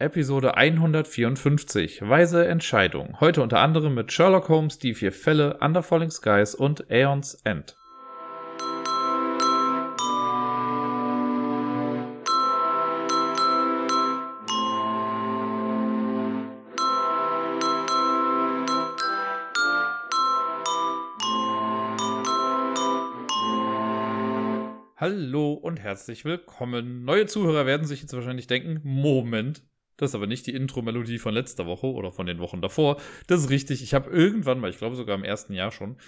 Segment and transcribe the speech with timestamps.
[0.00, 3.18] Episode 154, Weise Entscheidung.
[3.18, 7.76] Heute unter anderem mit Sherlock Holmes, die vier Fälle, Under Falling Skies und Aeons End.
[24.96, 27.04] Hallo und herzlich willkommen.
[27.04, 29.64] Neue Zuhörer werden sich jetzt wahrscheinlich denken, Moment,
[29.98, 32.98] das ist aber nicht die Intro-Melodie von letzter Woche oder von den Wochen davor.
[33.26, 33.82] Das ist richtig.
[33.82, 35.98] Ich habe irgendwann mal, ich glaube sogar im ersten Jahr schon,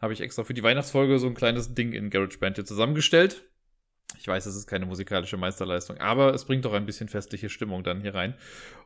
[0.00, 3.42] habe ich extra für die Weihnachtsfolge so ein kleines Ding in GarageBand hier zusammengestellt.
[4.18, 7.82] Ich weiß, es ist keine musikalische Meisterleistung, aber es bringt doch ein bisschen festliche Stimmung
[7.82, 8.34] dann hier rein.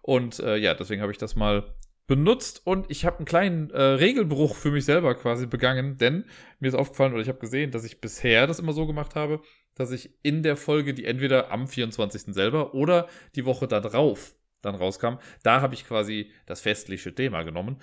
[0.02, 1.74] Und äh, ja, deswegen habe ich das mal
[2.06, 6.24] benutzt und ich habe einen kleinen äh, Regelbruch für mich selber quasi begangen, denn
[6.58, 9.40] mir ist aufgefallen oder ich habe gesehen, dass ich bisher das immer so gemacht habe,
[9.74, 12.34] dass ich in der Folge, die entweder am 24.
[12.34, 15.14] selber oder die Woche darauf dann rauskam.
[15.42, 17.80] Da habe ich quasi das festliche Thema genommen.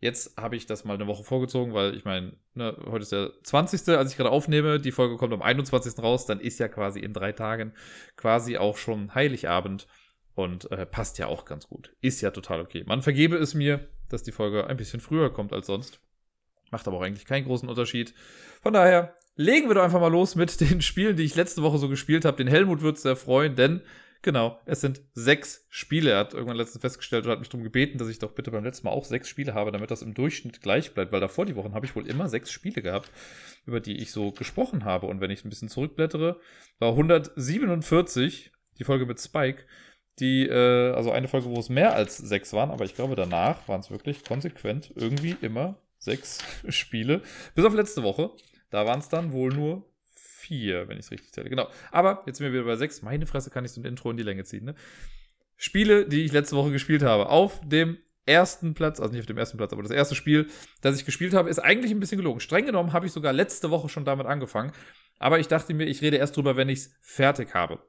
[0.00, 3.30] Jetzt habe ich das mal eine Woche vorgezogen, weil ich meine, ne, heute ist der
[3.42, 5.98] 20., als ich gerade aufnehme, die Folge kommt am 21.
[6.02, 7.72] raus, dann ist ja quasi in drei Tagen
[8.16, 9.86] quasi auch schon Heiligabend
[10.34, 11.94] und äh, passt ja auch ganz gut.
[12.00, 12.84] Ist ja total okay.
[12.86, 16.00] Man vergebe es mir, dass die Folge ein bisschen früher kommt als sonst.
[16.70, 18.14] Macht aber auch eigentlich keinen großen Unterschied.
[18.62, 21.78] Von daher legen wir doch einfach mal los mit den Spielen, die ich letzte Woche
[21.78, 22.36] so gespielt habe.
[22.36, 23.80] Den Helmut wird es sehr freuen, denn
[24.24, 26.12] Genau, es sind sechs Spiele.
[26.12, 28.64] Er hat irgendwann letztens festgestellt und hat mich darum gebeten, dass ich doch bitte beim
[28.64, 31.56] letzten Mal auch sechs Spiele habe, damit das im Durchschnitt gleich bleibt, weil davor die
[31.56, 33.12] Wochen habe ich wohl immer sechs Spiele gehabt,
[33.66, 35.08] über die ich so gesprochen habe.
[35.08, 36.40] Und wenn ich ein bisschen zurückblättere,
[36.78, 39.64] war 147 die Folge mit Spike,
[40.20, 43.68] die, äh, also eine Folge, wo es mehr als sechs waren, aber ich glaube, danach
[43.68, 46.38] waren es wirklich konsequent irgendwie immer sechs
[46.70, 47.20] Spiele.
[47.54, 48.30] Bis auf letzte Woche.
[48.70, 49.84] Da waren es dann wohl nur
[50.44, 51.50] vier, wenn ich es richtig zähle.
[51.50, 51.68] Genau.
[51.90, 53.02] Aber jetzt sind wir wieder bei sechs.
[53.02, 54.64] Meine Fresse kann ich so ein Intro in die Länge ziehen.
[54.64, 54.74] Ne?
[55.56, 57.28] Spiele, die ich letzte Woche gespielt habe.
[57.28, 60.48] Auf dem ersten Platz, also nicht auf dem ersten Platz, aber das erste Spiel,
[60.80, 62.40] das ich gespielt habe, ist eigentlich ein bisschen gelogen.
[62.40, 64.72] Streng genommen habe ich sogar letzte Woche schon damit angefangen.
[65.18, 67.80] Aber ich dachte mir, ich rede erst drüber, wenn ich es fertig habe.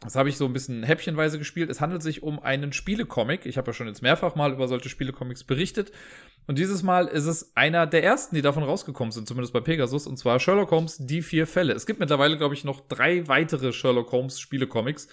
[0.00, 1.70] Das habe ich so ein bisschen häppchenweise gespielt.
[1.70, 3.46] Es handelt sich um einen Spielecomic.
[3.46, 5.90] Ich habe ja schon jetzt mehrfach mal über solche Spielecomics berichtet.
[6.46, 10.06] Und dieses Mal ist es einer der ersten, die davon rausgekommen sind, zumindest bei Pegasus,
[10.06, 11.72] und zwar Sherlock Holmes, die vier Fälle.
[11.72, 15.08] Es gibt mittlerweile, glaube ich, noch drei weitere Sherlock Holmes Spielecomics.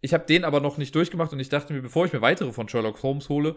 [0.00, 2.52] Ich habe den aber noch nicht durchgemacht und ich dachte mir, bevor ich mir weitere
[2.52, 3.56] von Sherlock Holmes hole,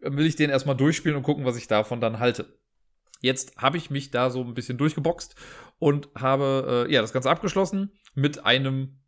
[0.00, 2.58] will ich den erstmal durchspielen und gucken, was ich davon dann halte.
[3.20, 5.34] Jetzt habe ich mich da so ein bisschen durchgeboxt
[5.78, 9.00] und habe äh, ja das Ganze abgeschlossen mit einem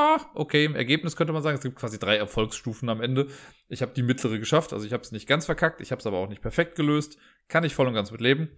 [0.00, 3.28] ah, okay, im Ergebnis könnte man sagen, es gibt quasi drei Erfolgsstufen am Ende.
[3.68, 6.06] Ich habe die mittlere geschafft, also ich habe es nicht ganz verkackt, ich habe es
[6.06, 7.18] aber auch nicht perfekt gelöst.
[7.48, 8.50] Kann ich voll und ganz mit leben.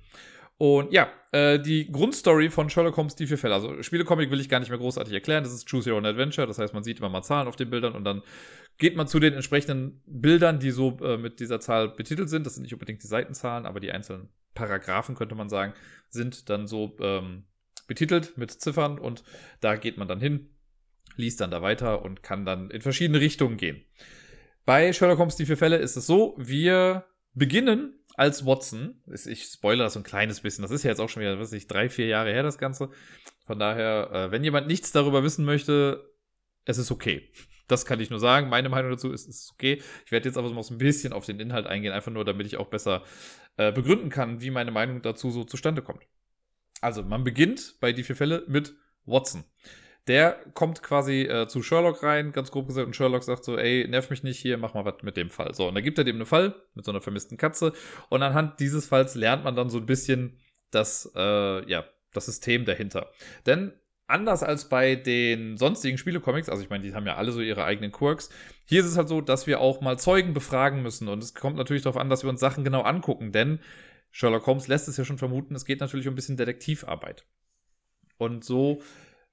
[0.58, 3.54] Und ja, äh, die Grundstory von Sherlock Holmes, die vier Fälle.
[3.54, 5.42] Also Spielecomic will ich gar nicht mehr großartig erklären.
[5.42, 6.46] Das ist Choose Your Own Adventure.
[6.46, 8.22] Das heißt, man sieht immer mal Zahlen auf den Bildern und dann
[8.78, 12.46] geht man zu den entsprechenden Bildern, die so äh, mit dieser Zahl betitelt sind.
[12.46, 15.72] Das sind nicht unbedingt die Seitenzahlen, aber die einzelnen Paragraphen, könnte man sagen,
[16.10, 17.44] sind dann so ähm,
[17.88, 19.24] betitelt mit Ziffern und
[19.60, 20.48] da geht man dann hin
[21.16, 23.84] liest dann da weiter und kann dann in verschiedene Richtungen gehen.
[24.64, 29.02] Bei Sherlock Holmes die vier Fälle ist es so, wir beginnen als Watson.
[29.26, 30.62] Ich spoilere das so ein kleines bisschen.
[30.62, 32.90] Das ist ja jetzt auch schon wieder, weiß ich, drei, vier Jahre her, das Ganze.
[33.46, 36.12] Von daher, äh, wenn jemand nichts darüber wissen möchte,
[36.64, 37.28] es ist okay.
[37.68, 38.48] Das kann ich nur sagen.
[38.48, 39.82] Meine Meinung dazu ist, es ist okay.
[40.04, 42.58] Ich werde jetzt aber so ein bisschen auf den Inhalt eingehen, einfach nur, damit ich
[42.58, 43.02] auch besser
[43.56, 46.02] äh, begründen kann, wie meine Meinung dazu so zustande kommt.
[46.80, 48.74] Also, man beginnt bei die vier Fälle mit
[49.06, 49.44] Watson.
[50.08, 53.86] Der kommt quasi äh, zu Sherlock rein, ganz grob gesagt, und Sherlock sagt so, ey,
[53.88, 55.54] nerv mich nicht hier, mach mal was mit dem Fall.
[55.54, 57.72] So, und da gibt er dem einen Fall mit so einer vermissten Katze.
[58.08, 60.40] Und anhand dieses Falls lernt man dann so ein bisschen
[60.72, 63.10] das, äh, ja, das System dahinter.
[63.46, 63.72] Denn
[64.08, 67.64] anders als bei den sonstigen Spielecomics, also ich meine, die haben ja alle so ihre
[67.64, 68.28] eigenen Quirks,
[68.64, 71.08] hier ist es halt so, dass wir auch mal Zeugen befragen müssen.
[71.08, 73.60] Und es kommt natürlich darauf an, dass wir uns Sachen genau angucken, denn
[74.10, 77.24] Sherlock Holmes lässt es ja schon vermuten, es geht natürlich um ein bisschen Detektivarbeit.
[78.18, 78.82] Und so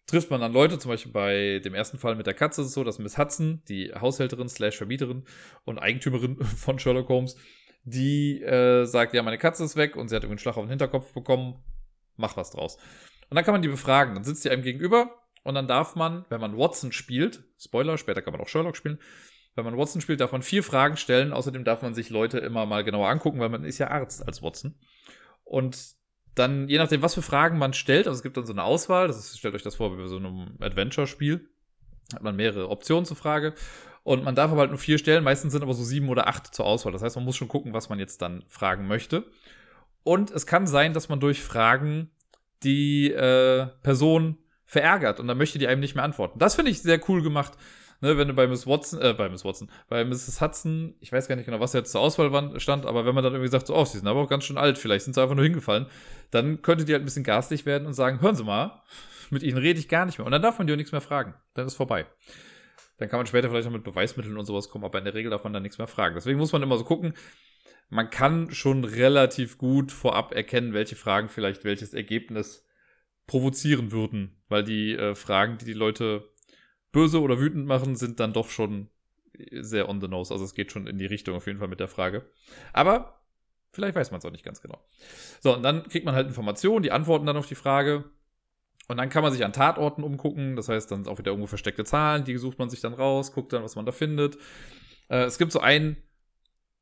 [0.10, 2.74] trifft man dann Leute, zum Beispiel bei dem ersten Fall mit der Katze ist es
[2.74, 5.24] so, dass Miss Hudson, die Haushälterin slash Vermieterin
[5.66, 7.36] und Eigentümerin von Sherlock Holmes,
[7.84, 10.64] die äh, sagt, ja, meine Katze ist weg und sie hat irgendwie einen Schlag auf
[10.64, 11.64] den Hinterkopf bekommen,
[12.18, 12.78] mach was draus.
[13.30, 14.16] Und dann kann man die befragen.
[14.16, 18.22] Dann sitzt die einem gegenüber und dann darf man, wenn man Watson spielt, Spoiler, später
[18.22, 19.00] kann man auch Sherlock spielen,
[19.56, 21.34] wenn man Watson spielt, darf man vier Fragen stellen.
[21.34, 24.42] Außerdem darf man sich Leute immer mal genauer angucken, weil man ist ja Arzt als
[24.42, 24.76] Watson.
[25.44, 25.99] Und
[26.40, 29.08] dann, je nachdem, was für Fragen man stellt, also es gibt dann so eine Auswahl,
[29.08, 31.48] das ist, stellt euch das vor wie bei so einem Adventure-Spiel,
[32.14, 33.54] hat man mehrere Optionen zur Frage
[34.04, 36.54] und man darf aber halt nur vier stellen, meistens sind aber so sieben oder acht
[36.56, 36.94] zur Auswahl.
[36.94, 39.26] Das heißt, man muss schon gucken, was man jetzt dann fragen möchte.
[40.04, 42.10] Und es kann sein, dass man durch Fragen
[42.64, 46.40] die äh, Person verärgert und dann möchte die einem nicht mehr antworten.
[46.40, 47.54] Das finde ich sehr cool gemacht.
[48.02, 50.40] Ne, wenn du bei Miss Watson, äh, bei Miss Watson, bei Mrs.
[50.40, 53.34] Hudson, ich weiß gar nicht genau, was jetzt zur Auswahl stand, aber wenn man dann
[53.34, 55.36] irgendwie sagt, so, oh, sie sind aber auch ganz schön alt, vielleicht sind sie einfach
[55.36, 55.88] nur hingefallen,
[56.32, 58.84] dann könnte die halt ein bisschen garstig werden und sagen, hören Sie mal,
[59.30, 60.26] mit Ihnen rede ich gar nicht mehr.
[60.26, 61.36] Und dann darf man die auch nichts mehr fragen.
[61.54, 62.06] Dann ist vorbei.
[62.98, 65.32] Dann kann man später vielleicht noch mit Beweismitteln und sowas kommen, aber in der Regel
[65.32, 66.16] darf man dann nichts mehr fragen.
[66.16, 67.14] Deswegen muss man immer so gucken,
[67.90, 72.68] man kann schon relativ gut vorab erkennen, welche Fragen vielleicht welches Ergebnis
[73.26, 76.30] provozieren würden, weil die äh, Fragen, die die Leute
[76.92, 78.90] böse oder wütend machen, sind dann doch schon
[79.52, 80.34] sehr on the nose.
[80.34, 82.30] Also es geht schon in die Richtung auf jeden Fall mit der Frage.
[82.74, 83.19] Aber
[83.72, 84.84] vielleicht weiß man es auch nicht ganz genau.
[85.42, 88.06] So, und dann kriegt man halt Informationen, die antworten dann auf die Frage.
[88.88, 90.56] Und dann kann man sich an Tatorten umgucken.
[90.56, 93.54] Das heißt, dann auch wieder irgendwo versteckte Zahlen, die sucht man sich dann raus, guckt
[93.54, 94.38] dann, was man da findet.
[95.10, 95.98] Äh, es gibt so ein,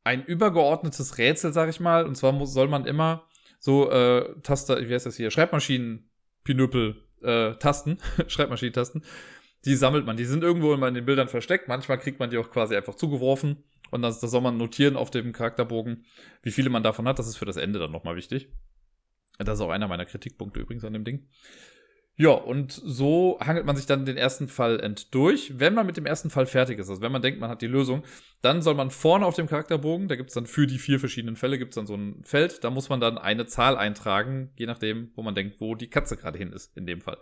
[0.05, 2.05] ein übergeordnetes Rätsel, sag ich mal.
[2.05, 3.27] Und zwar muss, soll man immer
[3.59, 6.09] so äh, Taster, wie heißt das hier, Schreibmaschinen,
[6.45, 7.97] Pinöpel, äh, Tasten,
[8.27, 9.03] Schreibmaschinentasten,
[9.65, 10.15] die sammelt man.
[10.15, 11.67] Die sind irgendwo immer in den Bildern versteckt.
[11.67, 13.63] Manchmal kriegt man die auch quasi einfach zugeworfen.
[13.91, 16.05] Und das, das soll man notieren auf dem Charakterbogen,
[16.41, 17.19] wie viele man davon hat.
[17.19, 18.49] Das ist für das Ende dann nochmal wichtig.
[19.39, 21.27] Das ist auch einer meiner Kritikpunkte übrigens an dem Ding.
[22.19, 25.53] Ja, und so hangelt man sich dann den ersten Fall entdurch.
[25.59, 27.67] Wenn man mit dem ersten Fall fertig ist, also wenn man denkt, man hat die
[27.67, 28.03] Lösung,
[28.41, 31.59] dann soll man vorne auf dem Charakterbogen, da gibt's dann für die vier verschiedenen Fälle,
[31.59, 35.21] gibt's dann so ein Feld, da muss man dann eine Zahl eintragen, je nachdem, wo
[35.21, 37.19] man denkt, wo die Katze gerade hin ist, in dem Fall.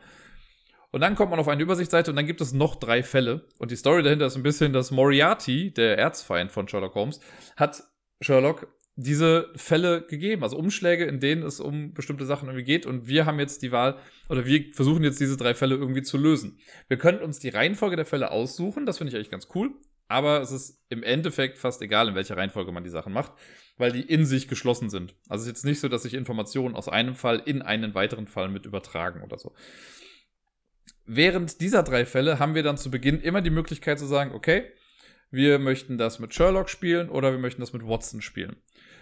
[0.96, 3.50] Und dann kommt man auf eine Übersichtsseite und dann gibt es noch drei Fälle.
[3.60, 7.20] Und die Story dahinter ist ein bisschen, dass Moriarty, der Erzfeind von Sherlock Holmes,
[7.58, 7.84] hat
[8.22, 12.86] Sherlock diese Fälle gegeben, also Umschläge, in denen es um bestimmte Sachen irgendwie geht.
[12.86, 13.98] Und wir haben jetzt die Wahl,
[14.30, 16.60] oder wir versuchen jetzt diese drei Fälle irgendwie zu lösen.
[16.88, 19.72] Wir können uns die Reihenfolge der Fälle aussuchen, das finde ich eigentlich ganz cool.
[20.08, 23.34] Aber es ist im Endeffekt fast egal, in welcher Reihenfolge man die Sachen macht,
[23.76, 25.14] weil die in sich geschlossen sind.
[25.28, 28.28] Also es ist jetzt nicht so, dass sich Informationen aus einem Fall in einen weiteren
[28.28, 29.54] Fall mit übertragen oder so.
[31.06, 34.72] Während dieser drei Fälle haben wir dann zu Beginn immer die Möglichkeit zu sagen, okay,
[35.32, 38.56] wir möchten das mit Sherlock spielen oder wir möchten das mit Watson spielen.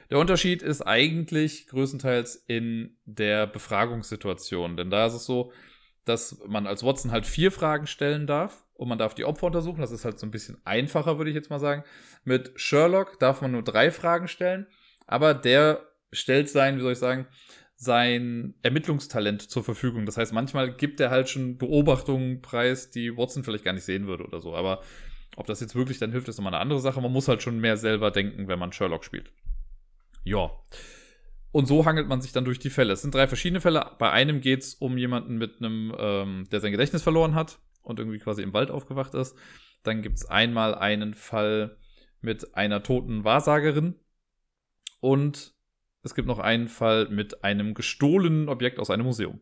[0.10, 5.52] Der Unterschied ist eigentlich größtenteils in der Befragungssituation, denn da ist es so,
[6.06, 9.80] dass man als Watson halt vier Fragen stellen darf und man darf die Opfer untersuchen.
[9.80, 11.84] Das ist halt so ein bisschen einfacher, würde ich jetzt mal sagen.
[12.26, 14.68] Mit Sherlock darf man nur drei Fragen stellen,
[15.08, 17.28] aber der stellt sein, wie soll ich sagen,
[17.84, 20.06] sein Ermittlungstalent zur Verfügung.
[20.06, 24.08] Das heißt, manchmal gibt er halt schon Beobachtungen preis, die Watson vielleicht gar nicht sehen
[24.08, 24.56] würde oder so.
[24.56, 24.82] Aber
[25.36, 27.02] ob das jetzt wirklich dann hilft, ist nochmal eine andere Sache.
[27.02, 29.32] Man muss halt schon mehr selber denken, wenn man Sherlock spielt.
[30.24, 30.52] Ja.
[31.52, 32.94] Und so hangelt man sich dann durch die Fälle.
[32.94, 33.92] Es sind drei verschiedene Fälle.
[34.00, 38.00] Bei einem geht es um jemanden mit einem, ähm, der sein Gedächtnis verloren hat und
[38.00, 39.36] irgendwie quasi im Wald aufgewacht ist.
[39.84, 41.78] Dann gibt es einmal einen Fall
[42.22, 43.96] mit einer toten Wahrsagerin.
[45.00, 45.53] Und
[46.04, 49.40] es gibt noch einen Fall mit einem gestohlenen Objekt aus einem Museum.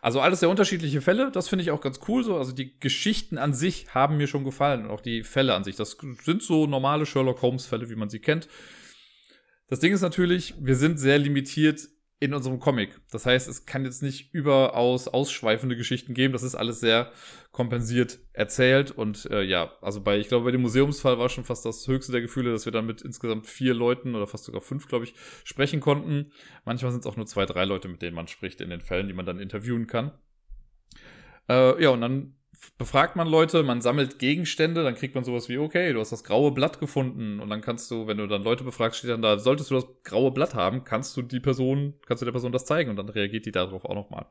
[0.00, 2.36] Also alles sehr unterschiedliche Fälle, das finde ich auch ganz cool so.
[2.36, 5.74] Also die Geschichten an sich haben mir schon gefallen und auch die Fälle an sich.
[5.74, 8.48] Das sind so normale Sherlock Holmes Fälle, wie man sie kennt.
[9.66, 11.80] Das Ding ist natürlich, wir sind sehr limitiert
[12.20, 13.00] in unserem Comic.
[13.10, 16.32] Das heißt, es kann jetzt nicht überaus ausschweifende Geschichten geben.
[16.32, 17.12] Das ist alles sehr
[17.52, 18.90] kompensiert erzählt.
[18.90, 22.12] Und äh, ja, also bei, ich glaube, bei dem Museumsfall war schon fast das höchste
[22.12, 25.14] der Gefühle, dass wir dann mit insgesamt vier Leuten oder fast sogar fünf, glaube ich,
[25.44, 26.32] sprechen konnten.
[26.64, 29.06] Manchmal sind es auch nur zwei, drei Leute, mit denen man spricht in den Fällen,
[29.06, 30.12] die man dann interviewen kann.
[31.48, 32.37] Äh, ja, und dann
[32.76, 36.24] befragt man Leute, man sammelt Gegenstände, dann kriegt man sowas wie, okay, du hast das
[36.24, 37.40] graue Blatt gefunden.
[37.40, 39.86] Und dann kannst du, wenn du dann Leute befragst, steht dann da, solltest du das
[40.04, 42.90] graue Blatt haben, kannst du die Person, kannst du der Person das zeigen.
[42.90, 44.26] Und dann reagiert die darauf auch nochmal.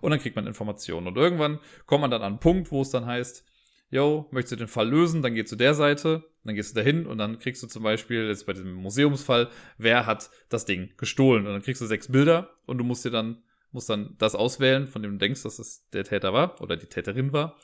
[0.00, 1.06] Und dann kriegt man Informationen.
[1.06, 3.44] Und irgendwann kommt man dann an einen Punkt, wo es dann heißt,
[3.90, 7.06] yo, möchtest du den Fall lösen, dann geh zu der Seite, dann gehst du dahin
[7.06, 9.48] und dann kriegst du zum Beispiel, jetzt bei diesem Museumsfall,
[9.78, 11.46] wer hat das Ding gestohlen?
[11.46, 14.88] Und dann kriegst du sechs Bilder und du musst dir dann musst dann das auswählen,
[14.88, 17.56] von dem du denkst, dass es der Täter war oder die Täterin war.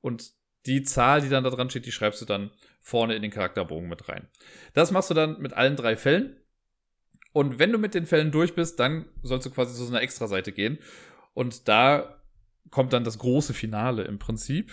[0.00, 0.32] Und
[0.66, 3.88] die Zahl, die dann da dran steht, die schreibst du dann vorne in den Charakterbogen
[3.88, 4.28] mit rein.
[4.72, 6.36] Das machst du dann mit allen drei Fällen.
[7.32, 10.02] Und wenn du mit den Fällen durch bist, dann sollst du quasi zu so einer
[10.02, 10.78] Extra-Seite gehen.
[11.34, 12.22] Und da
[12.70, 14.72] kommt dann das große Finale im Prinzip.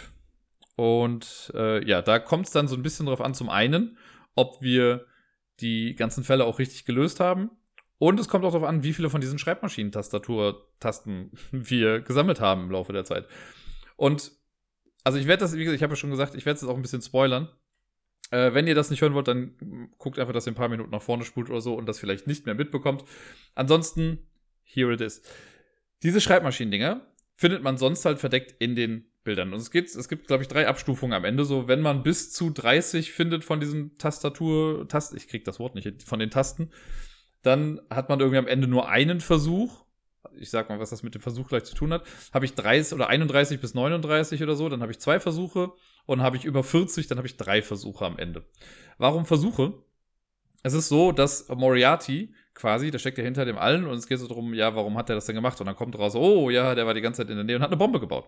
[0.76, 3.98] Und äh, ja, da kommt es dann so ein bisschen drauf an, zum einen,
[4.36, 5.06] ob wir
[5.60, 7.52] die ganzen Fälle auch richtig gelöst haben
[8.02, 12.72] und es kommt auch darauf an, wie viele von diesen Schreibmaschinentastatur-Tasten wir gesammelt haben im
[12.72, 13.28] Laufe der Zeit.
[13.96, 14.32] Und
[15.04, 16.70] also ich werde das, wie gesagt, ich habe ja schon gesagt, ich werde es jetzt
[16.72, 17.50] auch ein bisschen spoilern.
[18.32, 20.90] Äh, wenn ihr das nicht hören wollt, dann guckt einfach, dass ihr ein paar Minuten
[20.90, 23.04] nach vorne spult oder so und das vielleicht nicht mehr mitbekommt.
[23.54, 24.28] Ansonsten,
[24.64, 25.22] here it is.
[26.02, 27.06] Diese Schreibmaschinendinger
[27.36, 29.54] findet man sonst halt verdeckt in den Bildern.
[29.54, 31.46] Und es gibt, es gibt, glaube ich, drei Abstufungen am Ende.
[31.46, 35.76] So, wenn man bis zu 30 findet von diesen Tastatur, Tast, ich krieg das Wort
[35.76, 36.72] nicht, von den Tasten,
[37.44, 39.86] dann hat man irgendwie am Ende nur einen Versuch.
[40.38, 42.04] Ich sag mal, was das mit dem Versuch gleich zu tun hat.
[42.34, 45.72] Habe ich 30 oder 31 bis 39 oder so, dann habe ich zwei Versuche.
[46.06, 48.44] Und habe ich über 40, dann habe ich drei Versuche am Ende.
[48.98, 49.74] Warum Versuche?
[50.64, 54.20] Es ist so, dass Moriarty quasi, der steckt ja hinter dem allen und es geht
[54.20, 55.60] so darum, ja, warum hat er das denn gemacht?
[55.60, 57.62] Und dann kommt raus, oh ja, der war die ganze Zeit in der Nähe und
[57.62, 58.26] hat eine Bombe gebaut.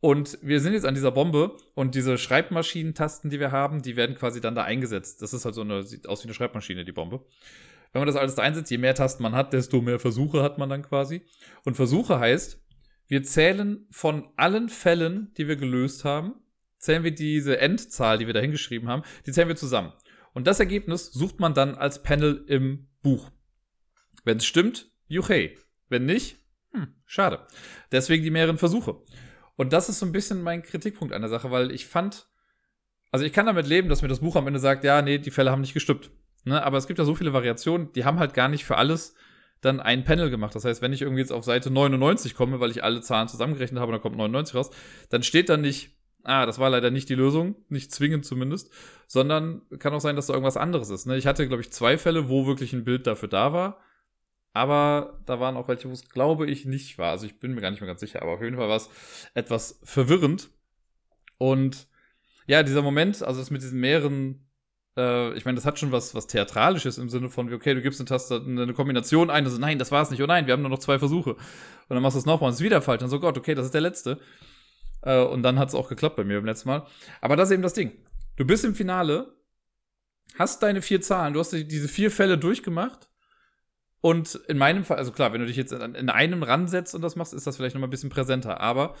[0.00, 4.14] Und wir sind jetzt an dieser Bombe und diese Schreibmaschinentasten, die wir haben, die werden
[4.14, 5.22] quasi dann da eingesetzt.
[5.22, 7.24] Das ist halt so eine, sieht aus wie eine Schreibmaschine, die Bombe.
[7.92, 10.58] Wenn man das alles da einsetzt, je mehr Tasten man hat, desto mehr Versuche hat
[10.58, 11.22] man dann quasi.
[11.64, 12.60] Und Versuche heißt,
[13.06, 16.34] wir zählen von allen Fällen, die wir gelöst haben,
[16.78, 19.92] zählen wir diese Endzahl, die wir da hingeschrieben haben, die zählen wir zusammen.
[20.34, 23.30] Und das Ergebnis sucht man dann als Panel im Buch.
[24.24, 25.56] Wenn es stimmt, juchei.
[25.88, 26.36] Wenn nicht,
[26.72, 27.46] hm, schade.
[27.90, 29.00] Deswegen die mehreren Versuche.
[29.56, 32.28] Und das ist so ein bisschen mein Kritikpunkt an der Sache, weil ich fand,
[33.10, 35.30] also ich kann damit leben, dass mir das Buch am Ende sagt, ja, nee, die
[35.30, 36.10] Fälle haben nicht gestimmt.
[36.44, 36.62] Ne?
[36.62, 39.14] Aber es gibt ja so viele Variationen, die haben halt gar nicht für alles
[39.60, 40.54] dann ein Panel gemacht.
[40.54, 43.80] Das heißt, wenn ich irgendwie jetzt auf Seite 99 komme, weil ich alle Zahlen zusammengerechnet
[43.80, 44.70] habe und da kommt 99 raus,
[45.10, 45.90] dann steht da nicht,
[46.22, 48.70] ah, das war leider nicht die Lösung, nicht zwingend zumindest,
[49.06, 51.06] sondern kann auch sein, dass da irgendwas anderes ist.
[51.06, 51.16] Ne?
[51.16, 53.80] Ich hatte, glaube ich, zwei Fälle, wo wirklich ein Bild dafür da war.
[54.52, 57.10] Aber da waren auch welche, wo es, glaube ich, nicht war.
[57.10, 58.22] Also ich bin mir gar nicht mehr ganz sicher.
[58.22, 58.88] Aber auf jeden Fall war es
[59.34, 60.50] etwas verwirrend.
[61.36, 61.86] Und
[62.46, 64.47] ja, dieser Moment, also das mit diesen mehreren,
[64.98, 68.00] äh, ich meine, das hat schon was, was Theatralisches im Sinne von, okay, du gibst
[68.00, 70.52] eine Taste, eine Kombination ein, und so, nein, das war es nicht, oh nein, wir
[70.52, 71.30] haben nur noch zwei Versuche.
[71.34, 73.02] Und dann machst du es nochmal und es ist wieder falsch.
[73.02, 74.18] Und so, Gott, okay, das ist der letzte.
[75.02, 76.86] Äh, und dann hat es auch geklappt bei mir beim letzten Mal.
[77.20, 77.92] Aber das ist eben das Ding.
[78.36, 79.34] Du bist im Finale,
[80.38, 83.08] hast deine vier Zahlen, du hast diese vier Fälle durchgemacht
[84.00, 87.16] und in meinem Fall, also klar, wenn du dich jetzt in einem ransetzt und das
[87.16, 88.60] machst, ist das vielleicht noch mal ein bisschen präsenter.
[88.60, 88.94] Aber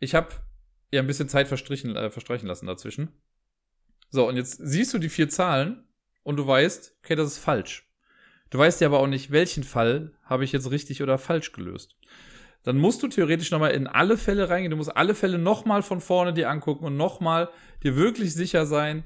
[0.00, 0.28] ich habe
[0.90, 3.12] ja ein bisschen Zeit verstrichen, äh, verstreichen lassen dazwischen.
[4.14, 5.88] So, und jetzt siehst du die vier Zahlen
[6.22, 7.90] und du weißt, okay, das ist falsch.
[8.48, 11.96] Du weißt ja aber auch nicht, welchen Fall habe ich jetzt richtig oder falsch gelöst.
[12.62, 14.70] Dann musst du theoretisch nochmal in alle Fälle reingehen.
[14.70, 17.48] Du musst alle Fälle nochmal von vorne dir angucken und nochmal
[17.82, 19.02] dir wirklich sicher sein,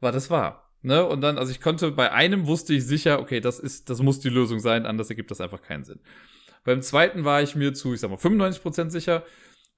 [0.00, 0.72] was das war.
[0.80, 1.04] Ne?
[1.04, 4.20] Und dann, also ich konnte, bei einem wusste ich sicher, okay, das ist, das muss
[4.20, 6.00] die Lösung sein, anders ergibt das einfach keinen Sinn.
[6.64, 9.22] Beim zweiten war ich mir zu, ich sag mal, 95% sicher.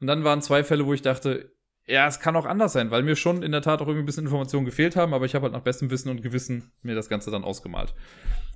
[0.01, 1.51] Und dann waren zwei Fälle, wo ich dachte,
[1.89, 4.07] ja, es kann auch anders sein, weil mir schon in der Tat auch irgendwie ein
[4.07, 7.09] bisschen Informationen gefehlt haben, aber ich habe halt nach bestem Wissen und Gewissen mir das
[7.09, 7.95] Ganze dann ausgemalt.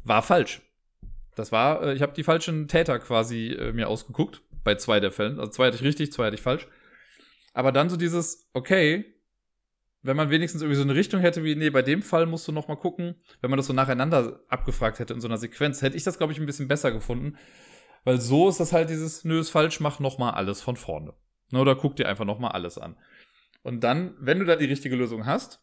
[0.05, 0.61] War falsch.
[1.35, 5.13] Das war, äh, ich habe die falschen Täter quasi äh, mir ausgeguckt, bei zwei der
[5.13, 5.41] Fällen.
[5.41, 6.69] Also zwei hatte ich richtig, zwei hatte ich falsch.
[7.55, 9.05] Aber dann so dieses, okay,
[10.03, 12.53] wenn man wenigstens irgendwie so eine Richtung hätte, wie, nee, bei dem Fall musst du
[12.53, 15.97] noch mal gucken, wenn man das so nacheinander abgefragt hätte in so einer Sequenz, hätte
[15.97, 17.39] ich das, glaube ich, ein bisschen besser gefunden.
[18.05, 21.15] Weil so ist das halt dieses, nö, ist falsch, mach noch mal alles von vorne.
[21.51, 22.97] Ne, oder guck dir einfach noch mal alles an.
[23.63, 25.61] Und dann, wenn du da die richtige Lösung hast,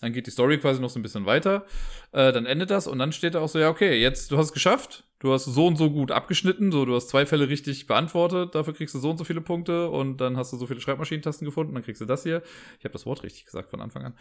[0.00, 1.64] dann geht die Story quasi noch so ein bisschen weiter.
[2.10, 4.46] Äh, dann endet das und dann steht da auch so, ja, okay, jetzt, du hast
[4.46, 5.04] es geschafft.
[5.20, 6.72] Du hast so und so gut abgeschnitten.
[6.72, 8.56] So, du hast zwei Fälle richtig beantwortet.
[8.56, 9.88] Dafür kriegst du so und so viele Punkte.
[9.88, 11.74] Und dann hast du so viele Schreibmaschinentasten gefunden.
[11.74, 12.42] Dann kriegst du das hier.
[12.80, 14.14] Ich habe das Wort richtig gesagt von Anfang an.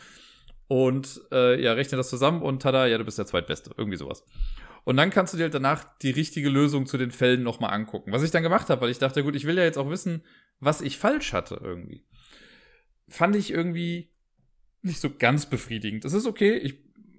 [0.67, 3.71] Und äh, ja, rechne das zusammen und tada, ja, du bist der Zweitbeste.
[3.75, 4.24] Irgendwie sowas.
[4.83, 8.12] Und dann kannst du dir halt danach die richtige Lösung zu den Fällen nochmal angucken.
[8.12, 10.24] Was ich dann gemacht habe, weil ich dachte, gut, ich will ja jetzt auch wissen,
[10.60, 12.05] was ich falsch hatte irgendwie.
[13.12, 14.10] Fand ich irgendwie
[14.82, 16.06] nicht so ganz befriedigend.
[16.06, 16.58] Das ist okay.
[16.58, 16.75] Ich,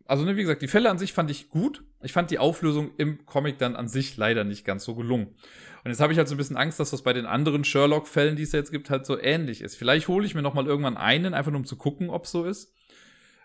[0.07, 1.85] also, ne, wie gesagt, die Fälle an sich fand ich gut.
[2.03, 5.29] Ich fand die Auflösung im Comic dann an sich leider nicht ganz so gelungen.
[5.85, 8.37] Und jetzt habe ich halt so ein bisschen Angst, dass das bei den anderen Sherlock-Fällen,
[8.37, 9.77] die es jetzt gibt, halt so ähnlich ist.
[9.77, 12.33] Vielleicht hole ich mir noch mal irgendwann einen, einfach nur um zu gucken, ob es
[12.33, 12.75] so ist.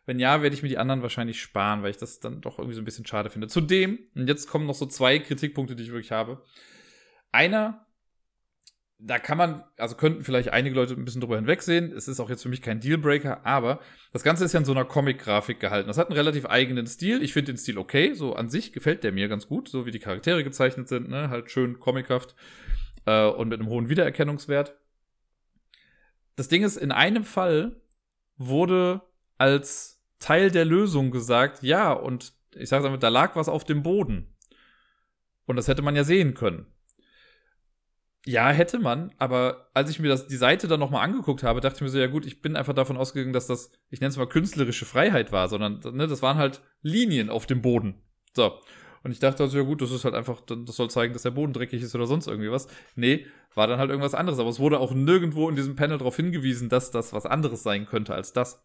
[0.06, 2.76] Wenn ja, werde ich mir die anderen wahrscheinlich sparen, weil ich das dann doch irgendwie
[2.76, 3.48] so ein bisschen schade finde.
[3.48, 6.44] Zudem, und jetzt kommen noch so zwei Kritikpunkte, die ich wirklich habe.
[7.32, 7.87] Einer
[9.00, 11.92] da kann man, also könnten vielleicht einige Leute ein bisschen drüber hinwegsehen.
[11.92, 13.80] Es ist auch jetzt für mich kein Dealbreaker, aber
[14.12, 15.88] das Ganze ist ja in so einer Comic-Grafik gehalten.
[15.88, 17.22] Das hat einen relativ eigenen Stil.
[17.22, 18.14] Ich finde den Stil okay.
[18.14, 21.30] So an sich gefällt der mir ganz gut, so wie die Charaktere gezeichnet sind, ne?
[21.30, 22.36] Halt schön comichaft
[23.06, 24.76] äh, und mit einem hohen Wiedererkennungswert.
[26.36, 27.80] Das Ding ist, in einem Fall
[28.38, 29.02] wurde
[29.38, 33.84] als Teil der Lösung gesagt, ja, und ich sage einfach, da lag was auf dem
[33.84, 34.36] Boden.
[35.46, 36.66] Und das hätte man ja sehen können.
[38.28, 41.78] Ja, hätte man, aber als ich mir das, die Seite dann nochmal angeguckt habe, dachte
[41.78, 44.18] ich mir so, ja gut, ich bin einfach davon ausgegangen, dass das, ich nenne es
[44.18, 48.02] mal künstlerische Freiheit war, sondern ne, das waren halt Linien auf dem Boden.
[48.36, 48.60] So.
[49.04, 51.32] Und ich dachte also, ja gut, das ist halt einfach, das soll zeigen, dass der
[51.32, 52.68] Boden dreckig ist oder sonst irgendwie was.
[52.96, 54.40] Nee, war dann halt irgendwas anderes.
[54.40, 57.86] Aber es wurde auch nirgendwo in diesem Panel darauf hingewiesen, dass das was anderes sein
[57.86, 58.62] könnte als das.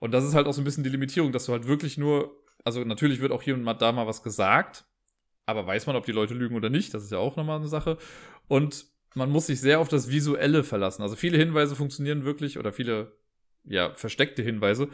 [0.00, 2.42] Und das ist halt auch so ein bisschen die Limitierung, dass du halt wirklich nur,
[2.64, 4.84] also natürlich wird auch hier und da mal was gesagt,
[5.46, 6.94] aber weiß man, ob die Leute lügen oder nicht?
[6.94, 7.98] Das ist ja auch nochmal eine Sache.
[8.50, 11.02] Und man muss sich sehr auf das Visuelle verlassen.
[11.02, 13.16] Also viele Hinweise funktionieren wirklich oder viele,
[13.62, 14.88] ja, versteckte Hinweise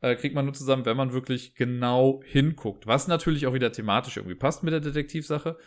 [0.00, 2.86] äh, kriegt man nur zusammen, wenn man wirklich genau hinguckt.
[2.86, 5.58] Was natürlich auch wieder thematisch irgendwie passt mit der Detektivsache.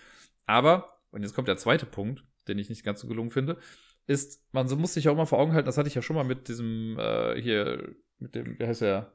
[0.47, 3.57] Aber, und jetzt kommt der zweite Punkt, den ich nicht ganz so gelungen finde.
[4.07, 6.25] ist, man muss sich auch mal vor Augen halten, das hatte ich ja schon mal
[6.25, 9.13] mit diesem, äh, hier, mit dem, wie heißt der?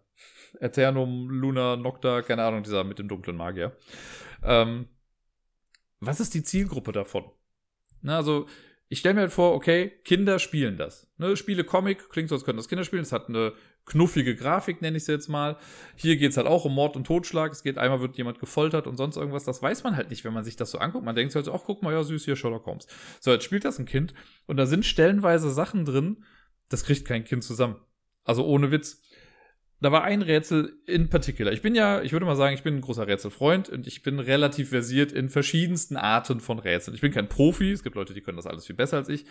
[0.61, 3.77] Eternum, Luna, Nocta, keine Ahnung, dieser mit dem dunklen Magier.
[4.45, 4.87] Ähm,
[5.99, 7.25] was ist die Zielgruppe davon?
[8.03, 8.47] Na, also,
[8.89, 11.11] ich stelle mir halt vor, okay, Kinder spielen das.
[11.17, 13.03] Ne, Spiele Comic, klingt so, als könnten das Kinder spielen.
[13.03, 13.55] Es hat eine
[13.87, 15.57] knuffige Grafik, nenne ich es jetzt mal.
[15.97, 17.53] Hier geht es halt auch um Mord und Totschlag.
[17.53, 19.45] Es geht, einmal wird jemand gefoltert und sonst irgendwas.
[19.45, 21.07] Das weiß man halt nicht, wenn man sich das so anguckt.
[21.07, 22.87] Man denkt halt, ach, guck mal, ja, süß, hier Sherlock Holmes.
[23.21, 24.13] So, jetzt spielt das ein Kind
[24.47, 26.25] und da sind stellenweise Sachen drin,
[26.69, 27.77] das kriegt kein Kind zusammen.
[28.25, 29.03] Also ohne Witz
[29.83, 31.53] da war ein Rätsel in particular.
[31.53, 34.21] Ich bin ja, ich würde mal sagen, ich bin ein großer Rätselfreund und ich bin
[34.21, 36.95] relativ versiert in verschiedensten Arten von Rätseln.
[36.95, 39.25] Ich bin kein Profi, es gibt Leute, die können das alles viel besser als ich.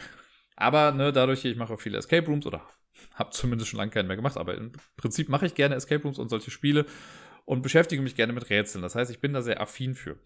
[0.58, 2.62] Aber ne, dadurch, ich mache auch viele Escape Rooms oder
[3.15, 6.20] habe zumindest schon lange keinen mehr gemacht, aber im Prinzip mache ich gerne Escape Rooms
[6.20, 6.86] und solche Spiele
[7.46, 8.81] und beschäftige mich gerne mit Rätseln.
[8.81, 10.17] Das heißt, ich bin da sehr affin für.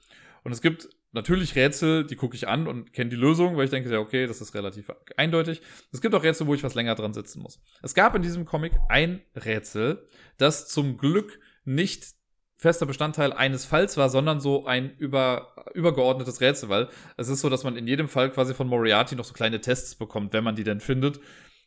[0.45, 3.71] Und es gibt natürlich Rätsel, die gucke ich an und kenne die Lösung, weil ich
[3.71, 5.59] denke, ja, okay, das ist relativ eindeutig.
[5.91, 7.59] Es gibt auch Rätsel, wo ich was länger dran sitzen muss.
[7.81, 12.13] Es gab in diesem Comic ein Rätsel, das zum Glück nicht
[12.57, 17.49] fester Bestandteil eines Falls war, sondern so ein über, übergeordnetes Rätsel, weil es ist so,
[17.49, 20.55] dass man in jedem Fall quasi von Moriarty noch so kleine Tests bekommt, wenn man
[20.55, 21.19] die denn findet.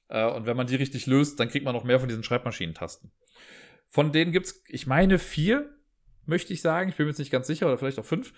[0.06, 3.10] Äh, und wenn man die richtig löst, dann kriegt man noch mehr von diesen Schreibmaschinentasten.
[3.88, 5.68] Von denen gibt's, ich meine, vier,
[6.26, 6.90] möchte ich sagen.
[6.90, 8.32] Ich bin mir jetzt nicht ganz sicher, oder vielleicht auch fünf.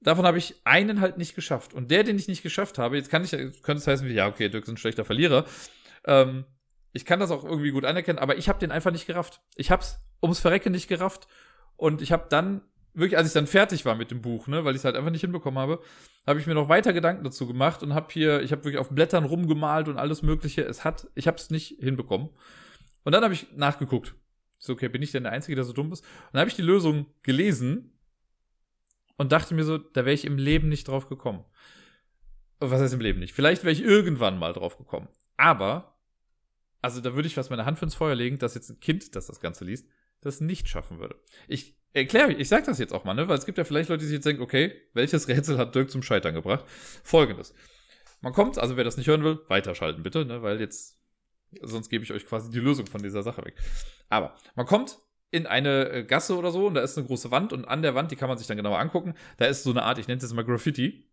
[0.00, 1.74] Davon habe ich einen halt nicht geschafft.
[1.74, 4.28] Und der, den ich nicht geschafft habe, jetzt kann ich, könnte es heißen, wie, ja,
[4.28, 5.44] okay, Dirk ist ein schlechter Verlierer.
[6.04, 6.44] Ähm,
[6.92, 9.40] ich kann das auch irgendwie gut anerkennen, aber ich habe den einfach nicht gerafft.
[9.56, 11.26] Ich hab's ums Verrecken nicht gerafft.
[11.76, 12.62] Und ich habe dann,
[12.94, 15.10] wirklich, als ich dann fertig war mit dem Buch, ne, weil ich es halt einfach
[15.10, 15.82] nicht hinbekommen habe,
[16.26, 18.90] habe ich mir noch weiter Gedanken dazu gemacht und habe hier, ich habe wirklich auf
[18.90, 20.62] Blättern rumgemalt und alles Mögliche.
[20.62, 22.30] Es hat, ich habe es nicht hinbekommen.
[23.04, 24.14] Und dann habe ich nachgeguckt.
[24.58, 26.00] So, okay, bin ich denn der Einzige, der so dumm ist?
[26.00, 27.97] Und dann habe ich die Lösung gelesen
[29.18, 31.44] und dachte mir so, da wäre ich im Leben nicht drauf gekommen.
[32.60, 33.34] Was heißt im Leben nicht?
[33.34, 35.08] Vielleicht wäre ich irgendwann mal drauf gekommen.
[35.36, 36.00] Aber,
[36.80, 39.14] also da würde ich fast meine Hand für ins Feuer legen, dass jetzt ein Kind,
[39.14, 39.86] das das Ganze liest,
[40.20, 41.16] das nicht schaffen würde.
[41.46, 43.28] Ich erkläre, ich sage das jetzt auch mal, ne?
[43.28, 45.90] weil es gibt ja vielleicht Leute, die sich jetzt denken, okay, welches Rätsel hat Dirk
[45.90, 46.64] zum Scheitern gebracht?
[47.02, 47.54] Folgendes.
[48.20, 50.42] Man kommt, also wer das nicht hören will, weiterschalten bitte, ne?
[50.42, 51.00] weil jetzt,
[51.62, 53.54] sonst gebe ich euch quasi die Lösung von dieser Sache weg.
[54.08, 54.98] Aber man kommt
[55.30, 57.94] in eine äh, Gasse oder so und da ist eine große Wand und an der
[57.94, 60.18] Wand, die kann man sich dann genauer angucken, da ist so eine Art, ich nenne
[60.18, 61.08] es jetzt mal Graffiti.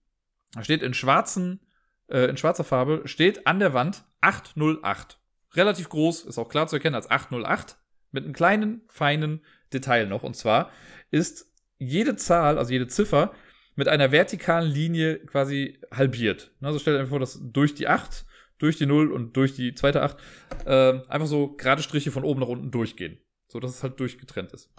[0.53, 1.59] Da steht in schwarzen,
[2.07, 5.19] äh, in schwarzer Farbe, steht an der Wand 808.
[5.53, 7.77] Relativ groß, ist auch klar zu erkennen als 808,
[8.11, 9.41] mit einem kleinen, feinen
[9.73, 10.23] Detail noch.
[10.23, 10.71] Und zwar
[11.11, 13.33] ist jede Zahl, also jede Ziffer,
[13.75, 16.51] mit einer vertikalen Linie quasi halbiert.
[16.61, 18.25] Also stellt einfach vor, dass durch die 8,
[18.57, 20.17] durch die 0 und durch die zweite 8
[20.65, 23.19] äh, einfach so gerade Striche von oben nach unten durchgehen.
[23.55, 24.69] So dass es halt durchgetrennt ist.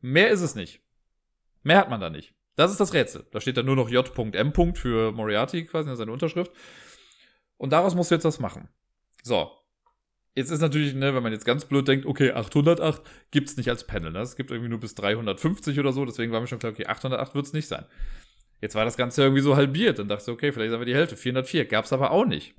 [0.00, 0.80] Mehr ist es nicht.
[1.64, 2.32] Mehr hat man da nicht.
[2.54, 3.26] Das ist das Rätsel.
[3.32, 4.52] Da steht dann nur noch J.M.
[4.76, 6.52] für Moriarty quasi, seine Unterschrift.
[7.56, 8.68] Und daraus musst du jetzt was machen.
[9.24, 9.50] So.
[10.36, 13.84] Jetzt ist natürlich, ne, wenn man jetzt ganz blöd denkt, okay, 808 gibt's nicht als
[13.84, 14.12] Panel.
[14.12, 14.20] Ne?
[14.20, 16.04] Es gibt irgendwie nur bis 350 oder so.
[16.04, 17.84] Deswegen war mir schon klar, okay, 808 wird's nicht sein.
[18.60, 21.16] Jetzt war das Ganze irgendwie so halbiert und dachte, okay, vielleicht ist aber die Hälfte.
[21.16, 22.54] 404 gab's aber auch nicht.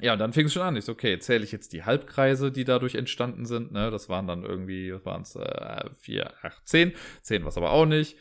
[0.00, 0.76] Ja, und dann fing es schon an.
[0.76, 3.72] Ich so, okay, zähle ich jetzt die Halbkreise, die dadurch entstanden sind.
[3.72, 3.90] Ne?
[3.90, 6.92] Das waren dann irgendwie, was waren es, äh, 4, 8, 10.
[7.22, 8.16] 10 was aber auch nicht.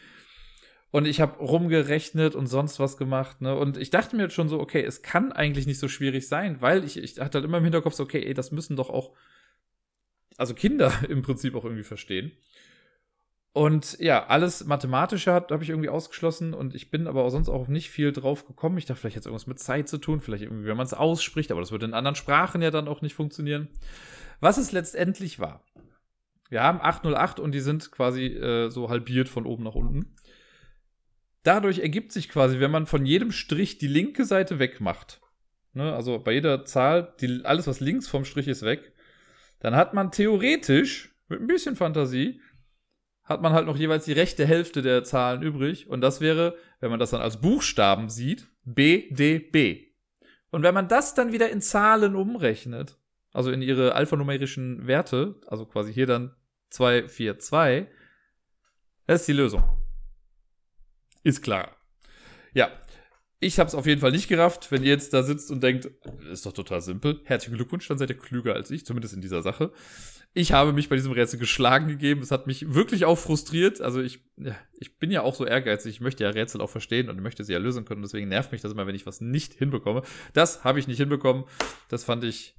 [0.92, 3.42] Und ich habe rumgerechnet und sonst was gemacht.
[3.42, 3.56] Ne?
[3.56, 6.62] Und ich dachte mir jetzt schon so, okay, es kann eigentlich nicht so schwierig sein,
[6.62, 9.16] weil ich, ich hatte halt immer im Hinterkopf so, okay, ey, das müssen doch auch,
[10.38, 12.32] also Kinder im Prinzip auch irgendwie verstehen.
[13.52, 17.68] Und ja, alles Mathematische habe ich irgendwie ausgeschlossen und ich bin aber auch sonst auch
[17.68, 18.78] nicht viel drauf gekommen.
[18.78, 21.52] Ich dachte, vielleicht jetzt irgendwas mit Zeit zu tun, vielleicht irgendwie, wenn man es ausspricht,
[21.52, 23.68] aber das würde in anderen Sprachen ja dann auch nicht funktionieren.
[24.40, 25.66] Was es letztendlich war.
[26.50, 30.16] Wir haben 808 und die sind quasi äh, so halbiert von oben nach unten.
[31.44, 35.22] Dadurch ergibt sich quasi, wenn man von jedem Strich die linke Seite wegmacht,
[35.74, 38.94] ne, also bei jeder Zahl, die, alles was links vom Strich ist weg,
[39.60, 42.42] dann hat man theoretisch mit ein bisschen Fantasie
[43.30, 45.88] hat man halt noch jeweils die rechte Hälfte der Zahlen übrig.
[45.88, 49.94] Und das wäre, wenn man das dann als Buchstaben sieht, BDB.
[50.50, 52.98] Und wenn man das dann wieder in Zahlen umrechnet,
[53.32, 56.36] also in ihre alphanumerischen Werte, also quasi hier dann
[56.72, 57.88] 2, 4, 2,
[59.06, 59.64] das ist die Lösung.
[61.22, 61.76] Ist klar.
[62.54, 62.72] Ja,
[63.40, 64.72] ich habe es auf jeden Fall nicht gerafft.
[64.72, 65.90] Wenn ihr jetzt da sitzt und denkt,
[66.32, 67.22] ist doch total simpel.
[67.26, 69.72] Herzlichen Glückwunsch, dann seid ihr klüger als ich, zumindest in dieser Sache.
[70.34, 72.22] Ich habe mich bei diesem Rätsel geschlagen gegeben.
[72.22, 73.82] Es hat mich wirklich auch frustriert.
[73.82, 74.24] Also ich,
[74.80, 75.96] ich bin ja auch so ehrgeizig.
[75.96, 78.04] Ich möchte ja Rätsel auch verstehen und möchte sie ja lösen können.
[78.04, 80.04] Deswegen nervt mich das immer, wenn ich was nicht hinbekomme.
[80.34, 81.46] Das habe ich nicht hinbekommen.
[81.90, 82.56] Das fand ich,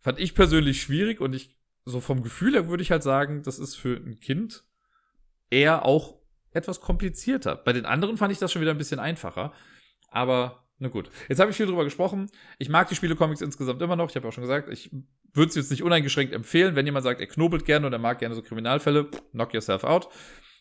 [0.00, 3.58] fand ich persönlich schwierig und ich, so vom Gefühl her würde ich halt sagen, das
[3.58, 4.64] ist für ein Kind
[5.50, 6.20] eher auch
[6.52, 7.56] etwas komplizierter.
[7.56, 9.54] Bei den anderen fand ich das schon wieder ein bisschen einfacher.
[10.08, 11.10] Aber Na gut.
[11.28, 12.28] Jetzt habe ich viel drüber gesprochen.
[12.58, 14.10] Ich mag die Spiele-Comics insgesamt immer noch.
[14.10, 14.90] Ich habe auch schon gesagt, ich
[15.34, 16.76] würde es jetzt nicht uneingeschränkt empfehlen.
[16.76, 20.08] Wenn jemand sagt, er knobelt gerne und er mag gerne so Kriminalfälle, knock yourself out.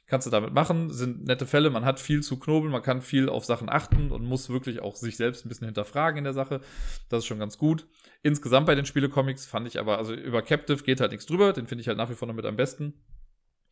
[0.08, 0.92] Kannst du damit machen.
[0.92, 1.70] Sind nette Fälle.
[1.70, 2.72] Man hat viel zu knobeln.
[2.72, 6.18] Man kann viel auf Sachen achten und muss wirklich auch sich selbst ein bisschen hinterfragen
[6.18, 6.60] in der Sache.
[7.08, 7.88] Das ist schon ganz gut.
[8.22, 11.54] Insgesamt bei den Spiele-Comics fand ich aber, also über Captive geht halt nichts drüber.
[11.54, 13.06] Den finde ich halt nach wie vor noch mit am besten.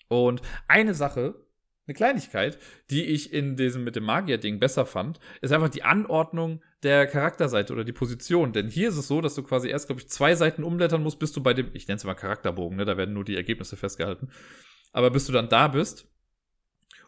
[0.07, 1.45] Und eine Sache,
[1.89, 2.57] eine Kleinigkeit,
[2.91, 7.73] die ich in diesem mit dem Magier-Ding besser fand, ist einfach die Anordnung der Charakterseite
[7.73, 8.53] oder die Position.
[8.53, 11.19] Denn hier ist es so, dass du quasi erst, glaube ich, zwei Seiten umblättern musst,
[11.19, 13.75] bis du bei dem, ich nenne es mal Charakterbogen, ne, da werden nur die Ergebnisse
[13.75, 14.29] festgehalten.
[14.93, 16.07] Aber bis du dann da bist.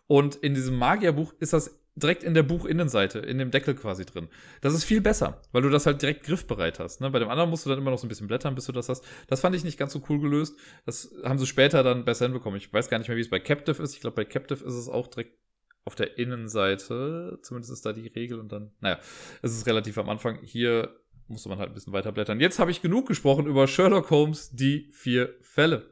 [0.08, 4.30] Und in diesem Magierbuch ist das direkt in der Buchinnenseite, in dem Deckel quasi drin.
[4.62, 7.02] Das ist viel besser, weil du das halt direkt griffbereit hast.
[7.02, 7.10] Ne?
[7.10, 8.90] Bei dem anderen musst du dann immer noch so ein bisschen blättern, bis du das
[8.90, 9.04] hast.
[9.28, 10.58] Das fand ich nicht ganz so cool gelöst.
[10.86, 12.58] Das haben sie später dann besser hinbekommen.
[12.58, 13.94] Ich weiß gar nicht mehr, wie es bei Captive ist.
[13.94, 15.38] Ich glaube, bei Captive ist es auch direkt
[15.84, 17.40] auf der Innenseite.
[17.42, 19.00] Zumindest ist da die Regel und dann, naja,
[19.42, 20.40] es ist relativ am Anfang.
[20.44, 20.96] Hier
[21.28, 22.40] musste man halt ein bisschen weiter blättern.
[22.40, 25.91] Jetzt habe ich genug gesprochen über Sherlock Holmes, die vier Fälle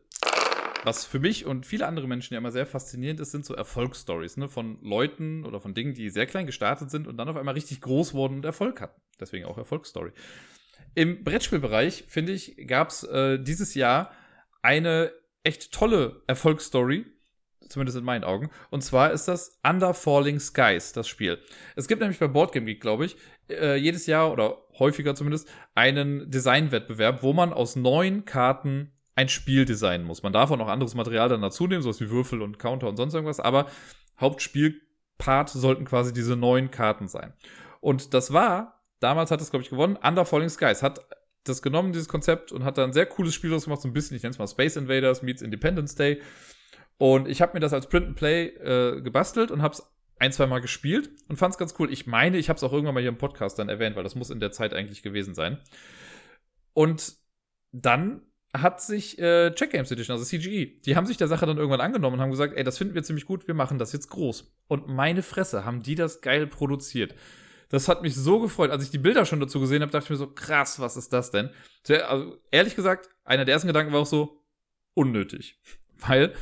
[0.83, 4.37] was für mich und viele andere Menschen ja immer sehr faszinierend ist, sind so Erfolgsstories
[4.37, 4.47] ne?
[4.47, 7.81] von Leuten oder von Dingen, die sehr klein gestartet sind und dann auf einmal richtig
[7.81, 8.99] groß wurden und Erfolg hatten.
[9.19, 10.11] Deswegen auch Erfolgsstory.
[10.95, 14.11] Im Brettspielbereich, finde ich, gab es äh, dieses Jahr
[14.61, 15.11] eine
[15.43, 17.05] echt tolle Erfolgsstory,
[17.67, 18.49] zumindest in meinen Augen.
[18.69, 21.39] Und zwar ist das Under Falling Skies, das Spiel.
[21.75, 23.17] Es gibt nämlich bei Boardgame Geek, glaube ich,
[23.49, 29.65] äh, jedes Jahr oder häufiger zumindest einen Designwettbewerb, wo man aus neun Karten ein Spiel
[29.65, 30.23] designen muss.
[30.23, 32.95] Man darf auch noch anderes Material dann dazu nehmen, sowas wie Würfel und Counter und
[32.95, 33.65] sonst irgendwas, aber
[34.17, 37.33] Hauptspielpart sollten quasi diese neun Karten sein.
[37.81, 40.81] Und das war, damals hat es, glaube ich, gewonnen, Under Falling Skies.
[40.81, 41.05] Hat
[41.43, 43.93] das genommen, dieses Konzept, und hat da ein sehr cooles Spiel draus gemacht, so ein
[43.93, 46.21] bisschen, ich nenne es mal Space Invaders meets Independence Day.
[46.97, 49.83] Und ich habe mir das als Print and Play äh, gebastelt und habe es
[50.17, 51.91] ein, zwei Mal gespielt und fand es ganz cool.
[51.91, 54.15] Ich meine, ich habe es auch irgendwann mal hier im Podcast dann erwähnt, weil das
[54.15, 55.59] muss in der Zeit eigentlich gewesen sein.
[56.73, 57.17] Und
[57.73, 58.21] dann
[58.53, 61.81] hat sich äh, Check Games Edition, also CGE, die haben sich der Sache dann irgendwann
[61.81, 64.51] angenommen und haben gesagt, ey, das finden wir ziemlich gut, wir machen das jetzt groß.
[64.67, 67.13] Und meine Fresse, haben die das geil produziert.
[67.69, 68.71] Das hat mich so gefreut.
[68.71, 71.13] Als ich die Bilder schon dazu gesehen habe, dachte ich mir so, krass, was ist
[71.13, 71.51] das denn?
[71.87, 74.43] Also, ehrlich gesagt, einer der ersten Gedanken war auch so,
[74.95, 75.59] unnötig.
[75.99, 76.33] Weil,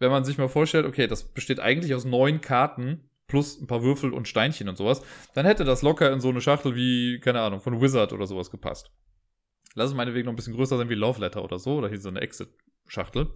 [0.00, 3.82] wenn man sich mal vorstellt, okay, das besteht eigentlich aus neun Karten plus ein paar
[3.82, 5.02] Würfel und Steinchen und sowas,
[5.34, 8.50] dann hätte das locker in so eine Schachtel wie, keine Ahnung, von Wizard oder sowas
[8.50, 8.90] gepasst.
[9.78, 12.00] Lass es meinetwegen noch ein bisschen größer sein wie Love Letter oder so, oder hier
[12.00, 13.28] so eine Exit-Schachtel.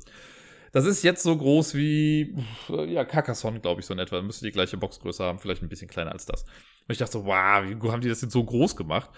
[0.72, 2.34] Das ist jetzt so groß wie,
[2.68, 4.16] ja, Carcassonne, glaube ich, so in etwa.
[4.16, 6.42] Dann müsste die gleiche Boxgröße haben, vielleicht ein bisschen kleiner als das.
[6.42, 9.10] Und ich dachte so, wow, wie haben die das jetzt so groß gemacht?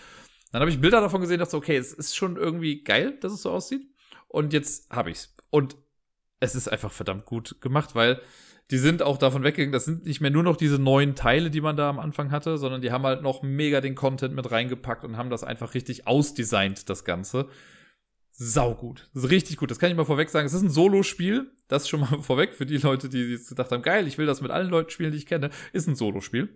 [0.52, 3.32] Dann habe ich Bilder davon gesehen dachte so, okay, es ist schon irgendwie geil, dass
[3.32, 3.82] es so aussieht.
[4.28, 5.34] Und jetzt habe ich's.
[5.50, 5.76] Und
[6.40, 8.20] es ist einfach verdammt gut gemacht, weil
[8.70, 9.72] die sind auch davon weggegangen.
[9.72, 12.56] Das sind nicht mehr nur noch diese neuen Teile, die man da am Anfang hatte,
[12.56, 16.06] sondern die haben halt noch mega den Content mit reingepackt und haben das einfach richtig
[16.06, 17.48] ausdesignt, das Ganze.
[18.36, 19.08] Saugut.
[19.14, 19.70] Das ist richtig gut.
[19.70, 20.46] Das kann ich mal vorweg sagen.
[20.46, 21.52] Es ist ein Solo-Spiel.
[21.68, 24.40] Das schon mal vorweg für die Leute, die jetzt gedacht haben, geil, ich will das
[24.40, 25.50] mit allen Leuten spielen, die ich kenne.
[25.72, 26.48] Ist ein Solo-Spiel.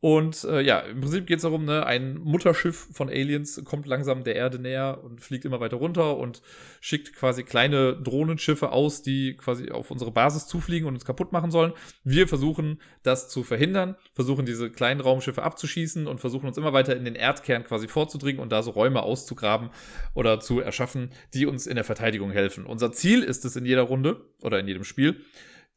[0.00, 4.22] Und äh, ja, im Prinzip geht es darum, ne, ein Mutterschiff von Aliens kommt langsam
[4.22, 6.40] der Erde näher und fliegt immer weiter runter und
[6.80, 11.50] schickt quasi kleine Drohnenschiffe aus, die quasi auf unsere Basis zufliegen und uns kaputt machen
[11.50, 11.72] sollen.
[12.04, 16.96] Wir versuchen das zu verhindern, versuchen diese kleinen Raumschiffe abzuschießen und versuchen uns immer weiter
[16.96, 19.70] in den Erdkern quasi vorzudringen und da so Räume auszugraben
[20.14, 22.66] oder zu erschaffen, die uns in der Verteidigung helfen.
[22.66, 25.24] Unser Ziel ist es in jeder Runde oder in jedem Spiel,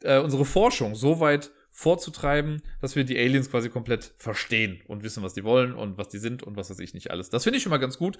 [0.03, 5.23] äh, unsere Forschung so weit vorzutreiben, dass wir die Aliens quasi komplett verstehen und wissen,
[5.23, 7.29] was die wollen und was die sind und was weiß ich nicht alles.
[7.29, 8.17] Das finde ich schon mal ganz gut,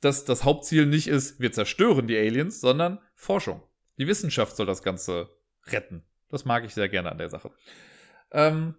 [0.00, 3.62] dass das Hauptziel nicht ist, wir zerstören die Aliens, sondern Forschung.
[3.98, 5.28] Die Wissenschaft soll das Ganze
[5.66, 6.04] retten.
[6.30, 7.50] Das mag ich sehr gerne an der Sache.
[8.30, 8.76] Ähm,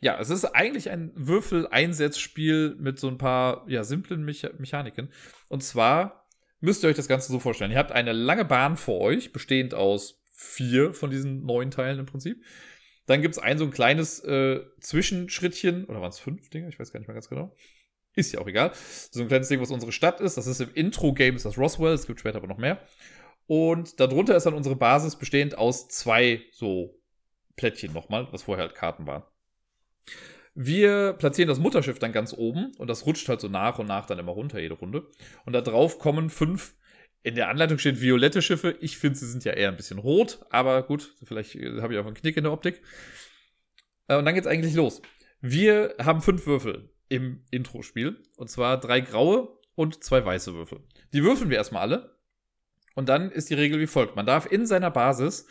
[0.00, 5.10] ja, es ist eigentlich ein Würfel-Einsetzspiel mit so ein paar ja, simplen Mecha Mechaniken.
[5.48, 6.28] Und zwar
[6.60, 7.72] müsst ihr euch das Ganze so vorstellen.
[7.72, 12.06] Ihr habt eine lange Bahn vor euch, bestehend aus vier von diesen neun Teilen im
[12.06, 12.44] Prinzip.
[13.08, 16.68] Dann gibt es ein so ein kleines äh, Zwischenschrittchen, oder waren es fünf Dinge?
[16.68, 17.56] Ich weiß gar nicht mehr ganz genau.
[18.14, 18.72] Ist ja auch egal.
[19.10, 20.36] So ein kleines Ding, was unsere Stadt ist.
[20.36, 21.94] Das ist im Intro-Game, ist das Roswell.
[21.94, 22.78] Es gibt später aber noch mehr.
[23.46, 27.00] Und darunter ist dann unsere Basis bestehend aus zwei so
[27.56, 29.22] Plättchen nochmal, was vorher halt Karten waren.
[30.54, 34.04] Wir platzieren das Mutterschiff dann ganz oben und das rutscht halt so nach und nach
[34.04, 35.06] dann immer runter, jede Runde.
[35.46, 36.74] Und da drauf kommen fünf
[37.22, 38.76] in der Anleitung steht violette Schiffe.
[38.80, 41.98] Ich finde, sie sind ja eher ein bisschen rot, aber gut, vielleicht äh, habe ich
[41.98, 42.80] auch einen Knick in der Optik.
[44.06, 45.02] Äh, und dann geht's eigentlich los.
[45.40, 48.22] Wir haben fünf Würfel im Intro-Spiel.
[48.36, 50.80] Und zwar drei graue und zwei weiße Würfel.
[51.12, 52.18] Die würfeln wir erstmal alle.
[52.94, 54.16] Und dann ist die Regel wie folgt.
[54.16, 55.46] Man darf in seiner Basis,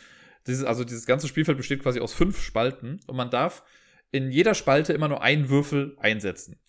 [0.46, 3.00] dieses, also dieses ganze Spielfeld besteht quasi aus fünf Spalten.
[3.06, 3.62] Und man darf
[4.10, 6.60] in jeder Spalte immer nur einen Würfel einsetzen.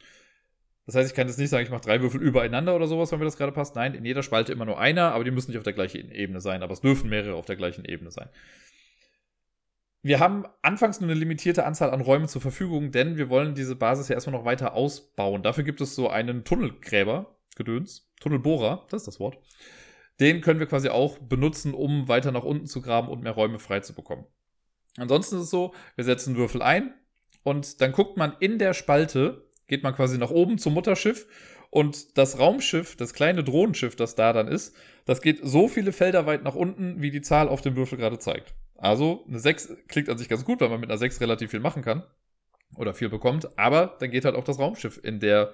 [0.90, 3.20] Das heißt, ich kann jetzt nicht sagen, ich mache drei Würfel übereinander oder sowas, wenn
[3.20, 3.76] mir das gerade passt.
[3.76, 6.42] Nein, in jeder Spalte immer nur einer, aber die müssen nicht auf der gleichen Ebene
[6.42, 6.64] sein.
[6.64, 8.28] Aber es dürfen mehrere auf der gleichen Ebene sein.
[10.02, 13.76] Wir haben anfangs nur eine limitierte Anzahl an Räumen zur Verfügung, denn wir wollen diese
[13.76, 15.44] Basis ja erstmal noch weiter ausbauen.
[15.44, 19.38] Dafür gibt es so einen Tunnelgräber, Gedöns, Tunnelbohrer, das ist das Wort.
[20.20, 23.60] Den können wir quasi auch benutzen, um weiter nach unten zu graben und mehr Räume
[23.60, 24.26] frei zu bekommen.
[24.98, 26.96] Ansonsten ist es so, wir setzen Würfel ein
[27.44, 31.26] und dann guckt man in der Spalte, geht man quasi nach oben zum Mutterschiff
[31.70, 36.26] und das Raumschiff, das kleine Drohnenschiff, das da dann ist, das geht so viele Felder
[36.26, 38.54] weit nach unten, wie die Zahl auf dem Würfel gerade zeigt.
[38.78, 41.60] Also eine 6 klingt an sich ganz gut, weil man mit einer 6 relativ viel
[41.60, 42.04] machen kann
[42.76, 45.54] oder viel bekommt, aber dann geht halt auch das Raumschiff in der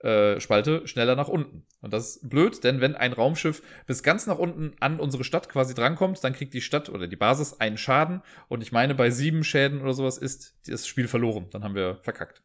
[0.00, 1.64] äh, Spalte schneller nach unten.
[1.80, 5.48] Und das ist blöd, denn wenn ein Raumschiff bis ganz nach unten an unsere Stadt
[5.48, 8.22] quasi drankommt, dann kriegt die Stadt oder die Basis einen Schaden.
[8.46, 11.46] Und ich meine, bei sieben Schäden oder sowas ist das Spiel verloren.
[11.50, 12.42] Dann haben wir verkackt.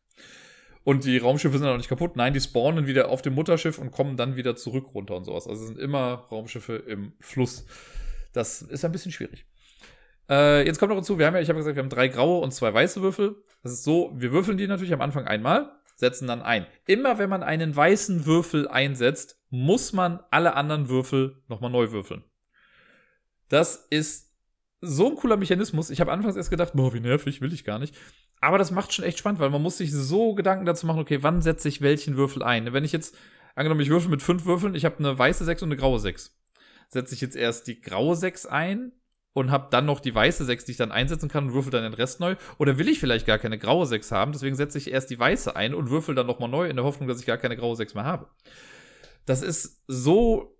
[0.83, 2.15] Und die Raumschiffe sind auch nicht kaputt.
[2.15, 5.47] Nein, die spawnen wieder auf dem Mutterschiff und kommen dann wieder zurück runter und sowas.
[5.47, 7.65] Also es sind immer Raumschiffe im Fluss.
[8.33, 9.45] Das ist ein bisschen schwierig.
[10.29, 12.41] Äh, jetzt kommt noch dazu, wir haben ja, ich habe gesagt, wir haben drei graue
[12.41, 13.35] und zwei weiße Würfel.
[13.61, 16.65] Das ist so, wir würfeln die natürlich am Anfang einmal, setzen dann ein.
[16.85, 22.23] Immer wenn man einen weißen Würfel einsetzt, muss man alle anderen Würfel nochmal neu würfeln.
[23.49, 24.33] Das ist
[24.81, 25.89] so ein cooler Mechanismus.
[25.89, 27.95] Ich habe anfangs erst gedacht, boah, wie nervig, will ich gar nicht.
[28.43, 31.23] Aber das macht schon echt spannend, weil man muss sich so Gedanken dazu machen, okay,
[31.23, 32.73] wann setze ich welchen Würfel ein?
[32.73, 33.15] Wenn ich jetzt,
[33.55, 36.37] angenommen, ich würfel mit fünf Würfeln, ich habe eine weiße 6 und eine graue 6.
[36.89, 38.91] Setze ich jetzt erst die graue 6 ein
[39.31, 41.83] und habe dann noch die weiße 6, die ich dann einsetzen kann und würfel dann
[41.83, 42.35] den Rest neu?
[42.57, 45.55] Oder will ich vielleicht gar keine graue 6 haben, deswegen setze ich erst die weiße
[45.55, 47.93] ein und würfel dann nochmal neu in der Hoffnung, dass ich gar keine graue 6
[47.93, 48.27] mehr habe.
[49.25, 50.59] Das ist so,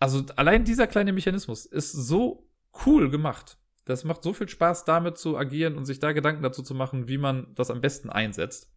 [0.00, 2.50] also allein dieser kleine Mechanismus ist so
[2.84, 3.59] cool gemacht.
[3.90, 7.08] Das macht so viel Spaß, damit zu agieren und sich da Gedanken dazu zu machen,
[7.08, 8.70] wie man das am besten einsetzt.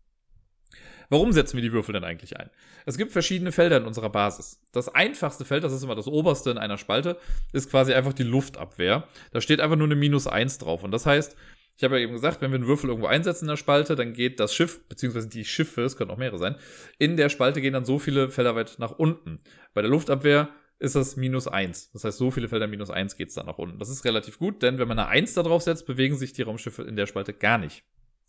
[1.09, 2.49] Warum setzen wir die Würfel denn eigentlich ein?
[2.85, 4.61] Es gibt verschiedene Felder in unserer Basis.
[4.71, 7.19] Das einfachste Feld, das ist immer das oberste in einer Spalte,
[7.51, 9.07] ist quasi einfach die Luftabwehr.
[9.31, 10.83] Da steht einfach nur eine Minus 1 drauf.
[10.83, 11.35] Und das heißt,
[11.77, 14.13] ich habe ja eben gesagt, wenn wir einen Würfel irgendwo einsetzen in der Spalte, dann
[14.13, 16.55] geht das Schiff, beziehungsweise die Schiffe, es können auch mehrere sein,
[16.97, 19.39] in der Spalte gehen dann so viele Felder weit nach unten.
[19.73, 20.49] Bei der Luftabwehr
[20.83, 21.91] ist das minus 1.
[21.91, 23.79] Das heißt, so viele Felder minus 1 geht es dann nach unten.
[23.79, 26.41] Das ist relativ gut, denn wenn man eine 1 da drauf setzt, bewegen sich die
[26.41, 27.83] Raumschiffe in der Spalte gar nicht.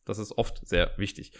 [0.04, 1.32] Das ist oft sehr wichtig.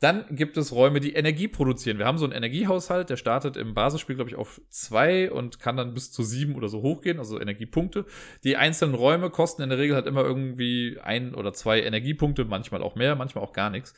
[0.00, 1.96] Dann gibt es Räume, die Energie produzieren.
[1.96, 5.78] Wir haben so einen Energiehaushalt, der startet im Basisspiel, glaube ich, auf 2 und kann
[5.78, 8.04] dann bis zu 7 oder so hochgehen, also Energiepunkte.
[8.44, 12.82] Die einzelnen Räume kosten in der Regel halt immer irgendwie ein oder zwei Energiepunkte, manchmal
[12.82, 13.94] auch mehr, manchmal auch gar nichts.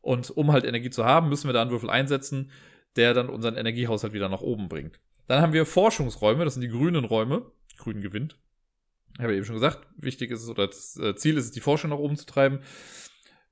[0.00, 2.50] Und um halt Energie zu haben, müssen wir da einen Würfel einsetzen,
[2.96, 4.98] der dann unseren Energiehaushalt wieder nach oben bringt.
[5.26, 7.50] Dann haben wir Forschungsräume, das sind die grünen Räume.
[7.78, 8.38] Grün gewinnt.
[9.16, 11.60] Ich habe eben schon gesagt, wichtig ist es, oder das äh, Ziel ist es, die
[11.60, 12.60] Forschung nach oben zu treiben.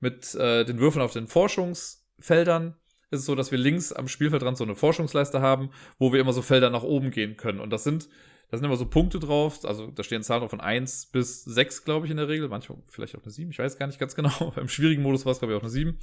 [0.01, 2.77] Mit äh, den Würfeln auf den Forschungsfeldern
[3.11, 6.33] ist es so, dass wir links am Spielfeldrand so eine Forschungsleiste haben, wo wir immer
[6.33, 7.61] so Felder nach oben gehen können.
[7.61, 8.09] Und das sind,
[8.51, 11.85] da sind immer so Punkte drauf, also da stehen Zahlen drauf von 1 bis 6,
[11.85, 12.49] glaube ich, in der Regel.
[12.49, 14.53] Manchmal vielleicht auch eine 7, ich weiß gar nicht ganz genau.
[14.57, 15.99] Im schwierigen Modus war es, glaube ich, auch eine 7.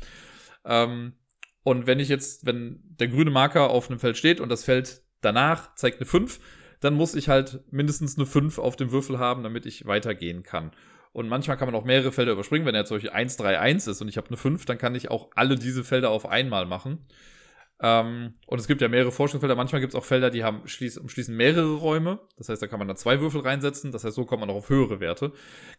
[0.65, 1.13] Ähm,
[1.63, 5.01] und wenn ich jetzt, wenn der grüne Marker auf einem Feld steht und das Feld
[5.21, 6.39] danach zeigt eine 5,
[6.79, 10.71] dann muss ich halt mindestens eine 5 auf dem Würfel haben, damit ich weitergehen kann.
[11.11, 12.65] Und manchmal kann man auch mehrere Felder überspringen.
[12.65, 14.95] Wenn er zum Beispiel 1, 3, 1 ist und ich habe eine 5, dann kann
[14.95, 17.05] ich auch alle diese Felder auf einmal machen.
[17.81, 19.55] Ähm, und es gibt ja mehrere Forschungsfelder.
[19.55, 22.19] Manchmal gibt es auch Felder, die haben schließ, umschließen mehrere Räume.
[22.37, 23.91] Das heißt, da kann man da zwei Würfel reinsetzen.
[23.91, 25.31] Das heißt, so kommt man auch auf höhere Werte.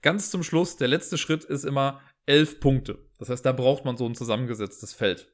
[0.03, 2.99] Ganz zum Schluss, der letzte Schritt ist immer 11 Punkte.
[3.19, 5.33] Das heißt, da braucht man so ein zusammengesetztes Feld.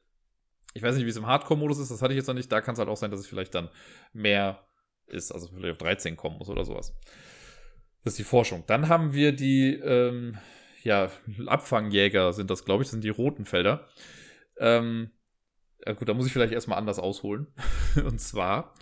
[0.77, 2.51] Ich weiß nicht, wie es im Hardcore-Modus ist, das hatte ich jetzt noch nicht.
[2.51, 3.69] Da kann es halt auch sein, dass es vielleicht dann
[4.13, 4.63] mehr
[5.07, 6.95] ist, also vielleicht auf 13 kommen muss oder sowas.
[8.03, 8.63] Das ist die Forschung.
[8.67, 10.37] Dann haben wir die, ähm,
[10.83, 11.09] ja,
[11.47, 13.87] Abfangjäger sind das, glaube ich, das sind die roten Felder.
[14.59, 15.09] Ähm,
[15.83, 17.47] ja gut, da muss ich vielleicht erstmal anders ausholen.
[17.95, 18.75] Und zwar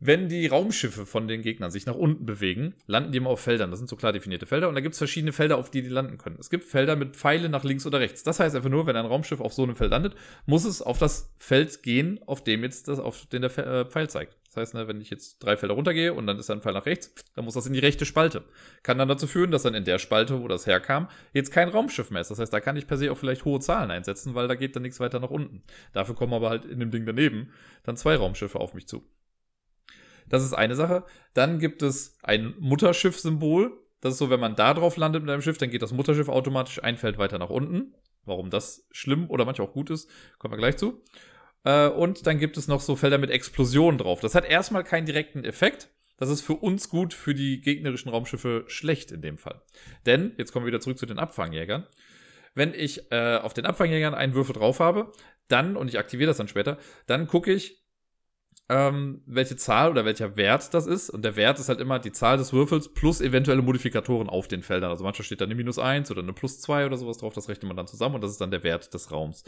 [0.00, 3.70] wenn die Raumschiffe von den Gegnern sich nach unten bewegen, landen die immer auf Feldern.
[3.70, 4.68] Das sind so klar definierte Felder.
[4.68, 6.36] Und da gibt es verschiedene Felder, auf die die landen können.
[6.40, 8.22] Es gibt Felder mit Pfeilen nach links oder rechts.
[8.22, 10.14] Das heißt einfach nur, wenn ein Raumschiff auf so einem Feld landet,
[10.46, 14.08] muss es auf das Feld gehen, auf dem jetzt das, auf den der äh, Pfeil
[14.08, 14.38] zeigt.
[14.46, 16.86] Das heißt, ne, wenn ich jetzt drei Felder runtergehe und dann ist ein Pfeil nach
[16.86, 18.42] rechts, dann muss das in die rechte Spalte.
[18.82, 22.10] Kann dann dazu führen, dass dann in der Spalte, wo das herkam, jetzt kein Raumschiff
[22.10, 22.30] mehr ist.
[22.30, 24.74] Das heißt, da kann ich per se auch vielleicht hohe Zahlen einsetzen, weil da geht
[24.74, 25.62] dann nichts weiter nach unten.
[25.92, 27.52] Dafür kommen aber halt in dem Ding daneben
[27.84, 29.04] dann zwei Raumschiffe auf mich zu.
[30.30, 31.04] Das ist eine Sache.
[31.34, 33.76] Dann gibt es ein Mutterschiff-Symbol.
[34.00, 36.30] Das ist so, wenn man da drauf landet mit einem Schiff, dann geht das Mutterschiff
[36.30, 37.94] automatisch ein Feld weiter nach unten.
[38.24, 41.02] Warum das schlimm oder manchmal auch gut ist, kommen wir gleich zu.
[41.64, 44.20] Äh, und dann gibt es noch so Felder mit Explosionen drauf.
[44.20, 45.90] Das hat erstmal keinen direkten Effekt.
[46.16, 49.62] Das ist für uns gut, für die gegnerischen Raumschiffe schlecht in dem Fall.
[50.06, 51.86] Denn, jetzt kommen wir wieder zurück zu den Abfangjägern.
[52.54, 55.12] wenn ich äh, auf den Abfangjägern einen Würfel drauf habe,
[55.48, 57.79] dann, und ich aktiviere das dann später, dann gucke ich,
[58.70, 61.10] ähm, welche Zahl oder welcher Wert das ist.
[61.10, 64.62] Und der Wert ist halt immer die Zahl des Würfels plus eventuelle Modifikatoren auf den
[64.62, 64.90] Feldern.
[64.90, 67.48] Also manchmal steht da eine minus 1 oder eine plus 2 oder sowas drauf, das
[67.48, 69.42] rechnet man dann zusammen und das ist dann der Wert des Raums.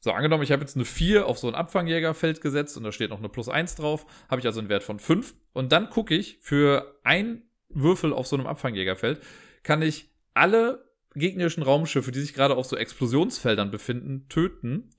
[0.00, 3.10] So, angenommen, ich habe jetzt eine 4 auf so ein Abfangjägerfeld gesetzt und da steht
[3.10, 5.34] noch eine plus 1 drauf, habe ich also einen Wert von 5.
[5.52, 9.20] Und dann gucke ich, für ein Würfel auf so einem Abfangjägerfeld,
[9.64, 14.90] kann ich alle gegnerischen Raumschiffe, die sich gerade auf so Explosionsfeldern befinden, töten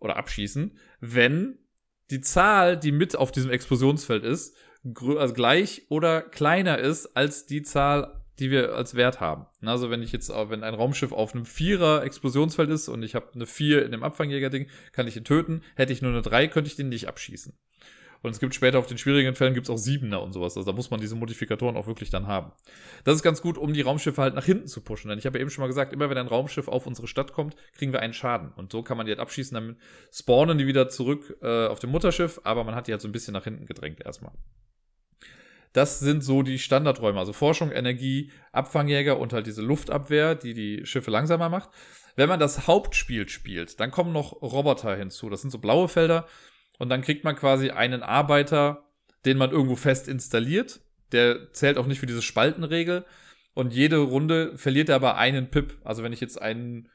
[0.00, 1.58] oder abschießen, wenn
[2.10, 7.62] die Zahl, die mit auf diesem Explosionsfeld ist, also gleich oder kleiner ist als die
[7.62, 9.46] Zahl, die wir als Wert haben.
[9.62, 13.32] Also wenn ich jetzt, wenn ein Raumschiff auf einem Vierer Explosionsfeld ist und ich habe
[13.34, 15.62] eine Vier in dem Abfangjäger-Ding, kann ich ihn töten.
[15.74, 17.58] Hätte ich nur eine Drei, könnte ich den nicht abschießen.
[18.22, 20.56] Und es gibt später auf den schwierigen Fällen gibt es auch Siebener und sowas.
[20.56, 22.52] Also da muss man diese Modifikatoren auch wirklich dann haben.
[23.04, 25.08] Das ist ganz gut, um die Raumschiffe halt nach hinten zu pushen.
[25.08, 27.32] Denn ich habe ja eben schon mal gesagt, immer wenn ein Raumschiff auf unsere Stadt
[27.32, 28.52] kommt, kriegen wir einen Schaden.
[28.56, 29.76] Und so kann man die halt abschießen, dann
[30.12, 33.12] spawnen die wieder zurück äh, auf dem Mutterschiff, aber man hat die halt so ein
[33.12, 34.32] bisschen nach hinten gedrängt erstmal.
[35.76, 37.18] Das sind so die Standardräume.
[37.18, 41.68] Also Forschung, Energie, Abfangjäger und halt diese Luftabwehr, die die Schiffe langsamer macht.
[42.14, 45.28] Wenn man das Hauptspiel spielt, dann kommen noch Roboter hinzu.
[45.28, 46.26] Das sind so blaue Felder.
[46.78, 48.84] Und dann kriegt man quasi einen Arbeiter,
[49.24, 50.80] den man irgendwo fest installiert.
[51.12, 53.04] Der zählt auch nicht für diese Spaltenregel.
[53.54, 55.78] Und jede Runde verliert er aber einen Pip.
[55.84, 56.88] Also wenn ich jetzt einen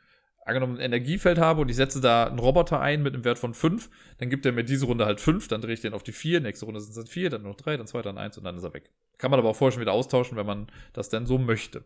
[0.45, 3.53] angenommen ein Energiefeld habe und ich setze da einen Roboter ein mit einem Wert von
[3.53, 6.11] 5, dann gibt er mir diese Runde halt 5, dann drehe ich den auf die
[6.11, 8.43] 4, nächste Runde sind es dann 4, dann noch 3, dann 2, dann 1 und
[8.43, 8.91] dann ist er weg.
[9.17, 11.83] Kann man aber auch vorher schon wieder austauschen, wenn man das denn so möchte.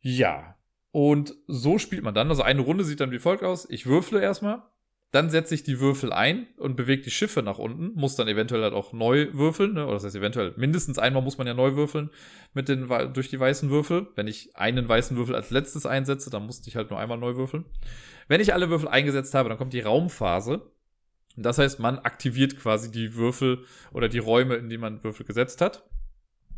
[0.00, 0.56] Ja.
[0.90, 2.28] Und so spielt man dann.
[2.28, 3.68] Also eine Runde sieht dann wie folgt aus.
[3.70, 4.62] Ich würfle erstmal.
[5.12, 8.62] Dann setze ich die Würfel ein und bewege die Schiffe nach unten, muss dann eventuell
[8.62, 9.84] halt auch neu würfeln, ne?
[9.84, 12.08] oder das heißt eventuell, mindestens einmal muss man ja neu würfeln
[12.54, 14.06] mit den, durch die weißen Würfel.
[14.14, 17.36] Wenn ich einen weißen Würfel als letztes einsetze, dann musste ich halt nur einmal neu
[17.36, 17.66] würfeln.
[18.26, 20.62] Wenn ich alle Würfel eingesetzt habe, dann kommt die Raumphase.
[21.36, 25.60] Das heißt, man aktiviert quasi die Würfel oder die Räume, in die man Würfel gesetzt
[25.60, 25.82] hat.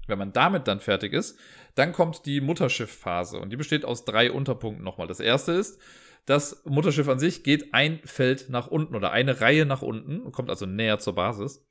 [0.07, 1.37] Wenn man damit dann fertig ist,
[1.75, 5.09] dann kommt die Mutterschiffphase und die besteht aus drei Unterpunkten nochmal.
[5.09, 5.81] Das erste ist,
[6.27, 10.33] das Mutterschiff an sich geht ein Feld nach unten oder eine Reihe nach unten und
[10.33, 11.67] kommt also näher zur Basis.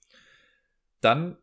[1.01, 1.37] Dann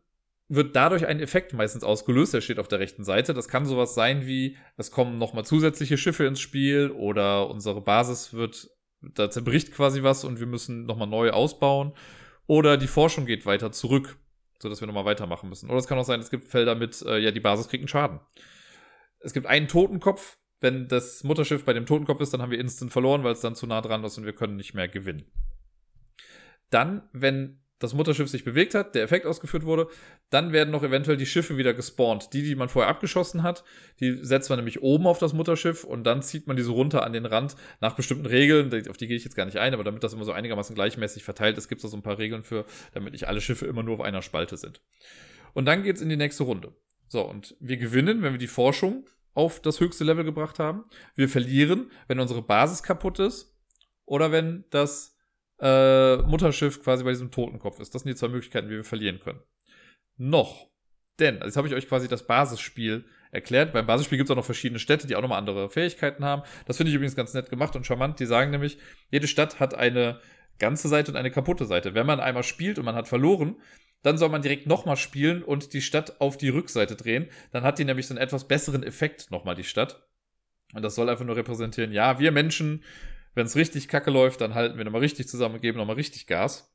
[0.47, 3.33] wird dadurch ein Effekt meistens ausgelöst, der steht auf der rechten Seite.
[3.33, 8.33] Das kann sowas sein wie, es kommen nochmal zusätzliche Schiffe ins Spiel oder unsere Basis
[8.33, 8.69] wird,
[9.01, 11.93] da zerbricht quasi was und wir müssen nochmal neu ausbauen.
[12.47, 14.17] Oder die Forschung geht weiter zurück,
[14.59, 15.69] sodass wir nochmal weitermachen müssen.
[15.69, 17.87] Oder es kann auch sein, es gibt Felder mit, äh, ja, die Basis kriegt einen
[17.87, 18.19] Schaden.
[19.19, 22.91] Es gibt einen Totenkopf, wenn das Mutterschiff bei dem Totenkopf ist, dann haben wir instant
[22.91, 25.25] verloren, weil es dann zu nah dran ist und wir können nicht mehr gewinnen.
[26.69, 29.87] Dann, wenn das Mutterschiff sich bewegt hat, der Effekt ausgeführt wurde,
[30.29, 32.31] dann werden noch eventuell die Schiffe wieder gespawnt.
[32.33, 33.63] Die, die man vorher abgeschossen hat,
[33.99, 37.11] die setzt man nämlich oben auf das Mutterschiff und dann zieht man diese runter an
[37.11, 38.87] den Rand nach bestimmten Regeln.
[38.87, 41.23] Auf die gehe ich jetzt gar nicht ein, aber damit das immer so einigermaßen gleichmäßig
[41.23, 43.81] verteilt ist, gibt es da so ein paar Regeln für, damit nicht alle Schiffe immer
[43.81, 44.81] nur auf einer Spalte sind.
[45.53, 46.73] Und dann geht es in die nächste Runde.
[47.07, 50.85] So, und wir gewinnen, wenn wir die Forschung auf das höchste Level gebracht haben.
[51.15, 53.55] Wir verlieren, wenn unsere Basis kaputt ist
[54.05, 55.17] oder wenn das
[55.59, 57.93] äh, Mutterschiff quasi bei diesem Totenkopf ist.
[57.93, 59.39] Das sind die zwei Möglichkeiten, wie wir verlieren können.
[60.17, 60.69] Noch.
[61.19, 63.73] Denn, jetzt habe ich euch quasi das Basisspiel erklärt.
[63.73, 66.41] Beim Basisspiel gibt es auch noch verschiedene Städte, die auch nochmal andere Fähigkeiten haben.
[66.65, 68.19] Das finde ich übrigens ganz nett gemacht und charmant.
[68.19, 68.77] Die sagen nämlich,
[69.11, 70.19] jede Stadt hat eine
[70.57, 71.93] ganze Seite und eine kaputte Seite.
[71.93, 73.55] Wenn man einmal spielt und man hat verloren,
[74.03, 77.27] dann soll man direkt nochmal spielen und die Stadt auf die Rückseite drehen.
[77.51, 80.07] Dann hat die nämlich so einen etwas besseren Effekt nochmal, die Stadt.
[80.73, 82.83] Und das soll einfach nur repräsentieren, ja, wir Menschen,
[83.35, 86.27] wenn es richtig kacke läuft, dann halten wir nochmal richtig zusammen und geben nochmal richtig
[86.27, 86.73] Gas.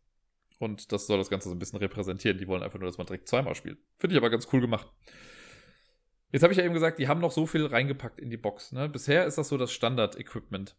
[0.59, 2.39] Und das soll das Ganze so ein bisschen repräsentieren.
[2.39, 3.79] Die wollen einfach nur, dass man direkt zweimal spielt.
[3.99, 4.91] Finde ich aber ganz cool gemacht.
[6.33, 8.73] Jetzt habe ich ja eben gesagt, die haben noch so viel reingepackt in die Box.
[8.73, 8.89] Ne?
[8.89, 10.77] Bisher ist das so das Standard-Equipment.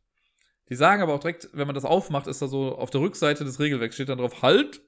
[0.70, 3.46] Die sagen aber auch direkt, wenn man das aufmacht, ist da so auf der Rückseite
[3.46, 4.82] des Regelwerks steht dann drauf, halt,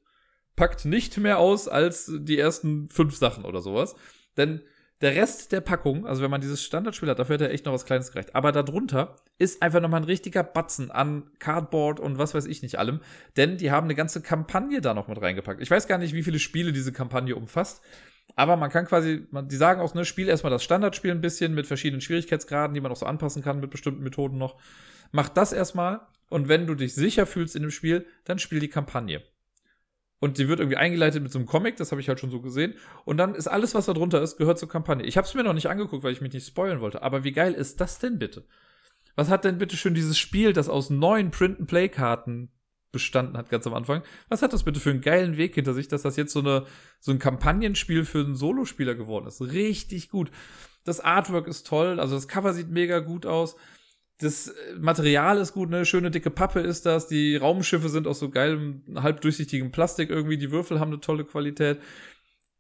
[0.60, 3.95] packt nicht mehr aus als die ersten fünf Sachen oder sowas.
[4.36, 4.62] Denn
[5.00, 7.72] der Rest der Packung, also wenn man dieses Standardspiel hat, dafür hat er echt noch
[7.72, 8.36] was Kleines gereicht.
[8.36, 12.78] Aber darunter ist einfach nochmal ein richtiger Batzen an Cardboard und was weiß ich nicht
[12.78, 13.00] allem.
[13.38, 15.62] Denn die haben eine ganze Kampagne da noch mit reingepackt.
[15.62, 17.81] Ich weiß gar nicht, wie viele Spiele diese Kampagne umfasst.
[18.36, 21.54] Aber man kann quasi, man, die sagen auch, ne, spiel erstmal das Standardspiel ein bisschen
[21.54, 24.60] mit verschiedenen Schwierigkeitsgraden, die man auch so anpassen kann mit bestimmten Methoden noch.
[25.13, 26.02] Mach das erstmal.
[26.29, 29.23] Und wenn du dich sicher fühlst in dem Spiel, dann spiel die Kampagne.
[30.20, 32.42] Und die wird irgendwie eingeleitet mit so einem Comic, das habe ich halt schon so
[32.42, 32.74] gesehen.
[33.06, 35.06] Und dann ist alles, was da drunter ist, gehört zur Kampagne.
[35.06, 37.02] Ich habe es mir noch nicht angeguckt, weil ich mich nicht spoilen wollte.
[37.02, 38.46] Aber wie geil ist das denn bitte?
[39.15, 42.52] Was hat denn bitte schön dieses Spiel, das aus neun Print-and-Play-Karten
[42.92, 44.02] bestanden hat ganz am Anfang.
[44.30, 46.65] Was hat das bitte für einen geilen Weg hinter sich, dass das jetzt so, eine,
[47.00, 49.42] so ein Kampagnenspiel für einen Solospieler geworden ist?
[49.42, 50.32] Richtig gut.
[50.86, 53.56] Das Artwork ist toll, also das Cover sieht mega gut aus
[54.20, 55.86] das Material ist gut, ne?
[55.86, 57.08] Schöne dicke Pappe ist das.
[57.08, 60.38] Die Raumschiffe sind aus so geilem, halb durchsichtigem Plastik irgendwie.
[60.38, 61.80] Die Würfel haben eine tolle Qualität.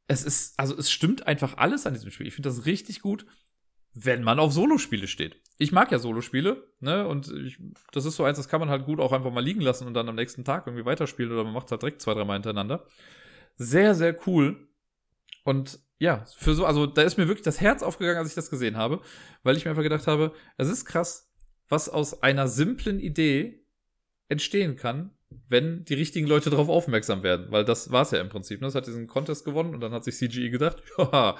[0.07, 2.27] Es ist, also es stimmt einfach alles an diesem Spiel.
[2.27, 3.25] Ich finde das richtig gut,
[3.93, 5.41] wenn man auf Solospiele steht.
[5.57, 7.05] Ich mag ja Solospiele, ne?
[7.05, 7.59] Und ich,
[7.91, 9.93] das ist so eins, das kann man halt gut auch einfach mal liegen lassen und
[9.93, 12.85] dann am nächsten Tag irgendwie weiterspielen oder man macht es halt direkt zwei, dreimal hintereinander.
[13.57, 14.69] Sehr, sehr cool.
[15.43, 18.49] Und ja, für so, also da ist mir wirklich das Herz aufgegangen, als ich das
[18.49, 19.01] gesehen habe,
[19.43, 21.28] weil ich mir einfach gedacht habe, es ist krass,
[21.69, 23.65] was aus einer simplen Idee
[24.27, 25.11] entstehen kann,
[25.47, 27.47] wenn die richtigen Leute darauf aufmerksam werden.
[27.49, 28.61] Weil das war es ja im Prinzip.
[28.61, 28.67] Ne?
[28.67, 31.35] Das hat diesen Contest gewonnen und dann hat sich CGE gedacht, ja,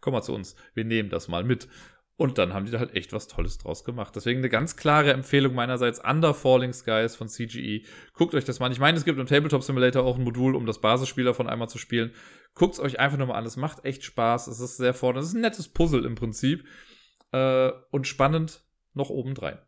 [0.00, 1.68] komm mal zu uns, wir nehmen das mal mit.
[2.16, 4.14] Und dann haben die da halt echt was Tolles draus gemacht.
[4.14, 7.82] Deswegen eine ganz klare Empfehlung meinerseits, Under Falling Skies von CGE.
[8.12, 8.72] Guckt euch das mal an.
[8.72, 11.68] Ich meine, es gibt im Tabletop Simulator auch ein Modul, um das Basisspiel davon einmal
[11.68, 12.12] zu spielen.
[12.54, 13.46] Guckt es euch einfach nur mal an.
[13.46, 14.46] Es macht echt Spaß.
[14.46, 15.18] Es ist sehr vorne.
[15.18, 16.64] Es ist ein nettes Puzzle im Prinzip.
[17.32, 18.62] Äh, und spannend
[18.92, 19.58] noch obendrein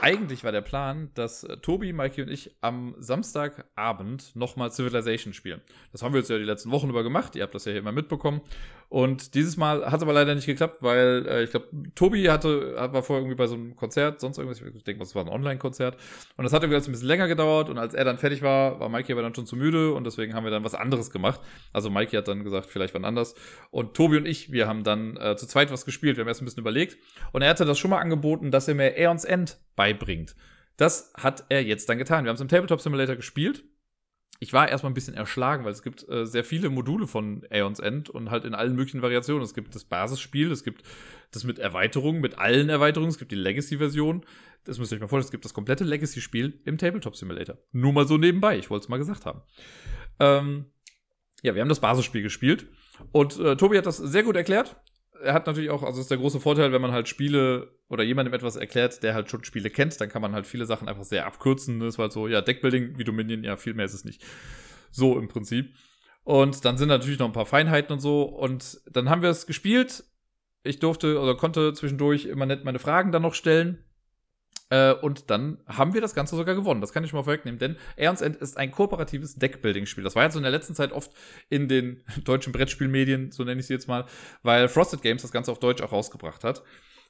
[0.00, 5.60] eigentlich war der Plan, dass äh, Tobi, Mikey und ich am Samstagabend nochmal Civilization spielen.
[5.92, 7.36] Das haben wir jetzt ja die letzten Wochen über gemacht.
[7.36, 8.40] Ihr habt das ja hier immer mitbekommen.
[8.90, 12.74] Und dieses Mal hat es aber leider nicht geklappt, weil äh, ich glaube, Tobi hatte,
[12.74, 14.60] war vorher irgendwie bei so einem Konzert, sonst irgendwas.
[14.60, 15.96] Ich denke, es war ein Online-Konzert.
[16.36, 17.68] Und das hat irgendwie ein bisschen länger gedauert.
[17.68, 19.94] Und als er dann fertig war, war Mikey aber dann schon zu müde.
[19.94, 21.40] Und deswegen haben wir dann was anderes gemacht.
[21.72, 23.36] Also Mikey hat dann gesagt, vielleicht wann anders.
[23.70, 26.16] Und Tobi und ich, wir haben dann äh, zu zweit was gespielt.
[26.16, 26.98] Wir haben erst ein bisschen überlegt.
[27.30, 30.34] Und er hatte das schon mal angeboten, dass er mir Aeons End beibringt.
[30.76, 32.24] Das hat er jetzt dann getan.
[32.24, 33.62] Wir haben es im Tabletop Simulator gespielt.
[34.42, 37.78] Ich war erstmal ein bisschen erschlagen, weil es gibt äh, sehr viele Module von Aeons
[37.78, 39.44] End und halt in allen möglichen Variationen.
[39.44, 40.82] Es gibt das Basisspiel, es gibt
[41.30, 44.24] das mit Erweiterungen, mit allen Erweiterungen, es gibt die Legacy-Version.
[44.64, 47.58] Das müsst ihr euch mal vorstellen, es gibt das komplette Legacy-Spiel im Tabletop Simulator.
[47.72, 49.42] Nur mal so nebenbei, ich wollte es mal gesagt haben.
[50.18, 50.64] Ähm,
[51.42, 52.66] ja, wir haben das Basisspiel gespielt
[53.12, 54.74] und äh, Tobi hat das sehr gut erklärt
[55.22, 58.34] er hat natürlich auch, also ist der große Vorteil, wenn man halt Spiele oder jemandem
[58.34, 61.26] etwas erklärt, der halt schon Spiele kennt, dann kann man halt viele Sachen einfach sehr
[61.26, 61.80] abkürzen.
[61.80, 64.22] Das war halt so, ja, Deckbuilding wie Dominion, ja, viel mehr ist es nicht.
[64.90, 65.74] So im Prinzip.
[66.24, 68.22] Und dann sind natürlich noch ein paar Feinheiten und so.
[68.22, 70.04] Und dann haben wir es gespielt.
[70.62, 73.84] Ich durfte oder konnte zwischendurch immer nett meine Fragen dann noch stellen.
[74.70, 76.80] Äh, und dann haben wir das Ganze sogar gewonnen.
[76.80, 80.04] Das kann ich mal vorwegnehmen, denn Aeons End ist ein kooperatives Deckbuilding-Spiel.
[80.04, 81.10] Das war jetzt so in der letzten Zeit oft
[81.48, 84.06] in den deutschen Brettspielmedien, so nenne ich sie jetzt mal,
[84.42, 86.62] weil Frosted Games das Ganze auf Deutsch auch rausgebracht hat.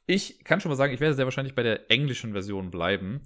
[0.06, 3.20] Ich kann schon mal sagen, ich werde sehr wahrscheinlich bei der englischen Version bleiben.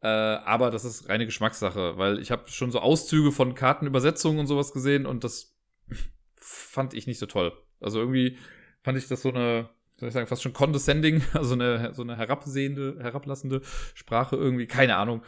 [0.00, 4.46] Äh, aber das ist reine Geschmackssache, weil ich habe schon so Auszüge von Kartenübersetzungen und
[4.46, 5.56] sowas gesehen und das
[6.36, 7.52] fand ich nicht so toll.
[7.80, 8.38] Also irgendwie
[8.82, 12.16] fand ich das so eine soll ich sagen, fast schon condescending, also eine, so eine
[12.16, 13.62] herabsehende, herablassende
[13.94, 15.22] Sprache irgendwie, keine Ahnung.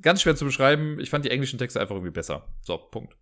[0.00, 0.98] Ganz schwer zu beschreiben.
[0.98, 2.48] Ich fand die englischen Texte einfach irgendwie besser.
[2.62, 3.16] So, Punkt.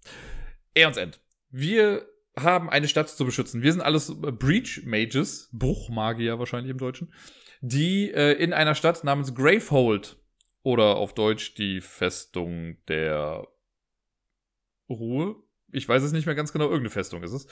[0.77, 1.21] Aeons End.
[1.51, 2.09] Wir
[2.39, 3.63] haben eine Stadt zu beschützen.
[3.63, 7.13] Wir sind alles Breach Mages, Bruchmagier wahrscheinlich im Deutschen,
[7.61, 10.17] die äh, in einer Stadt namens Gravehold
[10.63, 13.49] oder auf Deutsch die Festung der
[14.89, 15.37] Ruhe.
[15.73, 17.47] Ich weiß es nicht mehr ganz genau, irgendeine Festung ist es.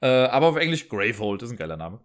[0.00, 2.00] Äh, aber auf Englisch Gravehold ist ein geiler Name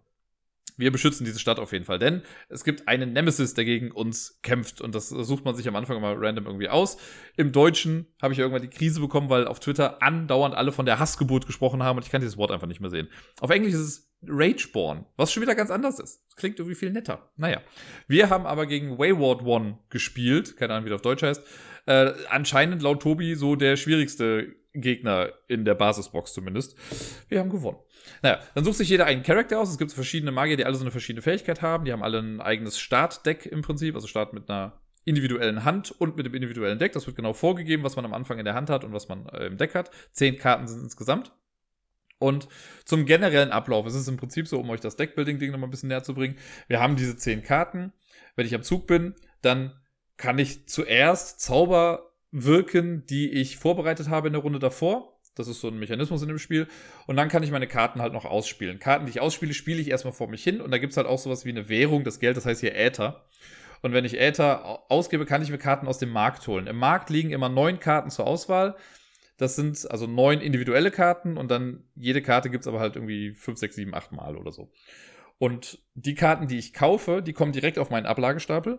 [0.76, 4.40] wir beschützen diese Stadt auf jeden Fall, denn es gibt einen Nemesis, der gegen uns
[4.42, 6.96] kämpft und das sucht man sich am Anfang mal random irgendwie aus.
[7.36, 10.98] Im Deutschen habe ich irgendwann die Krise bekommen, weil auf Twitter andauernd alle von der
[10.98, 13.08] Hassgeburt gesprochen haben und ich kann dieses Wort einfach nicht mehr sehen.
[13.40, 16.22] Auf Englisch ist es Rageborn, was schon wieder ganz anders ist.
[16.28, 17.30] Das klingt irgendwie viel netter.
[17.36, 17.60] Naja.
[18.06, 21.42] Wir haben aber gegen Wayward One gespielt, keine Ahnung, wie das auf Deutsch heißt.
[21.86, 26.76] Äh, anscheinend laut Tobi so der schwierigste Gegner in der Basisbox zumindest.
[27.28, 27.78] Wir haben gewonnen.
[28.22, 29.70] Naja, dann sucht sich jeder einen Charakter aus.
[29.70, 31.84] Es gibt verschiedene Magier, die alle so eine verschiedene Fähigkeit haben.
[31.84, 36.16] Die haben alle ein eigenes Startdeck im Prinzip, also Start mit einer individuellen Hand und
[36.16, 36.92] mit dem individuellen Deck.
[36.92, 39.26] Das wird genau vorgegeben, was man am Anfang in der Hand hat und was man
[39.26, 39.90] äh, im Deck hat.
[40.12, 41.32] Zehn Karten sind insgesamt.
[42.18, 42.46] Und
[42.84, 45.88] zum generellen Ablauf ist es im Prinzip so, um euch das Deckbuilding-Ding nochmal ein bisschen
[45.88, 46.36] näher zu bringen.
[46.68, 47.92] Wir haben diese zehn Karten.
[48.36, 49.72] Wenn ich am Zug bin, dann
[50.16, 55.20] kann ich zuerst Zauber wirken, die ich vorbereitet habe in der Runde davor.
[55.34, 56.66] Das ist so ein Mechanismus in dem Spiel.
[57.06, 58.78] Und dann kann ich meine Karten halt noch ausspielen.
[58.78, 60.60] Karten, die ich ausspiele, spiele ich erstmal vor mich hin.
[60.60, 62.74] Und da gibt es halt auch sowas wie eine Währung, das Geld, das heißt hier
[62.74, 63.24] Äther.
[63.82, 66.66] Und wenn ich Äther ausgebe, kann ich mir Karten aus dem Markt holen.
[66.66, 68.76] Im Markt liegen immer neun Karten zur Auswahl.
[69.36, 73.32] Das sind also neun individuelle Karten und dann jede Karte gibt es aber halt irgendwie
[73.32, 74.70] fünf, sechs, sieben, acht Mal oder so.
[75.38, 78.78] Und die Karten, die ich kaufe, die kommen direkt auf meinen Ablagestapel.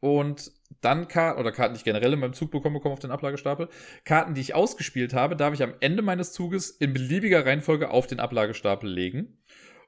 [0.00, 3.10] Und dann Karten, oder Karten, die ich generell in meinem Zug bekomme, kommen auf den
[3.10, 3.68] Ablagestapel.
[4.04, 8.06] Karten, die ich ausgespielt habe, darf ich am Ende meines Zuges in beliebiger Reihenfolge auf
[8.06, 9.38] den Ablagestapel legen.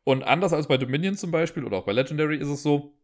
[0.04, 2.98] Und anders als bei Dominion zum Beispiel oder auch bei Legendary ist es so,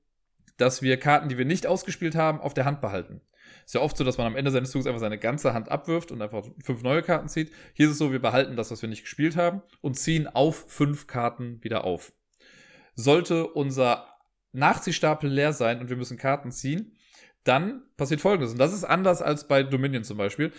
[0.57, 3.21] dass wir Karten, die wir nicht ausgespielt haben, auf der Hand behalten.
[3.65, 6.13] Ist ja oft so, dass man am Ende seines Zuges einfach seine ganze Hand abwirft
[6.13, 7.51] und einfach fünf neue Karten zieht.
[7.75, 10.65] Hier ist es so, wir behalten das, was wir nicht gespielt haben und ziehen auf
[10.69, 12.13] fünf Karten wieder auf.
[12.95, 14.14] Sollte unser
[14.55, 16.97] Nachziehstapel leer sein und wir müssen Karten ziehen,
[17.45, 18.53] dann passiert folgendes.
[18.53, 20.53] Und das ist anders als bei Dominion zum Beispiel.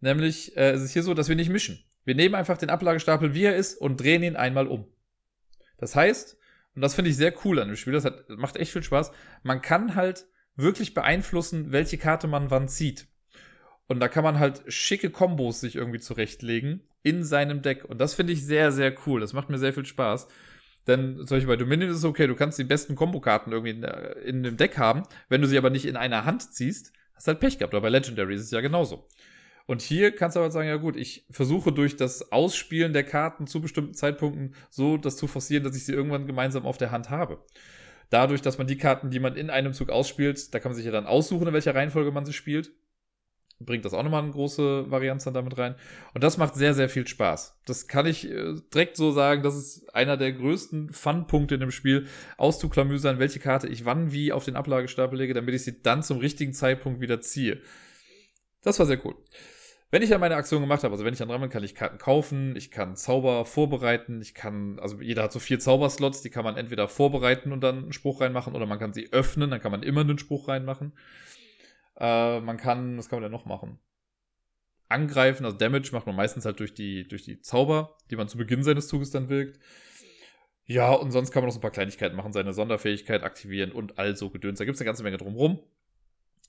[0.00, 1.84] Nämlich äh, es ist hier so, dass wir nicht mischen.
[2.04, 4.86] Wir nehmen einfach den Ablagestapel, wie er ist, und drehen ihn einmal um.
[5.78, 6.36] Das heißt,
[6.74, 9.12] und das finde ich sehr cool an dem Spiel, das hat, macht echt viel Spaß,
[9.42, 10.26] man kann halt
[10.56, 13.06] wirklich beeinflussen, welche Karte man wann zieht.
[13.86, 17.84] Und da kann man halt schicke Kombos sich irgendwie zurechtlegen in seinem Deck.
[17.84, 19.20] Und das finde ich sehr, sehr cool.
[19.20, 20.28] Das macht mir sehr viel Spaß.
[20.86, 23.82] Denn zum Beispiel bei Dominion ist es okay, du kannst die besten Kombokarten irgendwie in,
[24.24, 25.04] in dem Deck haben.
[25.28, 27.74] Wenn du sie aber nicht in einer Hand ziehst, hast du halt Pech gehabt.
[27.74, 29.08] Oder bei Legendary ist es ja genauso.
[29.66, 33.46] Und hier kannst du aber sagen, ja gut, ich versuche durch das Ausspielen der Karten
[33.46, 37.10] zu bestimmten Zeitpunkten so das zu forcieren, dass ich sie irgendwann gemeinsam auf der Hand
[37.10, 37.44] habe.
[38.10, 40.84] Dadurch, dass man die Karten, die man in einem Zug ausspielt, da kann man sich
[40.84, 42.72] ja dann aussuchen, in welcher Reihenfolge man sie spielt
[43.64, 45.74] bringt das auch nochmal eine große Varianz dann damit rein.
[46.14, 47.60] Und das macht sehr, sehr viel Spaß.
[47.66, 51.70] Das kann ich äh, direkt so sagen, das ist einer der größten Fun-Punkte in dem
[51.70, 52.06] Spiel,
[52.36, 56.18] auszuklamüsern, welche Karte ich wann wie auf den Ablagestapel lege, damit ich sie dann zum
[56.18, 57.60] richtigen Zeitpunkt wieder ziehe.
[58.62, 59.14] Das war sehr cool.
[59.92, 61.74] Wenn ich dann meine Aktion gemacht habe, also wenn ich dann dran bin, kann ich
[61.74, 66.30] Karten kaufen, ich kann Zauber vorbereiten, ich kann, also jeder hat so vier Zauberslots, die
[66.30, 69.60] kann man entweder vorbereiten und dann einen Spruch reinmachen oder man kann sie öffnen, dann
[69.60, 70.92] kann man immer einen Spruch reinmachen.
[72.02, 73.78] Äh, man kann, was kann man denn noch machen?
[74.88, 78.36] Angreifen, also Damage macht man meistens halt durch die, durch die Zauber, die man zu
[78.36, 79.58] Beginn seines Zuges dann wirkt.
[80.66, 83.98] Ja, und sonst kann man noch so ein paar Kleinigkeiten machen, seine Sonderfähigkeit aktivieren und
[83.98, 84.58] all so Gedöns.
[84.58, 85.60] Da gibt es eine ganze Menge drumrum.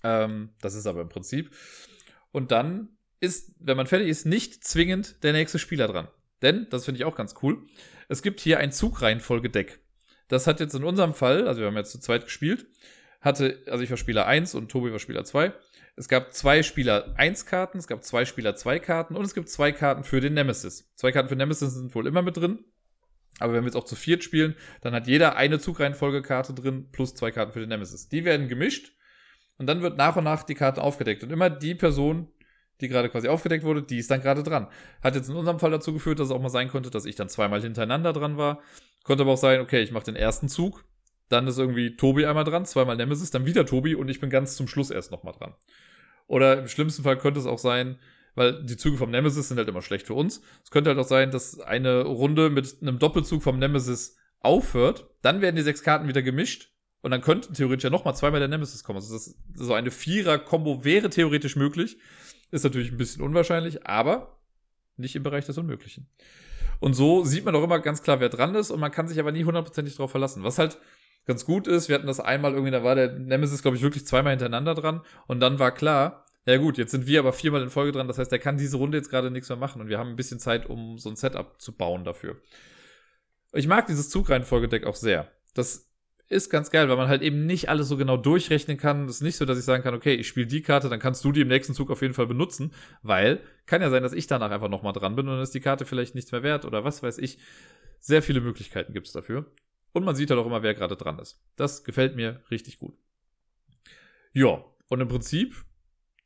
[0.03, 1.55] Ähm, das ist aber im Prinzip.
[2.31, 2.89] Und dann
[3.19, 6.07] ist, wenn man fertig ist, nicht zwingend der nächste Spieler dran.
[6.41, 7.65] Denn, das finde ich auch ganz cool,
[8.09, 9.79] es gibt hier ein Zugreihenfolgedeck.
[10.27, 12.65] Das hat jetzt in unserem Fall, also wir haben jetzt zu zweit gespielt,
[13.23, 15.53] hatte, also ich war Spieler 1 und Tobi war Spieler 2.
[15.95, 19.49] Es gab zwei Spieler 1 Karten, es gab zwei Spieler 2 Karten und es gibt
[19.49, 20.91] zwei Karten für den Nemesis.
[20.95, 22.59] Zwei Karten für Nemesis sind wohl immer mit drin.
[23.39, 27.15] Aber wenn wir jetzt auch zu viert spielen, dann hat jeder eine Zugreihenfolgekarte drin plus
[27.15, 28.09] zwei Karten für den Nemesis.
[28.09, 28.95] Die werden gemischt
[29.57, 31.23] und dann wird nach und nach die Karte aufgedeckt.
[31.23, 32.27] Und immer die Person,
[32.81, 34.67] die gerade quasi aufgedeckt wurde, die ist dann gerade dran.
[35.01, 37.15] Hat jetzt in unserem Fall dazu geführt, dass es auch mal sein konnte, dass ich
[37.15, 38.61] dann zweimal hintereinander dran war.
[39.03, 40.85] Konnte aber auch sein, okay, ich mache den ersten Zug,
[41.33, 44.55] dann ist irgendwie Tobi einmal dran, zweimal Nemesis, dann wieder Tobi und ich bin ganz
[44.55, 45.53] zum Schluss erst nochmal dran.
[46.27, 47.97] Oder im schlimmsten Fall könnte es auch sein,
[48.35, 50.41] weil die Züge vom Nemesis sind halt immer schlecht für uns.
[50.63, 55.41] Es könnte halt auch sein, dass eine Runde mit einem Doppelzug vom Nemesis aufhört, dann
[55.41, 56.71] werden die sechs Karten wieder gemischt
[57.01, 58.97] und dann könnten theoretisch ja nochmal zweimal der Nemesis kommen.
[58.97, 61.97] Also das, so eine Vierer-Kombo wäre theoretisch möglich.
[62.51, 64.39] Ist natürlich ein bisschen unwahrscheinlich, aber
[64.95, 66.07] nicht im Bereich des Unmöglichen.
[66.79, 69.19] Und so sieht man auch immer ganz klar, wer dran ist und man kann sich
[69.19, 70.43] aber nie hundertprozentig darauf verlassen.
[70.43, 70.77] Was halt
[71.25, 71.89] ganz gut ist.
[71.89, 75.01] Wir hatten das einmal irgendwie, da war der Nemesis, glaube ich, wirklich zweimal hintereinander dran.
[75.27, 78.07] Und dann war klar, ja gut, jetzt sind wir aber viermal in Folge dran.
[78.07, 79.81] Das heißt, der kann diese Runde jetzt gerade nichts mehr machen.
[79.81, 82.37] Und wir haben ein bisschen Zeit, um so ein Setup zu bauen dafür.
[83.53, 85.31] Ich mag dieses Zugreihenfolgedeck auch sehr.
[85.53, 85.89] Das
[86.27, 89.07] ist ganz geil, weil man halt eben nicht alles so genau durchrechnen kann.
[89.07, 91.23] Das ist nicht so, dass ich sagen kann, okay, ich spiele die Karte, dann kannst
[91.23, 94.27] du die im nächsten Zug auf jeden Fall benutzen, weil kann ja sein, dass ich
[94.27, 96.83] danach einfach nochmal dran bin und dann ist die Karte vielleicht nichts mehr wert oder
[96.83, 97.37] was weiß ich.
[97.99, 99.45] Sehr viele Möglichkeiten gibt es dafür.
[99.93, 101.41] Und man sieht halt auch immer, wer gerade dran ist.
[101.55, 102.95] Das gefällt mir richtig gut.
[104.33, 105.55] Ja, und im Prinzip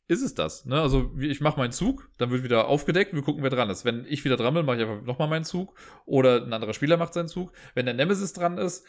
[0.08, 0.66] ist es das.
[0.66, 0.82] Ne?
[0.82, 3.84] Also ich mache meinen Zug, dann wird wieder aufgedeckt, wir gucken, wer dran ist.
[3.84, 5.78] Wenn ich wieder dran bin, mache ich einfach nochmal meinen Zug.
[6.06, 7.52] Oder ein anderer Spieler macht seinen Zug.
[7.76, 8.86] Wenn der Nemesis dran ist,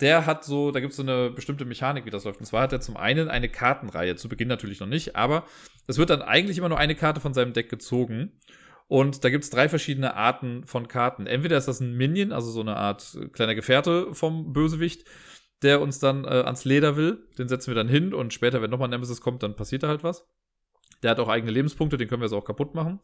[0.00, 2.40] der hat so, da gibt es so eine bestimmte Mechanik, wie das läuft.
[2.40, 5.44] Und zwar hat er zum einen eine Kartenreihe, zu Beginn natürlich noch nicht, aber
[5.86, 8.38] es wird dann eigentlich immer nur eine Karte von seinem Deck gezogen.
[8.90, 11.28] Und da gibt es drei verschiedene Arten von Karten.
[11.28, 15.04] Entweder ist das ein Minion, also so eine Art kleiner Gefährte vom Bösewicht,
[15.62, 17.24] der uns dann äh, ans Leder will.
[17.38, 20.02] Den setzen wir dann hin und später, wenn nochmal Nemesis kommt, dann passiert da halt
[20.02, 20.26] was.
[21.04, 22.98] Der hat auch eigene Lebenspunkte, den können wir jetzt auch kaputt machen.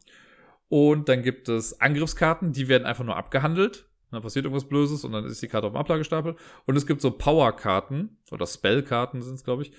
[0.67, 3.85] Und dann gibt es Angriffskarten, die werden einfach nur abgehandelt.
[4.11, 6.35] Dann passiert irgendwas Blöses und dann ist die Karte auf dem Ablagestapel.
[6.65, 9.71] Und es gibt so Power-Karten oder Spell-Karten sind es, glaube ich,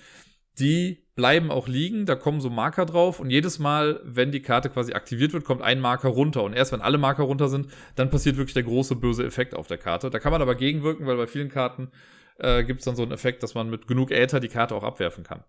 [0.57, 4.69] die bleiben auch liegen, da kommen so Marker drauf und jedes Mal, wenn die Karte
[4.69, 8.09] quasi aktiviert wird, kommt ein Marker runter und erst wenn alle Marker runter sind, dann
[8.09, 10.09] passiert wirklich der große böse Effekt auf der Karte.
[10.09, 11.91] Da kann man aber gegenwirken, weil bei vielen Karten
[12.37, 14.83] äh, gibt es dann so einen Effekt, dass man mit genug Äther die Karte auch
[14.83, 15.43] abwerfen kann.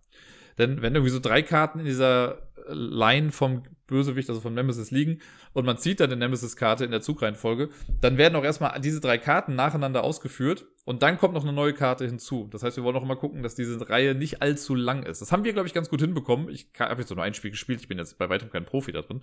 [0.57, 5.19] Denn wenn irgendwie so drei Karten in dieser Line vom Bösewicht, also vom Nemesis liegen
[5.53, 9.17] und man zieht dann die Nemesis-Karte in der Zugreihenfolge, dann werden auch erstmal diese drei
[9.17, 12.47] Karten nacheinander ausgeführt und dann kommt noch eine neue Karte hinzu.
[12.51, 15.21] Das heißt, wir wollen auch immer gucken, dass diese Reihe nicht allzu lang ist.
[15.21, 16.49] Das haben wir, glaube ich, ganz gut hinbekommen.
[16.49, 19.01] Ich habe jetzt nur ein Spiel gespielt, ich bin jetzt bei weitem kein Profi da
[19.01, 19.21] drin.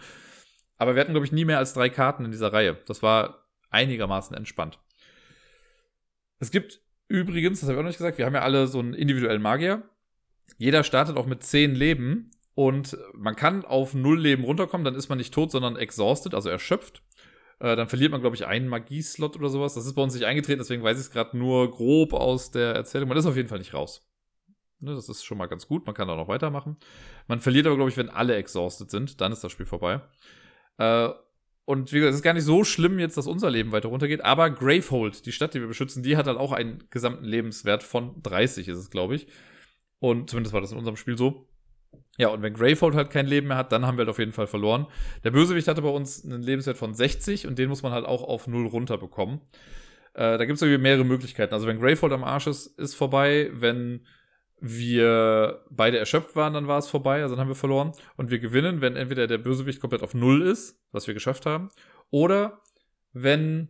[0.76, 2.78] Aber wir hatten, glaube ich, nie mehr als drei Karten in dieser Reihe.
[2.86, 4.78] Das war einigermaßen entspannt.
[6.38, 8.78] Es gibt übrigens, das habe ich auch noch nicht gesagt, wir haben ja alle so
[8.78, 9.82] einen individuellen Magier.
[10.56, 15.08] Jeder startet auch mit zehn Leben und man kann auf null Leben runterkommen, dann ist
[15.08, 17.02] man nicht tot, sondern exhausted, also erschöpft.
[17.60, 19.74] Äh, dann verliert man, glaube ich, einen Magieslot oder sowas.
[19.74, 22.74] Das ist bei uns nicht eingetreten, deswegen weiß ich es gerade nur grob aus der
[22.74, 23.08] Erzählung.
[23.08, 24.08] Man ist auf jeden Fall nicht raus.
[24.80, 25.86] Ne, das ist schon mal ganz gut.
[25.86, 26.76] Man kann da noch weitermachen.
[27.26, 29.20] Man verliert aber, glaube ich, wenn alle exhausted sind.
[29.20, 30.00] Dann ist das Spiel vorbei.
[30.78, 31.08] Äh,
[31.64, 34.24] und wie gesagt, es ist gar nicht so schlimm jetzt, dass unser Leben weiter runtergeht.
[34.24, 38.22] Aber Gravehold, die Stadt, die wir beschützen, die hat halt auch einen gesamten Lebenswert von
[38.22, 39.26] 30, ist es, glaube ich.
[39.98, 41.48] Und zumindest war das in unserem Spiel so.
[42.18, 44.32] Ja, und wenn Gravehold halt kein Leben mehr hat, dann haben wir halt auf jeden
[44.32, 44.86] Fall verloren.
[45.22, 48.22] Der Bösewicht hatte bei uns einen Lebenswert von 60 und den muss man halt auch
[48.22, 49.40] auf 0 runterbekommen.
[50.14, 51.54] Äh, da gibt es irgendwie mehrere Möglichkeiten.
[51.54, 53.50] Also wenn Gravehold am Arsch ist, ist vorbei.
[53.52, 54.04] Wenn
[54.60, 57.92] wir beide erschöpft waren, dann war es vorbei, also dann haben wir verloren.
[58.16, 61.68] Und wir gewinnen, wenn entweder der Bösewicht komplett auf Null ist, was wir geschafft haben,
[62.10, 62.62] oder
[63.12, 63.68] wenn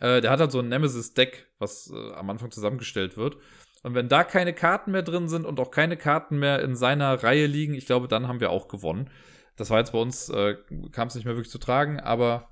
[0.00, 3.36] äh, der hat halt so ein Nemesis-Deck, was äh, am Anfang zusammengestellt wird.
[3.82, 7.22] Und wenn da keine Karten mehr drin sind und auch keine Karten mehr in seiner
[7.22, 9.10] Reihe liegen, ich glaube, dann haben wir auch gewonnen.
[9.56, 10.56] Das war jetzt bei uns, äh,
[10.92, 12.48] kam es nicht mehr wirklich zu tragen, aber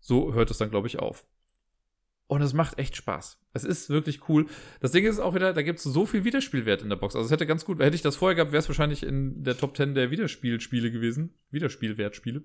[0.00, 1.26] so hört es dann, glaube ich, auf.
[2.26, 3.38] Und es macht echt Spaß.
[3.52, 4.46] Es ist wirklich cool.
[4.80, 7.16] Das Ding ist auch wieder, da gibt es so viel Wiederspielwert in der Box.
[7.16, 9.56] Also es hätte ganz gut, hätte ich das vorher gehabt, wäre es wahrscheinlich in der
[9.56, 11.34] Top 10 der Wiederspielspiele gewesen.
[11.50, 12.44] Wiederspielwertspiele.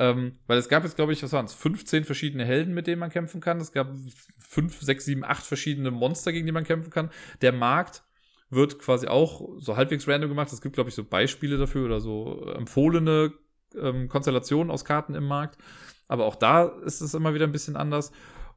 [0.00, 1.54] Ähm, weil es gab jetzt, glaube ich, was waren es?
[1.54, 3.60] 15 verschiedene Helden, mit denen man kämpfen kann.
[3.60, 3.90] Es gab
[4.38, 7.10] 5, 6, 7, 8 verschiedene Monster, gegen die man kämpfen kann.
[7.42, 8.04] Der Markt
[8.48, 10.52] wird quasi auch so halbwegs random gemacht.
[10.52, 13.32] Es gibt, glaube ich, so Beispiele dafür oder so empfohlene
[13.76, 15.58] ähm, Konstellationen aus Karten im Markt.
[16.06, 18.12] Aber auch da ist es immer wieder ein bisschen anders.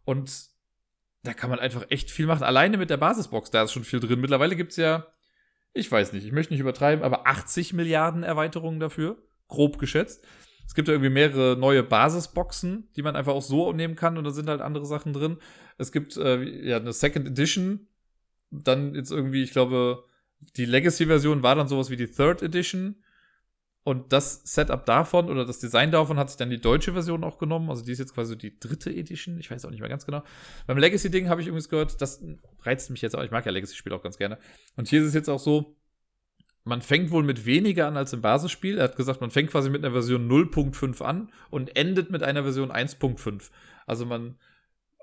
[0.05, 0.51] Und
[1.23, 2.43] da kann man einfach echt viel machen.
[2.43, 4.21] Alleine mit der Basisbox, da ist schon viel drin.
[4.21, 5.07] Mittlerweile gibt es ja,
[5.73, 9.17] ich weiß nicht, ich möchte nicht übertreiben, aber 80 Milliarden Erweiterungen dafür,
[9.47, 10.23] grob geschätzt.
[10.72, 14.24] Es gibt ja irgendwie mehrere neue Basisboxen, die man einfach auch so nehmen kann und
[14.24, 15.36] da sind halt andere Sachen drin.
[15.78, 17.88] Es gibt äh, ja eine Second Edition,
[18.51, 20.05] dann jetzt irgendwie, ich glaube,
[20.55, 23.03] die Legacy-Version war dann sowas wie die Third Edition.
[23.84, 27.38] Und das Setup davon oder das Design davon hat sich dann die deutsche Version auch
[27.38, 27.69] genommen.
[27.69, 29.38] Also die ist jetzt quasi die dritte Edition.
[29.39, 30.24] Ich weiß auch nicht mehr ganz genau.
[30.67, 32.24] Beim Legacy-Ding habe ich übrigens gehört, das
[32.61, 33.24] reizt mich jetzt auch.
[33.24, 34.38] Ich mag ja Legacy-Spiele auch ganz gerne.
[34.78, 35.76] Und hier ist es jetzt auch so,
[36.64, 38.78] man fängt wohl mit weniger an als im Basisspiel.
[38.78, 42.43] Er hat gesagt, man fängt quasi mit einer Version 0.5 an und endet mit einer
[42.43, 43.49] Version 1.5.
[43.88, 44.36] Also man,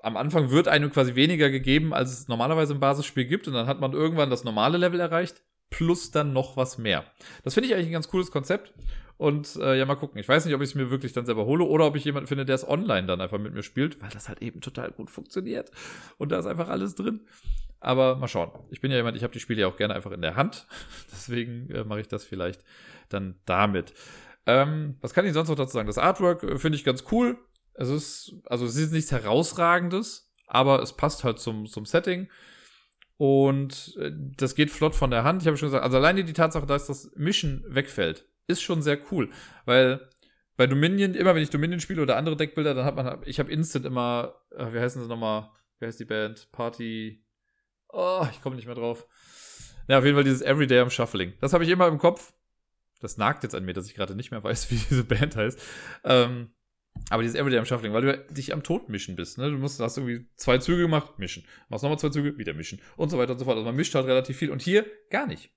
[0.01, 3.47] am Anfang wird einem quasi weniger gegeben, als es normalerweise im Basisspiel gibt.
[3.47, 7.05] Und dann hat man irgendwann das normale Level erreicht plus dann noch was mehr.
[7.43, 8.73] Das finde ich eigentlich ein ganz cooles Konzept.
[9.17, 10.17] Und äh, ja, mal gucken.
[10.17, 12.27] Ich weiß nicht, ob ich es mir wirklich dann selber hole oder ob ich jemanden
[12.27, 15.09] finde, der es online dann einfach mit mir spielt, weil das halt eben total gut
[15.09, 15.71] funktioniert.
[16.17, 17.21] Und da ist einfach alles drin.
[17.79, 18.51] Aber mal schauen.
[18.71, 20.67] Ich bin ja jemand, ich habe die Spiele ja auch gerne einfach in der Hand.
[21.11, 22.63] Deswegen äh, mache ich das vielleicht
[23.07, 23.93] dann damit.
[24.45, 25.87] Ähm, was kann ich sonst noch dazu sagen?
[25.87, 27.37] Das Artwork äh, finde ich ganz cool.
[27.73, 32.27] Es ist, also es ist nichts herausragendes, aber es passt halt zum, zum Setting.
[33.17, 35.41] Und äh, das geht flott von der Hand.
[35.41, 38.99] Ich habe schon gesagt, also alleine die Tatsache, dass das Mission wegfällt, ist schon sehr
[39.11, 39.29] cool.
[39.65, 40.09] Weil
[40.57, 43.51] bei Dominion, immer wenn ich Dominion spiele oder andere Deckbilder, dann hat man, ich habe
[43.51, 45.49] instant immer, äh, wie heißen sie nochmal?
[45.79, 46.51] Wie heißt die Band?
[46.51, 47.23] Party.
[47.89, 49.07] Oh, ich komme nicht mehr drauf.
[49.87, 51.33] Ja, auf jeden Fall dieses Everyday am Shuffling.
[51.41, 52.33] Das habe ich immer im Kopf.
[53.01, 55.59] Das nagt jetzt an mir, dass ich gerade nicht mehr weiß, wie diese Band heißt.
[56.03, 56.51] Ähm,
[57.09, 59.37] aber dieses Everyday am Shuffling, weil du dich am Tod mischen bist.
[59.37, 59.49] Ne?
[59.49, 61.45] Du musst, hast irgendwie zwei Züge gemacht, mischen.
[61.69, 62.81] Machst nochmal zwei Züge, wieder mischen.
[62.97, 63.55] Und so weiter und so fort.
[63.55, 64.51] Also man mischt halt relativ viel.
[64.51, 65.51] Und hier gar nicht.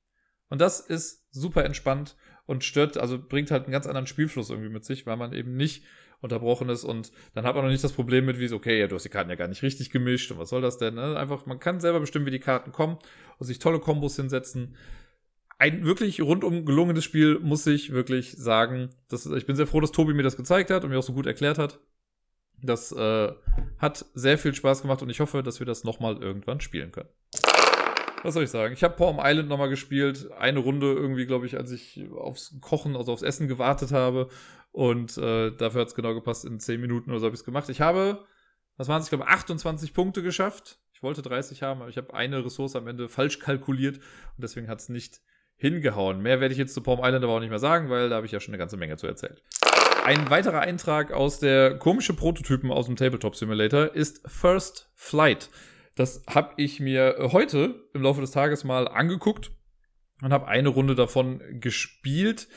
[0.49, 2.17] Und das ist super entspannt
[2.47, 5.57] und stört, also bringt halt einen ganz anderen Spielfluss irgendwie mit sich, weil man eben
[5.57, 5.85] nicht
[6.23, 8.87] unterbrochen ist und dann hat man noch nicht das Problem mit, wie so, okay, ja,
[8.87, 10.95] du hast die Karten ja gar nicht richtig gemischt und was soll das denn?
[10.95, 11.17] Ne?
[11.19, 12.97] Einfach, man kann selber bestimmen, wie die Karten kommen
[13.39, 14.75] und sich tolle Kombos hinsetzen
[15.63, 18.91] ein wirklich rundum gelungenes Spiel, muss ich wirklich sagen.
[19.09, 21.13] Das, ich bin sehr froh, dass Tobi mir das gezeigt hat und mir auch so
[21.13, 21.79] gut erklärt hat.
[22.61, 23.33] Das äh,
[23.79, 27.11] hat sehr viel Spaß gemacht und ich hoffe, dass wir das nochmal irgendwann spielen können.
[28.25, 28.75] Was soll ich sagen?
[28.75, 30.33] Ich habe Palm Island nochmal gespielt.
[30.37, 34.31] Eine Runde irgendwie, glaube ich, als ich aufs Kochen, also aufs Essen gewartet habe.
[34.73, 36.45] Und äh, dafür hat es genau gepasst.
[36.45, 37.69] In 10 Minuten oder so habe ich es gemacht.
[37.69, 38.25] Ich habe,
[38.77, 40.79] was waren es, ich glaube, 28 Punkte geschafft.
[40.93, 43.97] Ich wollte 30 haben, aber ich habe eine Ressource am Ende falsch kalkuliert.
[43.97, 45.21] Und deswegen hat es nicht
[45.57, 46.21] hingehauen.
[46.23, 48.27] Mehr werde ich jetzt zu Palm Island aber auch nicht mehr sagen, weil da habe
[48.27, 49.43] ich ja schon eine ganze Menge zu erzählt.
[50.05, 55.51] Ein weiterer Eintrag aus der komische Prototypen aus dem Tabletop Simulator ist First Flight.
[55.95, 59.53] Das habe ich mir heute im Laufe des Tages mal angeguckt
[60.23, 62.49] und habe eine Runde davon gespielt.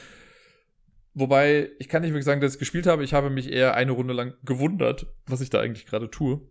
[1.16, 3.04] Wobei, ich kann nicht wirklich sagen, dass ich gespielt habe.
[3.04, 6.42] Ich habe mich eher eine Runde lang gewundert, was ich da eigentlich gerade tue.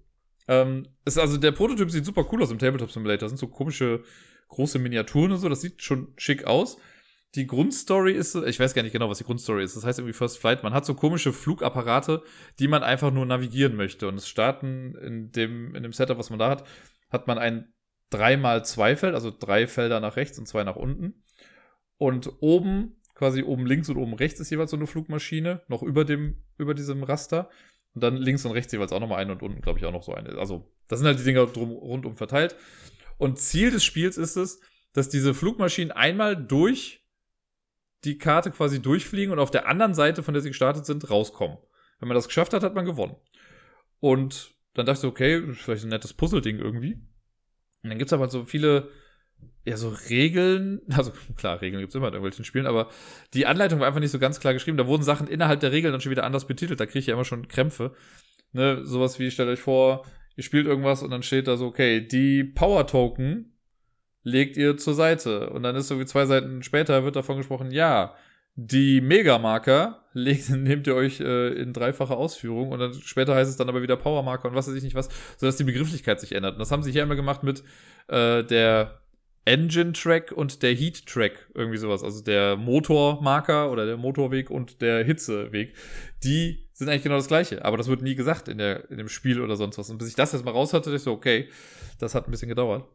[0.48, 3.26] Ähm, ist also der Prototyp sieht super cool aus im Tabletop Simulator.
[3.26, 4.02] Das sind so komische
[4.48, 5.50] große Miniaturen und so.
[5.50, 6.78] Das sieht schon schick aus.
[7.34, 9.76] Die Grundstory ist, ich weiß gar nicht genau, was die Grundstory ist.
[9.76, 10.62] Das heißt irgendwie First Flight.
[10.62, 12.22] Man hat so komische Flugapparate,
[12.58, 14.08] die man einfach nur navigieren möchte.
[14.08, 16.64] Und es starten in dem, in dem Setup, was man da hat,
[17.10, 17.74] hat man ein
[18.12, 21.22] 3x2-Feld, also drei Felder nach rechts und zwei nach unten.
[21.96, 26.04] Und oben, quasi oben links und oben rechts ist jeweils so eine Flugmaschine, noch über
[26.04, 27.48] dem, über diesem Raster.
[27.94, 30.02] Und dann links und rechts jeweils auch nochmal eine und unten, glaube ich, auch noch
[30.02, 30.36] so eine.
[30.36, 32.56] Also, das sind halt die Dinger drum, rundum verteilt.
[33.18, 34.60] Und Ziel des Spiels ist es,
[34.92, 37.04] dass diese Flugmaschinen einmal durch
[38.04, 41.58] die Karte quasi durchfliegen und auf der anderen Seite, von der sie gestartet sind, rauskommen.
[42.00, 43.16] Wenn man das geschafft hat, hat man gewonnen.
[44.00, 46.94] Und dann dachte ich okay, vielleicht ein nettes Puzzle-Ding irgendwie.
[47.82, 48.90] Und dann gibt es aber so viele,
[49.64, 52.88] ja, so Regeln, also klar, Regeln gibt es immer in irgendwelchen Spielen, aber
[53.32, 54.76] die Anleitung war einfach nicht so ganz klar geschrieben.
[54.76, 56.80] Da wurden Sachen innerhalb der Regeln dann schon wieder anders betitelt.
[56.80, 57.92] Da kriege ich ja immer schon Krämpfe.
[58.52, 60.04] Ne, sowas wie, stellt euch vor,
[60.36, 63.52] ihr spielt irgendwas und dann steht da so, okay, die Power-Token
[64.22, 65.50] legt ihr zur Seite.
[65.50, 68.14] Und dann ist so wie zwei Seiten später wird davon gesprochen, ja,
[68.54, 73.56] die Megamarker legt, nehmt ihr euch äh, in dreifache Ausführung und dann später heißt es
[73.56, 76.54] dann aber wieder Powermarker und was weiß ich nicht was, sodass die Begrifflichkeit sich ändert.
[76.54, 77.64] Und das haben sie hier immer gemacht mit
[78.08, 79.00] äh, der
[79.44, 82.02] Engine Track und der Heat Track, irgendwie sowas.
[82.02, 85.74] Also der Motormarker oder der Motorweg und der Hitzeweg.
[86.22, 89.08] Die sind eigentlich genau das gleiche, aber das wird nie gesagt in, der, in dem
[89.08, 89.90] Spiel oder sonst was.
[89.90, 91.48] Und bis ich das jetzt mal raus hatte, ich so, okay,
[91.98, 92.88] das hat ein bisschen gedauert.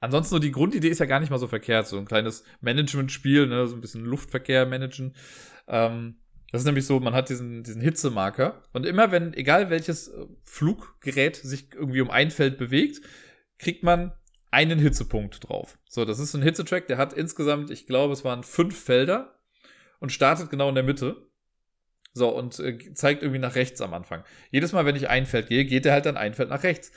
[0.00, 1.86] Ansonsten so die Grundidee ist ja gar nicht mal so verkehrt.
[1.86, 5.14] So ein kleines Management-Spiel, ne, so ein bisschen Luftverkehr managen.
[5.68, 6.16] Ähm,
[6.50, 10.26] das ist nämlich so, man hat diesen, diesen Hitzemarker und immer wenn, egal welches äh,
[10.44, 13.00] Fluggerät sich irgendwie um ein Feld bewegt,
[13.58, 14.12] kriegt man
[14.52, 15.78] einen Hitzepunkt drauf.
[15.88, 19.38] So, das ist ein Hitzetrack, der hat insgesamt, ich glaube, es waren fünf Felder
[19.98, 21.28] und startet genau in der Mitte.
[22.14, 24.22] So, und äh, zeigt irgendwie nach rechts am Anfang.
[24.50, 26.92] Jedes Mal, wenn ich ein Feld gehe, geht er halt dann ein Feld nach rechts.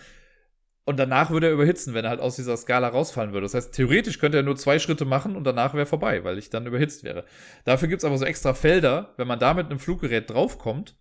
[0.83, 3.45] Und danach würde er überhitzen, wenn er halt aus dieser Skala rausfallen würde.
[3.45, 6.49] Das heißt, theoretisch könnte er nur zwei Schritte machen und danach wäre vorbei, weil ich
[6.49, 7.25] dann überhitzt wäre.
[7.63, 9.13] Dafür gibt's aber so extra Felder.
[9.17, 10.95] Wenn man da mit einem Fluggerät draufkommt,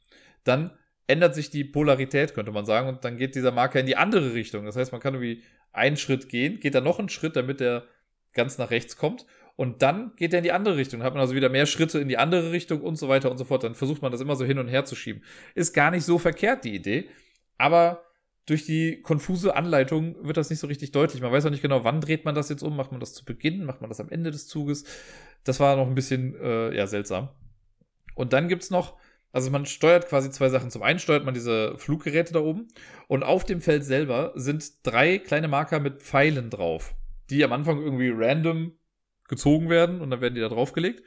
[0.44, 0.70] dann
[1.06, 4.32] ändert sich die Polarität, könnte man sagen, und dann geht dieser Marker in die andere
[4.32, 4.64] Richtung.
[4.64, 5.42] Das heißt, man kann irgendwie
[5.74, 7.84] einen Schritt gehen, geht dann noch einen Schritt, damit er
[8.32, 9.26] ganz nach rechts kommt.
[9.56, 11.00] Und dann geht er in die andere Richtung.
[11.00, 13.38] Dann hat man also wieder mehr Schritte in die andere Richtung und so weiter und
[13.38, 13.62] so fort.
[13.62, 15.22] Dann versucht man das immer so hin und her zu schieben.
[15.54, 17.08] Ist gar nicht so verkehrt, die Idee.
[17.56, 18.02] Aber
[18.46, 21.22] durch die konfuse Anleitung wird das nicht so richtig deutlich.
[21.22, 22.76] Man weiß auch nicht genau, wann dreht man das jetzt um.
[22.76, 23.64] Macht man das zu Beginn?
[23.64, 24.84] Macht man das am Ende des Zuges?
[25.44, 27.28] Das war noch ein bisschen äh, ja, seltsam.
[28.14, 28.98] Und dann gibt's noch,
[29.34, 30.70] also man steuert quasi zwei Sachen.
[30.70, 32.68] Zum einen steuert man diese Fluggeräte da oben
[33.08, 36.94] und auf dem Feld selber sind drei kleine Marker mit Pfeilen drauf,
[37.30, 38.78] die am Anfang irgendwie random
[39.26, 41.02] gezogen werden und dann werden die da draufgelegt.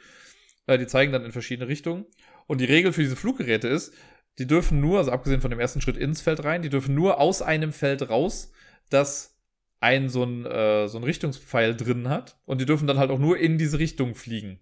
[0.66, 2.06] Äh, die zeigen dann in verschiedene Richtungen.
[2.48, 3.94] Und die Regel für diese Fluggeräte ist,
[4.40, 7.22] die dürfen nur, also abgesehen von dem ersten Schritt ins Feld rein, die dürfen nur
[7.22, 8.52] aus einem Feld raus,
[8.90, 9.40] das
[9.80, 12.38] ein so ein, äh, so Richtungspfeil drin hat.
[12.44, 14.60] Und die dürfen dann halt auch nur in diese Richtung fliegen.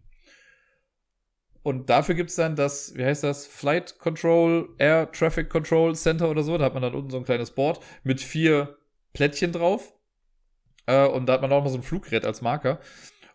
[1.66, 6.44] Und dafür gibt's dann das, wie heißt das, Flight Control, Air Traffic Control Center oder
[6.44, 6.60] so.
[6.60, 8.78] Da hat man dann unten so ein kleines Board mit vier
[9.14, 9.92] Plättchen drauf.
[10.86, 12.80] Äh, und da hat man auch noch so ein Fluggerät als Marker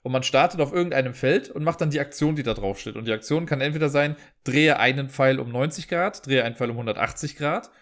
[0.03, 2.95] und man startet auf irgendeinem Feld und macht dann die Aktion, die da drauf steht.
[2.95, 4.14] Und die Aktion kann entweder sein,
[4.45, 7.72] drehe einen Pfeil um 90 Grad, drehe einen Pfeil um 180 Grad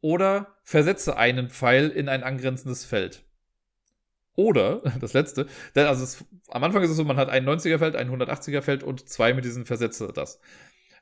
[0.00, 3.22] oder versetze einen Pfeil in ein angrenzendes Feld.
[4.36, 7.78] Oder, das letzte, denn also es, am Anfang ist es so, man hat ein 90er
[7.78, 10.40] Feld, ein 180er Feld und zwei mit diesen Versetze das.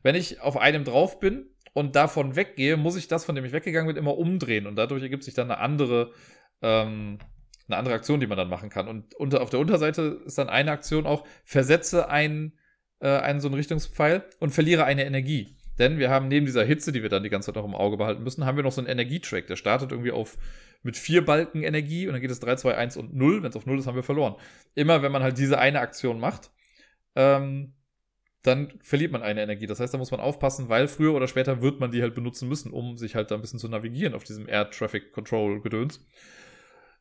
[0.02, 3.52] Wenn ich auf einem drauf bin und davon weggehe, muss ich das, von dem ich
[3.52, 6.12] weggegangen bin, immer umdrehen und dadurch ergibt sich dann eine andere
[6.62, 7.18] ähm,
[7.68, 8.88] eine andere Aktion, die man dann machen kann.
[8.88, 12.58] Und unter, auf der Unterseite ist dann eine Aktion auch, versetze einen,
[13.00, 15.56] äh, einen so einen Richtungspfeil und verliere eine Energie.
[15.78, 17.96] Denn wir haben neben dieser Hitze, die wir dann die ganze Zeit noch im Auge
[17.96, 19.46] behalten müssen, haben wir noch so einen Energietrack.
[19.46, 20.38] Der startet irgendwie auf
[20.82, 23.42] mit vier Balken Energie und dann geht es 3, 2, 1 und 0.
[23.42, 24.36] Wenn es auf 0 ist, haben wir verloren.
[24.74, 26.50] Immer wenn man halt diese eine Aktion macht,
[27.16, 27.74] ähm,
[28.42, 29.66] dann verliert man eine Energie.
[29.66, 32.48] Das heißt, da muss man aufpassen, weil früher oder später wird man die halt benutzen
[32.48, 36.04] müssen, um sich halt da ein bisschen zu navigieren auf diesem Air Traffic Control Gedöns.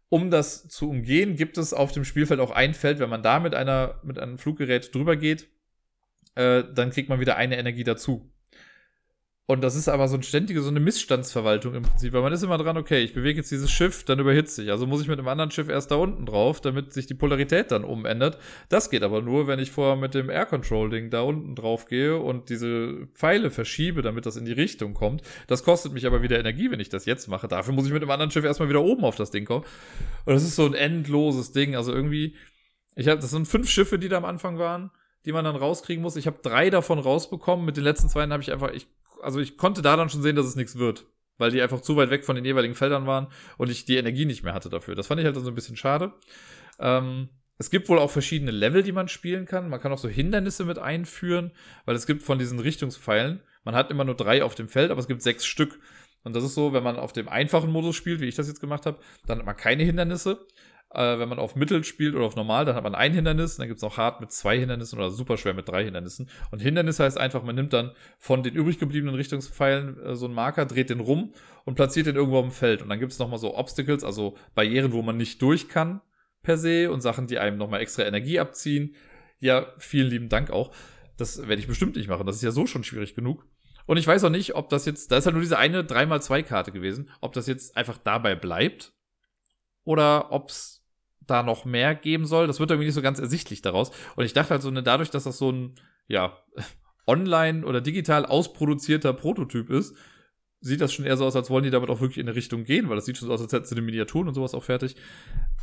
[0.08, 3.40] Um das zu umgehen, gibt es auf dem Spielfeld auch ein Feld, wenn man da
[3.40, 5.50] mit, einer, mit einem Fluggerät drüber geht,
[6.36, 8.33] äh, dann kriegt man wieder eine Energie dazu.
[9.46, 12.44] Und das ist aber so eine ständige, so eine Missstandsverwaltung im Prinzip, weil man ist
[12.44, 14.72] immer dran, okay, ich bewege jetzt dieses Schiff, dann überhitze ich.
[14.72, 17.70] Also muss ich mit einem anderen Schiff erst da unten drauf, damit sich die Polarität
[17.70, 18.38] dann umändert.
[18.70, 21.88] Das geht aber nur, wenn ich vorher mit dem Air Control Ding da unten drauf
[21.88, 25.24] gehe und diese Pfeile verschiebe, damit das in die Richtung kommt.
[25.48, 27.50] Das kostet mich aber wieder Energie, wenn ich das jetzt mache.
[27.50, 29.66] Dafür muss ich mit einem anderen Schiff erstmal wieder oben auf das Ding kommen.
[30.26, 31.76] Und das ist so ein endloses Ding.
[31.76, 32.38] Also irgendwie,
[32.96, 34.90] ich habe, das sind fünf Schiffe, die da am Anfang waren
[35.26, 36.18] die man dann rauskriegen muss.
[36.18, 37.66] Ich habe drei davon rausbekommen.
[37.66, 38.88] Mit den letzten zwei habe ich einfach, ich
[39.24, 41.06] also ich konnte da dann schon sehen, dass es nichts wird.
[41.38, 44.26] Weil die einfach zu weit weg von den jeweiligen Feldern waren und ich die Energie
[44.26, 44.94] nicht mehr hatte dafür.
[44.94, 46.14] Das fand ich halt so ein bisschen schade.
[46.80, 49.70] Ähm, es gibt wohl auch verschiedene Level, die man spielen kann.
[49.70, 51.52] Man kann auch so Hindernisse mit einführen,
[51.86, 55.00] weil es gibt von diesen Richtungspfeilen, man hat immer nur drei auf dem Feld, aber
[55.00, 55.80] es gibt sechs Stück.
[56.24, 58.62] Und das ist so, wenn man auf dem einfachen Modus spielt, wie ich das jetzt
[58.62, 60.46] gemacht habe, dann hat man keine Hindernisse.
[60.94, 63.58] Äh, wenn man auf Mittel spielt oder auf Normal, dann hat man ein Hindernis.
[63.58, 66.30] Dann gibt es auch Hard mit zwei Hindernissen oder super schwer mit drei Hindernissen.
[66.52, 70.36] Und Hindernis heißt einfach, man nimmt dann von den übrig gebliebenen Richtungspfeilen äh, so einen
[70.36, 71.34] Marker, dreht den rum
[71.66, 72.82] und platziert den irgendwo am Feld.
[72.82, 76.02] Und dann gibt es nochmal so Obstacles, also Barrieren, wo man nicht durch kann
[76.44, 78.96] per se und Sachen, die einem nochmal extra Energie abziehen.
[79.40, 80.76] Ja, vielen lieben Dank auch.
[81.18, 82.26] Das werde ich bestimmt nicht machen.
[82.26, 83.46] Das ist ja so schon schwierig genug.
[83.86, 86.72] Und ich weiß auch nicht, ob das jetzt, da ist halt nur diese eine 3x2-Karte
[86.72, 88.94] gewesen, ob das jetzt einfach dabei bleibt
[89.84, 90.83] oder ob es
[91.28, 92.48] da noch mehr geben soll.
[92.48, 93.92] Das wird irgendwie nicht so ganz ersichtlich daraus.
[94.16, 95.76] Und ich dachte halt so, ne, dadurch, dass das so ein,
[96.08, 96.38] ja,
[97.08, 99.96] online oder digital ausproduzierter Prototyp ist,
[100.62, 102.64] sieht das schon eher so aus, als wollen die damit auch wirklich in eine Richtung
[102.64, 104.64] gehen, weil das sieht schon so aus, als hätten sie die Miniaturen und sowas auch
[104.64, 104.96] fertig.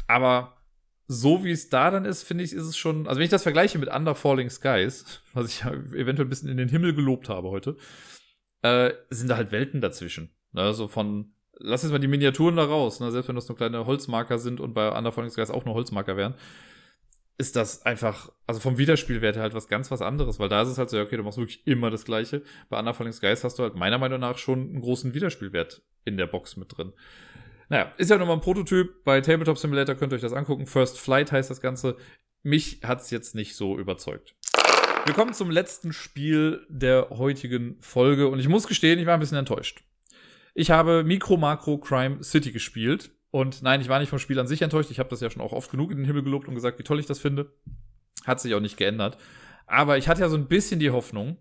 [0.07, 0.59] Aber
[1.07, 3.43] so wie es da dann ist, finde ich, ist es schon, also wenn ich das
[3.43, 7.29] vergleiche mit Under Falling Skies, was ich ja eventuell ein bisschen in den Himmel gelobt
[7.29, 7.77] habe heute,
[8.63, 10.31] äh, sind da halt Welten dazwischen.
[10.53, 13.11] Also von, lass jetzt mal die Miniaturen da raus, ne?
[13.11, 16.17] selbst wenn das nur kleine Holzmarker sind und bei Under Falling Skies auch nur Holzmarker
[16.17, 16.35] wären,
[17.39, 20.79] ist das einfach, also vom Wiederspielwert halt was ganz was anderes, weil da ist es
[20.79, 22.43] halt so, okay, du machst wirklich immer das Gleiche.
[22.69, 26.19] Bei Under Falling Skies hast du halt meiner Meinung nach schon einen großen Wiederspielwert in
[26.19, 26.93] der Box mit drin.
[27.71, 29.05] Naja, ist ja nochmal ein Prototyp.
[29.05, 30.67] Bei Tabletop Simulator könnt ihr euch das angucken.
[30.67, 31.97] First Flight heißt das Ganze.
[32.43, 34.35] Mich hat es jetzt nicht so überzeugt.
[35.07, 39.21] Wir kommen zum letzten Spiel der heutigen Folge und ich muss gestehen, ich war ein
[39.21, 39.83] bisschen enttäuscht.
[40.61, 44.47] Ich habe Micro Macro Crime City gespielt und nein, ich war nicht vom Spiel an
[44.47, 44.91] sich enttäuscht.
[44.91, 46.83] Ich habe das ja schon auch oft genug in den Himmel gelobt und gesagt, wie
[46.83, 47.51] toll ich das finde.
[48.27, 49.17] Hat sich auch nicht geändert.
[49.67, 51.39] Aber ich hatte ja so ein bisschen die Hoffnung,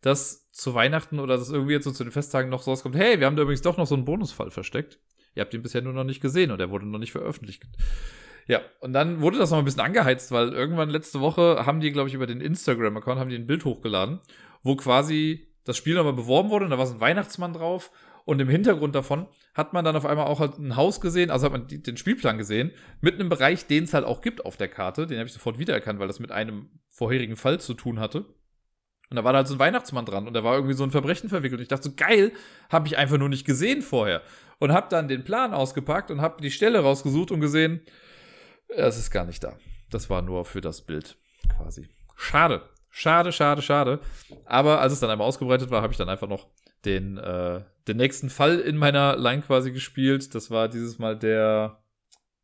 [0.00, 3.20] dass zu Weihnachten oder dass irgendwie jetzt so zu den Festtagen noch so rauskommt, hey,
[3.20, 4.98] wir haben da übrigens doch noch so einen Bonusfall versteckt.
[5.36, 7.62] Ihr habt ihn bisher nur noch nicht gesehen und er wurde noch nicht veröffentlicht.
[8.48, 11.92] Ja, und dann wurde das noch ein bisschen angeheizt, weil irgendwann letzte Woche haben die,
[11.92, 14.18] glaube ich, über den Instagram-Account haben die ein Bild hochgeladen,
[14.64, 17.92] wo quasi das Spiel nochmal beworben wurde und da war so ein Weihnachtsmann drauf
[18.28, 21.46] und im Hintergrund davon hat man dann auf einmal auch halt ein Haus gesehen, also
[21.46, 24.68] hat man den Spielplan gesehen, mit einem Bereich, den es halt auch gibt auf der
[24.68, 25.06] Karte.
[25.06, 28.26] Den habe ich sofort wiedererkannt, weil das mit einem vorherigen Fall zu tun hatte.
[29.08, 30.90] Und da war da halt so ein Weihnachtsmann dran und da war irgendwie so ein
[30.90, 31.58] Verbrechen verwickelt.
[31.58, 32.32] Und ich dachte so, geil,
[32.68, 34.20] habe ich einfach nur nicht gesehen vorher.
[34.58, 37.80] Und habe dann den Plan ausgepackt und habe die Stelle rausgesucht und gesehen,
[38.68, 39.56] es ist gar nicht da.
[39.88, 41.16] Das war nur für das Bild
[41.56, 41.88] quasi.
[42.14, 42.60] Schade.
[42.90, 44.00] Schade, schade, schade.
[44.44, 46.48] Aber als es dann einmal ausgebreitet war, habe ich dann einfach noch
[46.84, 50.34] den, äh, den nächsten Fall in meiner Line quasi gespielt.
[50.34, 51.82] Das war dieses Mal der,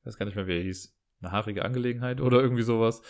[0.00, 0.96] ich weiß gar nicht mehr, wie er hieß.
[1.20, 3.02] Eine haarige Angelegenheit oder irgendwie sowas.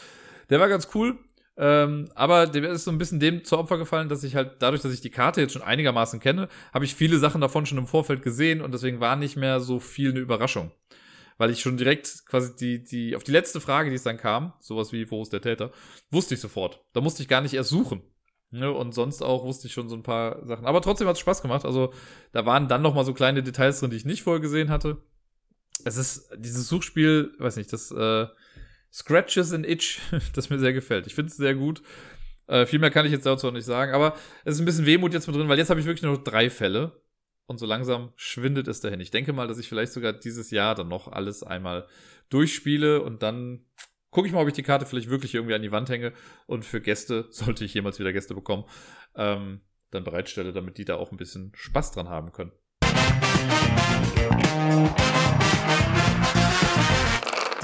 [0.50, 1.18] Der war ganz cool.
[1.56, 4.82] Ähm, aber der ist so ein bisschen dem zu Opfer gefallen, dass ich halt dadurch,
[4.82, 7.86] dass ich die Karte jetzt schon einigermaßen kenne, habe ich viele Sachen davon schon im
[7.86, 10.72] Vorfeld gesehen und deswegen war nicht mehr so viel eine Überraschung.
[11.38, 14.52] Weil ich schon direkt quasi die, die, auf die letzte Frage, die es dann kam,
[14.60, 15.70] sowas wie, wo ist der Täter,
[16.10, 16.84] wusste ich sofort.
[16.92, 18.02] Da musste ich gar nicht erst suchen.
[18.54, 18.70] Ne?
[18.70, 20.64] Und sonst auch wusste ich schon so ein paar Sachen.
[20.64, 21.64] Aber trotzdem hat es Spaß gemacht.
[21.64, 21.92] Also
[22.32, 24.98] da waren dann noch mal so kleine Details drin, die ich nicht vorher gesehen hatte.
[25.84, 28.26] Es ist dieses Suchspiel, weiß nicht, das äh,
[28.92, 30.00] Scratches and Itch,
[30.34, 31.08] das mir sehr gefällt.
[31.08, 31.82] Ich finde es sehr gut.
[32.46, 34.86] Äh, viel mehr kann ich jetzt dazu auch nicht sagen, aber es ist ein bisschen
[34.86, 37.02] Wehmut jetzt mit drin, weil jetzt habe ich wirklich nur noch drei Fälle
[37.46, 39.00] und so langsam schwindet es dahin.
[39.00, 41.88] Ich denke mal, dass ich vielleicht sogar dieses Jahr dann noch alles einmal
[42.28, 43.64] durchspiele und dann
[44.14, 46.12] gucke ich mal, ob ich die Karte vielleicht wirklich irgendwie an die Wand hänge
[46.46, 48.64] und für Gäste, sollte ich jemals wieder Gäste bekommen,
[49.16, 49.60] ähm,
[49.90, 52.52] dann bereitstelle, damit die da auch ein bisschen Spaß dran haben können.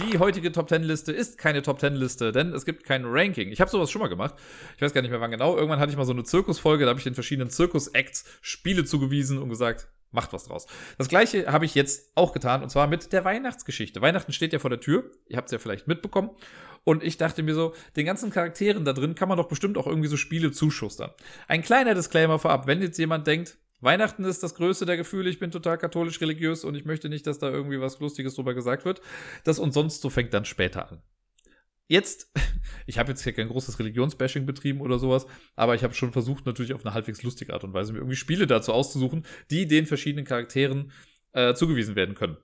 [0.03, 3.53] Die heutige Top 10 Liste ist keine Top 10 Liste, denn es gibt kein Ranking.
[3.53, 4.35] Ich habe sowas schon mal gemacht.
[4.75, 5.55] Ich weiß gar nicht mehr wann genau.
[5.55, 9.39] Irgendwann hatte ich mal so eine Zirkusfolge, da habe ich den verschiedenen Zirkus-Acts Spiele zugewiesen
[9.39, 10.67] und gesagt, macht was draus.
[10.99, 14.01] Das gleiche habe ich jetzt auch getan und zwar mit der Weihnachtsgeschichte.
[14.01, 15.11] Weihnachten steht ja vor der Tür.
[15.29, 16.31] Ihr habt es ja vielleicht mitbekommen.
[16.85, 19.87] Und ich dachte mir so, den ganzen Charakteren da drin kann man doch bestimmt auch
[19.87, 21.11] irgendwie so Spiele zuschustern.
[21.47, 25.39] Ein kleiner Disclaimer vorab, wenn jetzt jemand denkt, Weihnachten ist das größte der Gefühle, ich
[25.39, 28.85] bin total katholisch religiös und ich möchte nicht, dass da irgendwie was Lustiges drüber gesagt
[28.85, 29.01] wird.
[29.45, 31.03] Das und sonst so fängt dann später an.
[31.91, 32.31] Jetzt,
[32.87, 35.27] ich habe jetzt hier kein großes Religionsbashing betrieben oder sowas,
[35.57, 38.15] aber ich habe schon versucht, natürlich auf eine halbwegs lustige Art und Weise mir irgendwie
[38.17, 40.93] Spiele dazu auszusuchen, die den verschiedenen Charakteren
[41.33, 42.37] äh, zugewiesen werden können.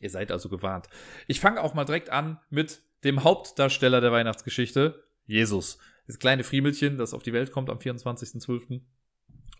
[0.00, 0.86] Ihr seid also gewarnt.
[1.28, 5.78] Ich fange auch mal direkt an mit dem Hauptdarsteller der Weihnachtsgeschichte, Jesus.
[6.06, 8.82] Das kleine Friemelchen, das auf die Welt kommt am 24.12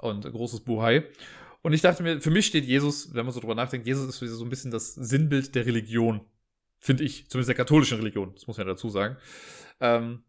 [0.00, 1.06] und großes Buhai.
[1.62, 4.36] Und ich dachte mir, für mich steht Jesus, wenn man so drüber nachdenkt, Jesus ist
[4.36, 6.20] so ein bisschen das Sinnbild der Religion.
[6.78, 9.16] Finde ich, zumindest der katholischen Religion, das muss man ja dazu sagen.
[9.80, 10.22] Ähm,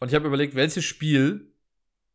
[0.00, 1.52] und ich habe überlegt, welches Spiel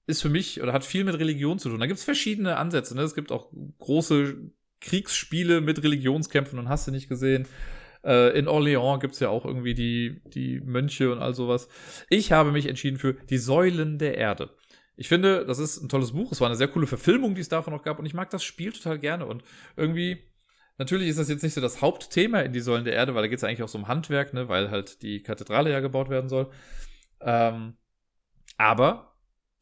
[0.06, 1.80] ist für mich oder hat viel mit Religion zu tun.
[1.80, 2.96] Da gibt es verschiedene Ansätze.
[2.96, 3.02] Ne?
[3.02, 4.38] Es gibt auch große
[4.80, 7.48] Kriegsspiele mit Religionskämpfen und hast du nicht gesehen.
[8.04, 11.68] Äh, in Orléans gibt es ja auch irgendwie die, die Mönche und all sowas.
[12.10, 14.56] Ich habe mich entschieden für die Säulen der Erde.
[14.96, 16.32] Ich finde, das ist ein tolles Buch.
[16.32, 18.00] Es war eine sehr coole Verfilmung, die es davon noch gab.
[18.00, 19.26] Und ich mag das Spiel total gerne.
[19.26, 19.44] Und
[19.76, 20.24] irgendwie
[20.78, 23.28] Natürlich ist das jetzt nicht so das Hauptthema in die Säulen der Erde, weil da
[23.28, 26.30] geht es eigentlich auch so um Handwerk, ne, weil halt die Kathedrale ja gebaut werden
[26.30, 26.50] soll.
[27.20, 27.74] Ähm,
[28.58, 29.16] aber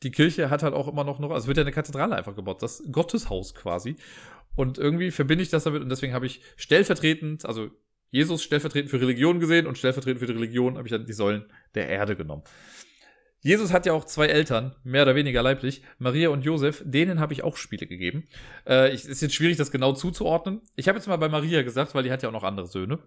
[0.04, 2.62] die Kirche hat halt auch immer noch, noch, also wird ja eine Kathedrale einfach gebaut,
[2.62, 3.96] das Gotteshaus quasi.
[4.56, 7.70] Und irgendwie verbinde ich das damit und deswegen habe ich stellvertretend, also
[8.12, 11.46] Jesus stellvertretend für Religion gesehen und stellvertretend für die Religion habe ich dann die Säulen
[11.76, 12.44] der Erde genommen.
[13.46, 17.32] Jesus hat ja auch zwei Eltern, mehr oder weniger leiblich, Maria und Josef, denen habe
[17.32, 18.24] ich auch Spiele gegeben.
[18.68, 20.62] Äh, ist jetzt schwierig, das genau zuzuordnen.
[20.76, 22.98] Ich habe jetzt mal bei Maria gesagt, weil die hat ja auch noch andere Söhne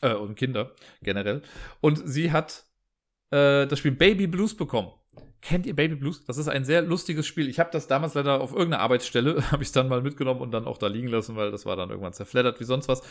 [0.00, 1.42] äh, und Kinder generell.
[1.80, 2.66] Und sie hat
[3.32, 4.92] äh, das Spiel Baby Blues bekommen.
[5.40, 6.24] Kennt ihr Baby Blues?
[6.24, 7.48] Das ist ein sehr lustiges Spiel.
[7.48, 10.66] Ich habe das damals leider auf irgendeiner Arbeitsstelle, habe ich dann mal mitgenommen und dann
[10.66, 13.02] auch da liegen lassen, weil das war dann irgendwann zerfleddert wie sonst was,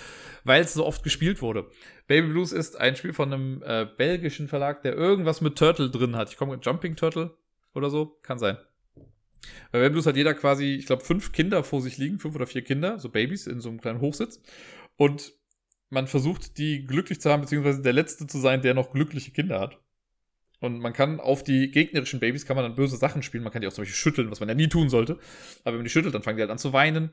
[0.43, 1.65] weil es so oft gespielt wurde.
[2.07, 6.15] Baby Blues ist ein Spiel von einem äh, belgischen Verlag, der irgendwas mit Turtle drin
[6.15, 6.29] hat.
[6.29, 7.37] Ich komme mit Jumping Turtle
[7.73, 8.57] oder so, kann sein.
[9.71, 12.47] Bei Baby Blues hat jeder quasi, ich glaube, fünf Kinder vor sich liegen, fünf oder
[12.47, 14.41] vier Kinder, so Babys in so einem kleinen Hochsitz.
[14.97, 15.33] Und
[15.89, 19.59] man versucht, die glücklich zu haben, beziehungsweise der Letzte zu sein, der noch glückliche Kinder
[19.59, 19.79] hat.
[20.59, 23.43] Und man kann auf die gegnerischen Babys kann man dann böse Sachen spielen.
[23.43, 25.13] Man kann die auch zum Beispiel schütteln, was man ja nie tun sollte.
[25.63, 27.11] Aber wenn man die schüttelt, dann fangen die halt an zu weinen.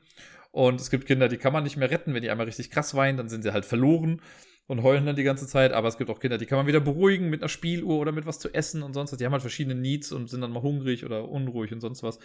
[0.51, 2.13] Und es gibt Kinder, die kann man nicht mehr retten.
[2.13, 4.21] Wenn die einmal richtig krass weinen, dann sind sie halt verloren
[4.67, 5.73] und heulen dann die ganze Zeit.
[5.73, 8.25] Aber es gibt auch Kinder, die kann man wieder beruhigen mit einer Spieluhr oder mit
[8.25, 9.19] was zu essen und sonst was.
[9.19, 12.19] Die haben halt verschiedene Needs und sind dann mal hungrig oder unruhig und sonst was.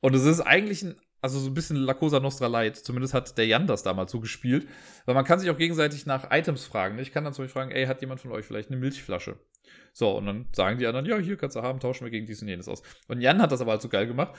[0.00, 2.76] Und es ist eigentlich ein, also so ein bisschen La Cosa Nostra Light.
[2.76, 4.68] Zumindest hat der Jan das damals so gespielt.
[5.06, 6.98] Weil man kann sich auch gegenseitig nach Items fragen.
[6.98, 9.38] Ich kann dann zum Beispiel fragen, ey, hat jemand von euch vielleicht eine Milchflasche?
[9.92, 12.42] So, und dann sagen die anderen, ja, hier kannst du haben, tauschen wir gegen dies
[12.42, 12.82] und jenes aus.
[13.08, 14.34] Und Jan hat das aber halt so geil gemacht.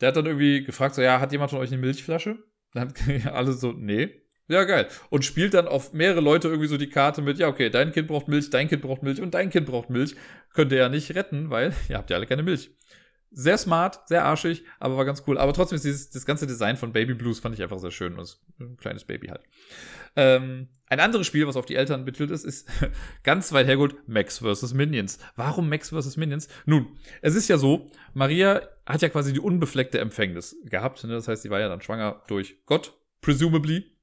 [0.00, 2.38] Der hat dann irgendwie gefragt, so, ja, hat jemand von euch eine Milchflasche?
[2.72, 2.92] Dann
[3.32, 4.10] alle so, nee.
[4.48, 4.88] Ja, geil.
[5.08, 8.08] Und spielt dann auf mehrere Leute irgendwie so die Karte mit, ja, okay, dein Kind
[8.08, 10.16] braucht Milch, dein Kind braucht Milch und dein Kind braucht Milch.
[10.52, 12.70] Könnt ihr ja nicht retten, weil ihr habt ja alle keine Milch.
[13.36, 15.38] Sehr smart, sehr arschig, aber war ganz cool.
[15.38, 18.16] Aber trotzdem ist dieses, das ganze Design von Baby Blues fand ich einfach sehr schön.
[18.16, 19.42] Das ein kleines Baby halt.
[20.14, 22.68] Ähm, ein anderes Spiel, was auf die Eltern betitelt ist, ist
[23.24, 24.72] ganz weit hergeholt Max vs.
[24.74, 25.18] Minions.
[25.34, 26.16] Warum Max vs.
[26.16, 26.48] Minions?
[26.66, 31.02] Nun, es ist ja so, Maria hat ja quasi die unbefleckte Empfängnis gehabt.
[31.02, 31.14] Ne?
[31.14, 33.93] Das heißt, sie war ja dann schwanger durch Gott, presumably.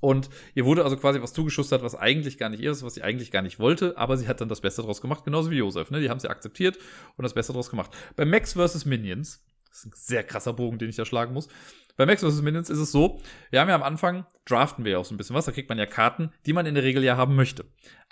[0.00, 3.02] Und ihr wurde also quasi was zugeschustert, was eigentlich gar nicht ihr ist, was sie
[3.02, 5.90] eigentlich gar nicht wollte, aber sie hat dann das Beste draus gemacht, genauso wie Josef.
[5.90, 6.00] Ne?
[6.00, 6.78] Die haben sie akzeptiert
[7.16, 7.90] und das Beste draus gemacht.
[8.16, 8.84] Bei Max vs.
[8.84, 11.48] Minions, das ist ein sehr krasser Bogen, den ich da schlagen muss.
[11.96, 12.42] Bei Max vs.
[12.42, 13.20] Minions ist es so,
[13.50, 15.68] wir haben ja am Anfang, draften wir ja auch so ein bisschen was, da kriegt
[15.68, 17.64] man ja Karten, die man in der Regel ja haben möchte.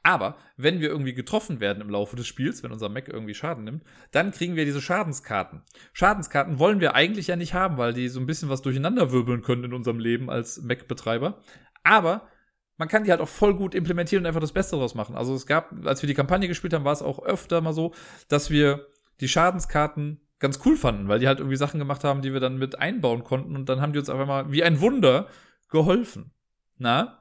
[0.06, 3.64] Aber wenn wir irgendwie getroffen werden im Laufe des Spiels, wenn unser Mac irgendwie Schaden
[3.64, 3.82] nimmt,
[4.12, 5.62] dann kriegen wir diese Schadenskarten.
[5.92, 9.42] Schadenskarten wollen wir eigentlich ja nicht haben, weil die so ein bisschen was durcheinander wirbeln
[9.42, 11.42] können in unserem Leben als Mac-Betreiber.
[11.86, 12.28] Aber
[12.76, 15.16] man kann die halt auch voll gut implementieren und einfach das Beste daraus machen.
[15.16, 17.94] Also es gab, als wir die Kampagne gespielt haben, war es auch öfter mal so,
[18.28, 18.86] dass wir
[19.20, 22.58] die Schadenskarten ganz cool fanden, weil die halt irgendwie Sachen gemacht haben, die wir dann
[22.58, 25.28] mit einbauen konnten und dann haben die uns einfach mal wie ein Wunder
[25.70, 26.32] geholfen.
[26.76, 27.18] Na?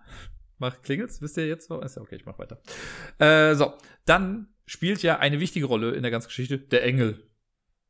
[0.58, 1.22] Mach klingelt's?
[1.22, 1.72] Wisst ihr jetzt?
[1.72, 2.60] Ist ja okay, ich mach weiter.
[3.20, 3.74] Äh, so,
[4.06, 7.24] dann spielt ja eine wichtige Rolle in der ganzen Geschichte der Engel.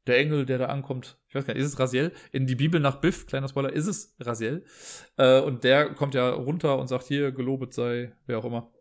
[0.07, 2.11] Der Engel, der da ankommt, ich weiß gar nicht, ist es Raziel?
[2.31, 4.63] In die Bibel nach Biff, kleiner Spoiler, ist es Raziel.
[5.17, 8.71] Äh, und der kommt ja runter und sagt, hier, gelobet sei, wer auch immer.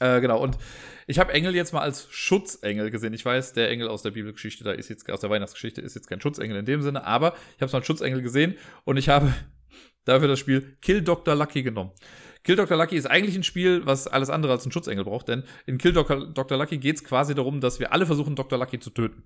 [0.00, 0.58] Äh, genau, und
[1.06, 3.12] ich habe Engel jetzt mal als Schutzengel gesehen.
[3.14, 6.08] Ich weiß, der Engel aus der Bibelgeschichte, da ist jetzt aus der Weihnachtsgeschichte, ist jetzt
[6.08, 9.08] kein Schutzengel in dem Sinne, aber ich habe es mal als Schutzengel gesehen und ich
[9.08, 9.32] habe
[10.04, 11.34] dafür das Spiel Kill Dr.
[11.34, 11.90] Lucky genommen.
[12.44, 12.76] Kill Dr.
[12.76, 15.92] Lucky ist eigentlich ein Spiel, was alles andere als ein Schutzengel braucht, denn in Kill.
[15.92, 16.56] Dr.
[16.56, 18.58] Lucky geht es quasi darum, dass wir alle versuchen, Dr.
[18.58, 19.24] Lucky zu töten.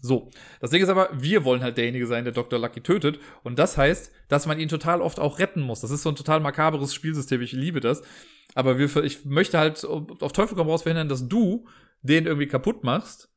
[0.00, 0.30] So,
[0.60, 2.58] das Ding ist aber, wir wollen halt derjenige sein, der Dr.
[2.58, 3.20] Lucky tötet.
[3.44, 5.80] Und das heißt, dass man ihn total oft auch retten muss.
[5.80, 7.40] Das ist so ein total makaberes Spielsystem.
[7.40, 8.02] Ich liebe das.
[8.54, 11.66] Aber wir, ich möchte halt auf Teufel komm raus verhindern, dass du
[12.02, 13.30] den irgendwie kaputt machst,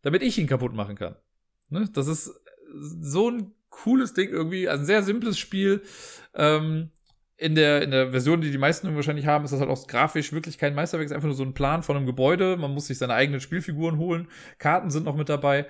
[0.00, 1.16] damit ich ihn kaputt machen kann.
[1.68, 1.88] Ne?
[1.92, 2.32] Das ist
[2.72, 5.82] so ein cooles Ding irgendwie, ein sehr simples Spiel.
[6.34, 6.90] Ähm,
[7.42, 10.32] in der, in der Version, die die meisten wahrscheinlich haben, ist das halt auch grafisch
[10.32, 11.06] wirklich kein Meisterwerk.
[11.06, 12.56] Es ist einfach nur so ein Plan von einem Gebäude.
[12.56, 14.28] Man muss sich seine eigenen Spielfiguren holen.
[14.58, 15.66] Karten sind noch mit dabei.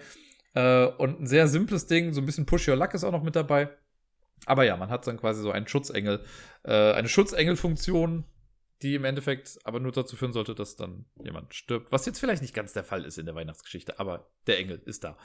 [0.54, 2.12] Äh, und ein sehr simples Ding.
[2.12, 3.70] So ein bisschen Push Your Luck ist auch noch mit dabei.
[4.44, 6.20] Aber ja, man hat dann quasi so einen Schutzengel,
[6.64, 8.24] äh, eine Schutzengel-Funktion,
[8.82, 11.90] die im Endeffekt aber nur dazu führen sollte, dass dann jemand stirbt.
[11.90, 15.04] Was jetzt vielleicht nicht ganz der Fall ist in der Weihnachtsgeschichte, aber der Engel ist
[15.04, 15.16] da.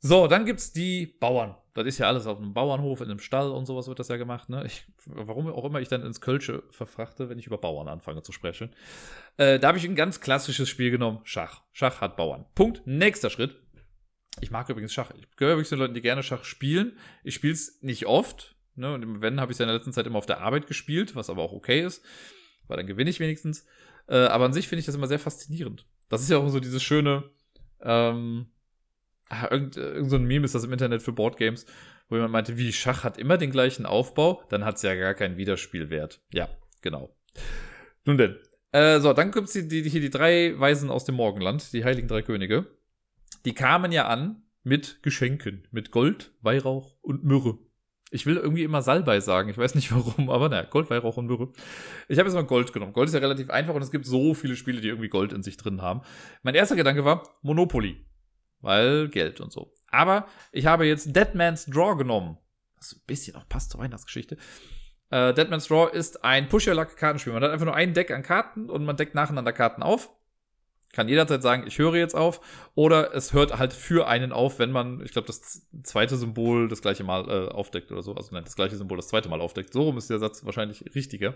[0.00, 1.56] So, dann gibt's die Bauern.
[1.74, 4.16] Das ist ja alles auf einem Bauernhof, in einem Stall und sowas wird das ja
[4.16, 4.48] gemacht.
[4.48, 4.64] Ne?
[4.66, 8.32] Ich, warum auch immer ich dann ins Kölsche verfrachte, wenn ich über Bauern anfange zu
[8.32, 8.74] sprechen.
[9.36, 11.20] Äh, da habe ich ein ganz klassisches Spiel genommen.
[11.24, 11.62] Schach.
[11.72, 12.46] Schach hat Bauern.
[12.54, 12.82] Punkt.
[12.84, 13.56] Nächster Schritt.
[14.40, 15.12] Ich mag übrigens Schach.
[15.16, 16.96] Ich gehöre übrigens zu den Leuten, die gerne Schach spielen.
[17.22, 18.56] Ich spiele es nicht oft.
[18.76, 18.94] Ne?
[18.94, 21.16] Und wenn, habe ich es ja in der letzten Zeit immer auf der Arbeit gespielt,
[21.16, 22.04] was aber auch okay ist.
[22.68, 23.66] Weil dann gewinne ich wenigstens.
[24.08, 25.86] Äh, aber an sich finde ich das immer sehr faszinierend.
[26.08, 27.24] Das ist ja auch so dieses schöne,
[27.82, 28.46] ähm,
[29.28, 31.66] Ah, irgend, irgend so ein Meme ist das im Internet für Boardgames,
[32.08, 35.14] wo jemand meinte, wie Schach hat immer den gleichen Aufbau, dann hat es ja gar
[35.14, 36.22] keinen Wiederspielwert.
[36.32, 36.48] Ja,
[36.80, 37.14] genau.
[38.04, 38.36] Nun denn.
[38.72, 41.84] Äh, so, dann gibt es die, die, hier die drei Weisen aus dem Morgenland, die
[41.84, 42.66] heiligen drei Könige.
[43.44, 47.58] Die kamen ja an mit Geschenken, mit Gold, Weihrauch und Myrrhe.
[48.10, 49.50] Ich will irgendwie immer Salbei sagen.
[49.50, 51.52] Ich weiß nicht warum, aber naja, Gold, Weihrauch und Myrrhe.
[52.08, 52.92] Ich habe jetzt mal Gold genommen.
[52.92, 55.42] Gold ist ja relativ einfach und es gibt so viele Spiele, die irgendwie Gold in
[55.42, 56.02] sich drin haben.
[56.42, 58.07] Mein erster Gedanke war Monopoly.
[58.60, 59.72] Weil Geld und so.
[59.90, 62.38] Aber ich habe jetzt Dead Man's Draw genommen.
[62.76, 64.36] Was ein bisschen auch passt zur Weihnachtsgeschichte.
[65.10, 67.32] Äh, Dead Man's Draw ist ein Push-Your-Luck-Kartenspiel.
[67.32, 70.10] Man hat einfach nur ein Deck an Karten und man deckt nacheinander Karten auf
[70.92, 72.40] kann jederzeit sagen, ich höre jetzt auf.
[72.74, 76.82] Oder es hört halt für einen auf, wenn man, ich glaube, das zweite Symbol das
[76.82, 78.14] gleiche Mal äh, aufdeckt oder so.
[78.14, 79.72] Also nein, das gleiche Symbol das zweite Mal aufdeckt.
[79.72, 81.34] So rum ist der Satz wahrscheinlich richtiger.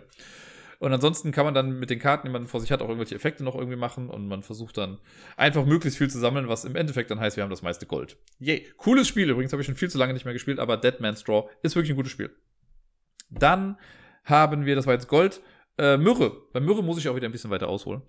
[0.83, 3.15] Und ansonsten kann man dann mit den Karten, die man vor sich hat, auch irgendwelche
[3.15, 4.99] Effekte noch irgendwie machen und man versucht dann
[5.37, 8.17] einfach möglichst viel zu sammeln, was im Endeffekt dann heißt, wir haben das meiste Gold.
[8.41, 8.67] Yay.
[8.79, 11.23] Cooles Spiel übrigens, habe ich schon viel zu lange nicht mehr gespielt, aber Dead Man's
[11.23, 12.35] Draw ist wirklich ein gutes Spiel.
[13.31, 13.79] Dann
[14.25, 15.41] haben wir, das war jetzt Gold,
[15.79, 16.33] äh, Myrrhe.
[16.53, 18.03] Bei Myrrhe muss ich auch wieder ein bisschen weiter ausholen.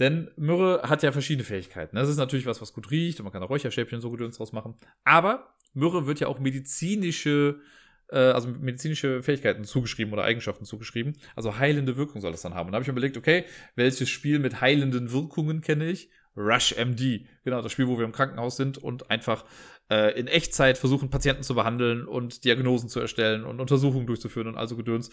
[0.00, 1.94] Denn Myrrhe hat ja verschiedene Fähigkeiten.
[1.94, 4.52] Das ist natürlich was, was gut riecht und man kann da Räucherstäbchen so gut draus
[4.52, 4.74] machen.
[5.04, 7.60] Aber Myrrhe wird ja auch medizinische,
[8.08, 11.16] äh, also medizinische Fähigkeiten zugeschrieben oder Eigenschaften zugeschrieben.
[11.34, 12.66] Also heilende Wirkung soll das dann haben.
[12.66, 13.44] Und da habe ich mir überlegt, okay,
[13.74, 16.10] welches Spiel mit heilenden Wirkungen kenne ich?
[16.36, 17.26] Rush MD.
[17.44, 19.44] Genau, das Spiel, wo wir im Krankenhaus sind und einfach
[19.90, 24.56] äh, in Echtzeit versuchen, Patienten zu behandeln und Diagnosen zu erstellen und Untersuchungen durchzuführen und
[24.56, 25.10] also Gedöns.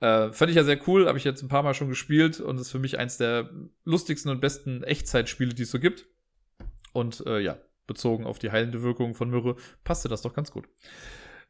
[0.00, 2.58] Äh, fand ich ja sehr cool, habe ich jetzt ein paar Mal schon gespielt und
[2.58, 3.50] ist für mich eins der
[3.84, 6.06] lustigsten und besten Echtzeitspiele, die es so gibt.
[6.92, 10.68] Und äh, ja, bezogen auf die heilende Wirkung von Myrrhe, passte das doch ganz gut.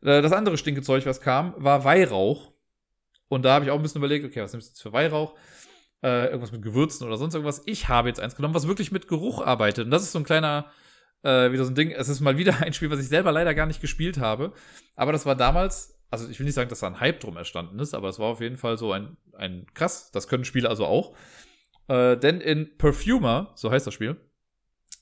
[0.03, 2.53] Äh, das andere Stinkezeug, was kam, war Weihrauch.
[3.29, 5.35] Und da habe ich auch ein bisschen überlegt, okay, was nimmst du jetzt für Weihrauch?
[6.03, 7.63] Äh, irgendwas mit Gewürzen oder sonst irgendwas.
[7.67, 9.85] Ich habe jetzt eins genommen, was wirklich mit Geruch arbeitet.
[9.85, 10.71] Und das ist so ein kleiner
[11.23, 11.91] äh, wieder so ein Ding.
[11.93, 14.53] Es ist mal wieder ein Spiel, was ich selber leider gar nicht gespielt habe.
[14.97, 17.79] Aber das war damals, also ich will nicht sagen, dass da ein Hype drum entstanden
[17.79, 20.87] ist, aber es war auf jeden Fall so ein, ein krass, das können Spiele also
[20.87, 21.15] auch.
[21.89, 24.17] Äh, denn in Perfumer, so heißt das Spiel,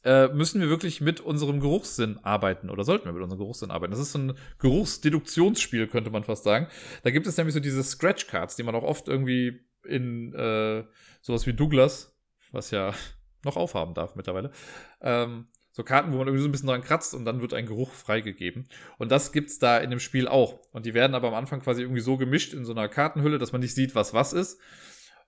[0.05, 3.91] äh, müssen wir wirklich mit unserem Geruchssinn arbeiten oder sollten wir mit unserem Geruchssinn arbeiten.
[3.91, 6.69] Das ist so ein Geruchsdeduktionsspiel, könnte man fast sagen.
[7.03, 10.85] Da gibt es nämlich so diese Scratch-Cards, die man auch oft irgendwie in äh,
[11.21, 12.17] sowas wie Douglas,
[12.51, 12.95] was ja
[13.45, 14.53] noch aufhaben darf mittlerweile,
[15.01, 17.67] ähm, so Karten, wo man irgendwie so ein bisschen dran kratzt und dann wird ein
[17.67, 18.69] Geruch freigegeben.
[18.99, 20.61] Und das gibt's da in dem Spiel auch.
[20.73, 23.53] Und die werden aber am Anfang quasi irgendwie so gemischt in so einer Kartenhülle, dass
[23.53, 24.61] man nicht sieht, was was ist.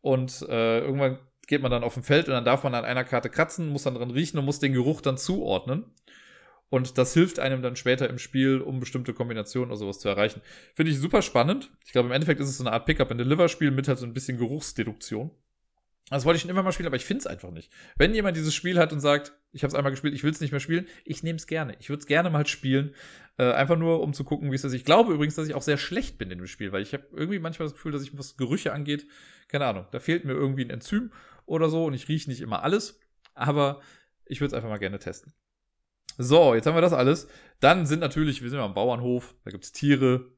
[0.00, 3.04] Und äh, irgendwann geht man dann auf dem Feld und dann darf man an einer
[3.04, 5.84] Karte kratzen, muss dann dran riechen und muss den Geruch dann zuordnen.
[6.70, 10.40] Und das hilft einem dann später im Spiel, um bestimmte Kombinationen oder sowas zu erreichen.
[10.74, 11.70] Finde ich super spannend.
[11.84, 14.38] Ich glaube, im Endeffekt ist es so eine Art Pickup-and-Deliver-Spiel mit halt so ein bisschen
[14.38, 15.30] Geruchsdeduktion.
[16.08, 17.70] Das wollte ich schon immer mal spielen, aber ich finde es einfach nicht.
[17.96, 20.40] Wenn jemand dieses Spiel hat und sagt, ich habe es einmal gespielt, ich will es
[20.40, 21.76] nicht mehr spielen, ich nehme es gerne.
[21.78, 22.94] Ich würde es gerne mal spielen.
[23.38, 24.72] Äh, einfach nur, um zu gucken, wie es ist.
[24.72, 27.04] Ich glaube übrigens, dass ich auch sehr schlecht bin in dem Spiel, weil ich habe
[27.12, 29.06] irgendwie manchmal das Gefühl, dass ich, was Gerüche angeht,
[29.48, 31.12] keine Ahnung, da fehlt mir irgendwie ein Enzym
[31.46, 33.00] oder so und ich rieche nicht immer alles.
[33.34, 33.80] Aber
[34.26, 35.32] ich würde es einfach mal gerne testen.
[36.18, 37.28] So, jetzt haben wir das alles.
[37.60, 40.32] Dann sind natürlich, wir sind ja am Bauernhof, da gibt es Tiere,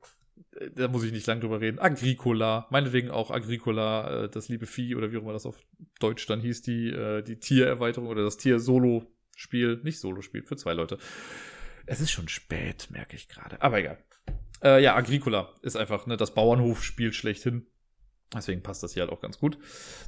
[0.56, 1.78] äh, da muss ich nicht lang drüber reden.
[1.78, 5.58] Agricola, meinetwegen auch Agricola, äh, das liebe Vieh oder wie auch immer das auf
[6.00, 9.80] Deutsch dann hieß, die, äh, die Tiererweiterung oder das Tier-Solo-Spiel.
[9.82, 10.98] Nicht Solo-Spiel, für zwei Leute.
[11.86, 13.60] Es ist schon spät, merke ich gerade.
[13.60, 13.98] Aber egal.
[14.62, 17.66] Äh, ja, Agricola ist einfach ne, das Bauernhofspiel schlechthin.
[18.32, 19.58] Deswegen passt das hier halt auch ganz gut.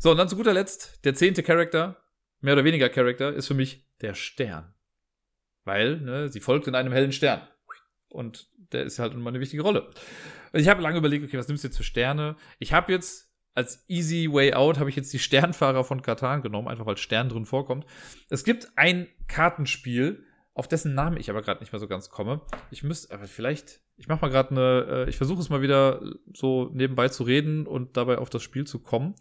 [0.00, 2.02] So, und dann zu guter Letzt, der zehnte Charakter,
[2.40, 4.74] mehr oder weniger Charakter, ist für mich der Stern.
[5.64, 7.46] Weil, ne, sie folgt in einem hellen Stern.
[8.08, 9.90] Und der ist halt immer eine wichtige Rolle.
[10.52, 12.36] Und ich habe lange überlegt, okay, was nimmst du jetzt für Sterne?
[12.58, 16.68] Ich habe jetzt als Easy Way Out habe ich jetzt die Sternfahrer von Katan genommen,
[16.68, 17.86] einfach weil Stern drin vorkommt.
[18.28, 20.24] Es gibt ein Kartenspiel,
[20.57, 22.41] auf dessen Namen ich aber gerade nicht mehr so ganz komme.
[22.70, 26.01] Ich müsste, aber vielleicht, ich mache mal gerade eine, äh, ich versuche es mal wieder
[26.33, 29.15] so nebenbei zu reden und dabei auf das Spiel zu kommen,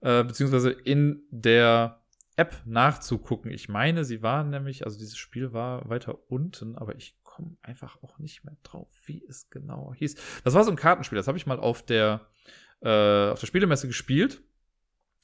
[0.00, 2.00] äh, beziehungsweise in der
[2.36, 3.50] App nachzugucken.
[3.50, 8.02] Ich meine, sie war nämlich, also dieses Spiel war weiter unten, aber ich komme einfach
[8.02, 10.16] auch nicht mehr drauf, wie es genau hieß.
[10.42, 12.28] Das war so ein Kartenspiel, das habe ich mal auf der,
[12.80, 14.40] äh, auf der Spielemesse gespielt.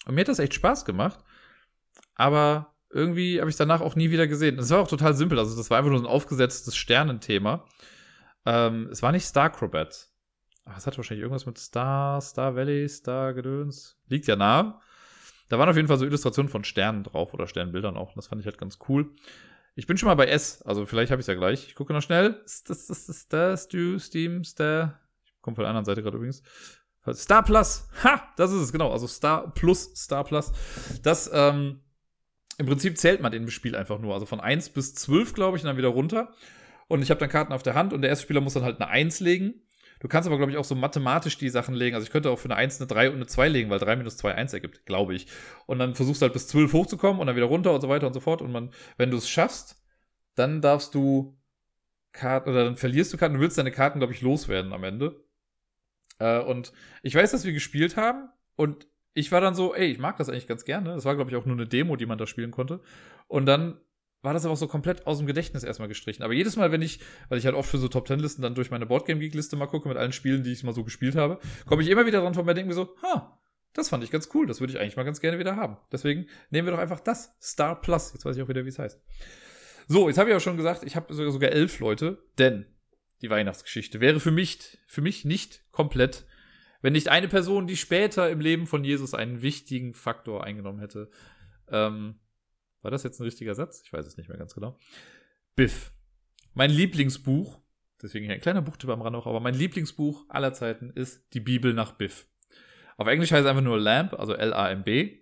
[0.04, 1.24] Und mir hat das echt Spaß gemacht.
[2.14, 4.56] Aber irgendwie habe ich danach auch nie wieder gesehen.
[4.56, 5.38] Das war auch total simpel.
[5.38, 7.64] Also, das war einfach nur so ein aufgesetztes Sternenthema.
[8.46, 10.08] Ähm, es war nicht Starcrobat.
[10.64, 13.98] Ach, es hat wahrscheinlich irgendwas mit Star, Star Valley, Star Gedöns.
[14.06, 14.80] Liegt ja nah.
[15.48, 18.14] Da waren auf jeden Fall so Illustrationen von Sternen drauf oder Sternbildern auch.
[18.14, 19.10] Das fand ich halt ganz cool.
[19.74, 21.68] Ich bin schon mal bei S, also vielleicht habe ich es ja gleich.
[21.68, 22.42] Ich gucke noch schnell.
[22.46, 24.98] Star, Stu, Steam, Star.
[25.24, 26.42] Ich komme von der anderen Seite gerade übrigens.
[27.12, 27.88] Star Plus.
[28.04, 28.92] Ha, das ist es, genau.
[28.92, 30.52] Also Star Plus, Star Plus.
[31.02, 31.80] Das, ähm,
[32.58, 34.14] im Prinzip zählt man dem Spiel einfach nur.
[34.14, 36.32] Also von 1 bis 12, glaube ich, und dann wieder runter.
[36.88, 38.80] Und ich habe dann Karten auf der Hand und der erste Spieler muss dann halt
[38.80, 39.54] eine 1 legen.
[40.00, 41.94] Du kannst aber, glaube ich, auch so mathematisch die Sachen legen.
[41.94, 43.96] Also ich könnte auch für eine 1 eine 3 und eine 2 legen, weil 3
[43.96, 45.26] minus 2 1 ergibt, glaube ich.
[45.66, 48.06] Und dann versuchst du halt bis 12 hochzukommen und dann wieder runter und so weiter
[48.06, 48.42] und so fort.
[48.42, 49.82] Und man, wenn du es schaffst,
[50.34, 51.38] dann darfst du
[52.12, 55.24] Karten, oder dann verlierst du Karten, du willst deine Karten, glaube ich, loswerden am Ende.
[56.18, 56.72] Äh, und
[57.02, 58.86] ich weiß, dass wir gespielt haben und
[59.18, 60.94] ich war dann so, ey, ich mag das eigentlich ganz gerne.
[60.94, 62.80] Das war, glaube ich, auch nur eine Demo, die man da spielen konnte.
[63.26, 63.80] Und dann
[64.22, 66.22] war das aber auch so komplett aus dem Gedächtnis erstmal gestrichen.
[66.22, 68.54] Aber jedes Mal, wenn ich, weil ich halt oft für so Top Ten Listen dann
[68.54, 71.16] durch meine Boardgame Geek Liste mal gucke mit allen Spielen, die ich mal so gespielt
[71.16, 73.38] habe, komme ich immer wieder dran vorbei, denke mir so, ha,
[73.74, 75.76] das fand ich ganz cool, das würde ich eigentlich mal ganz gerne wieder haben.
[75.92, 78.12] Deswegen nehmen wir doch einfach das Star Plus.
[78.12, 79.00] Jetzt weiß ich auch wieder, wie es heißt.
[79.88, 82.66] So, jetzt habe ich auch schon gesagt, ich habe sogar elf Leute, denn
[83.22, 86.26] die Weihnachtsgeschichte wäre für mich, für mich nicht komplett,
[86.80, 91.10] wenn nicht eine Person, die später im Leben von Jesus einen wichtigen Faktor eingenommen hätte.
[91.68, 92.20] Ähm,
[92.82, 93.82] war das jetzt ein richtiger Satz?
[93.84, 94.78] Ich weiß es nicht mehr ganz genau.
[95.56, 95.92] Biff.
[96.54, 97.60] Mein Lieblingsbuch,
[98.02, 101.40] deswegen hier ein kleiner Buchtipp am Rand auch, aber mein Lieblingsbuch aller Zeiten ist Die
[101.40, 102.28] Bibel nach Biff.
[102.96, 105.20] Auf Englisch heißt es einfach nur Lamp, also L-A-M-B.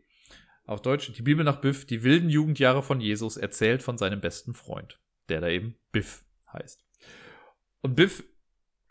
[0.65, 4.55] Auf Deutsch Die Bibel nach Biff, die wilden Jugendjahre von Jesus, erzählt von seinem besten
[4.55, 6.85] Freund, der da eben Biff heißt.
[7.83, 8.25] Und Biff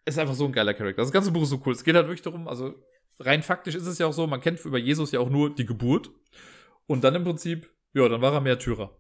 [0.06, 1.02] ist einfach so ein geiler Charakter.
[1.02, 1.74] Das ganze Buch ist so cool.
[1.74, 2.76] Es geht halt wirklich darum, also
[3.20, 5.66] rein faktisch ist es ja auch so, man kennt über Jesus ja auch nur die
[5.66, 6.12] Geburt.
[6.88, 8.92] Und dann im Prinzip ja, dann war er Märtyrer.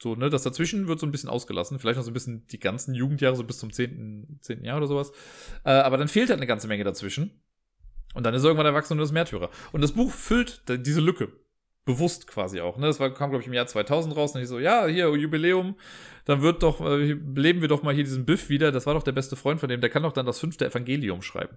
[0.00, 1.78] So, ne, das dazwischen wird so ein bisschen ausgelassen.
[1.78, 4.38] Vielleicht noch so ein bisschen die ganzen Jugendjahre, so bis zum 10.
[4.40, 4.64] 10.
[4.64, 5.10] Jahr oder sowas.
[5.64, 7.42] Äh, aber dann fehlt halt eine ganze Menge dazwischen.
[8.14, 9.50] Und dann ist er irgendwann erwachsen und ist Märtyrer.
[9.72, 11.32] Und das Buch füllt diese Lücke.
[11.84, 12.78] Bewusst quasi auch.
[12.78, 12.86] Ne?
[12.86, 14.34] Das war, kam, glaube ich, im Jahr 2000 raus.
[14.34, 15.76] Und ich so, ja, hier, Jubiläum.
[16.24, 18.72] Dann wird doch, äh, leben wir doch mal hier diesen Biff wieder.
[18.72, 19.80] Das war doch der beste Freund von dem.
[19.80, 21.56] Der kann doch dann das fünfte Evangelium schreiben.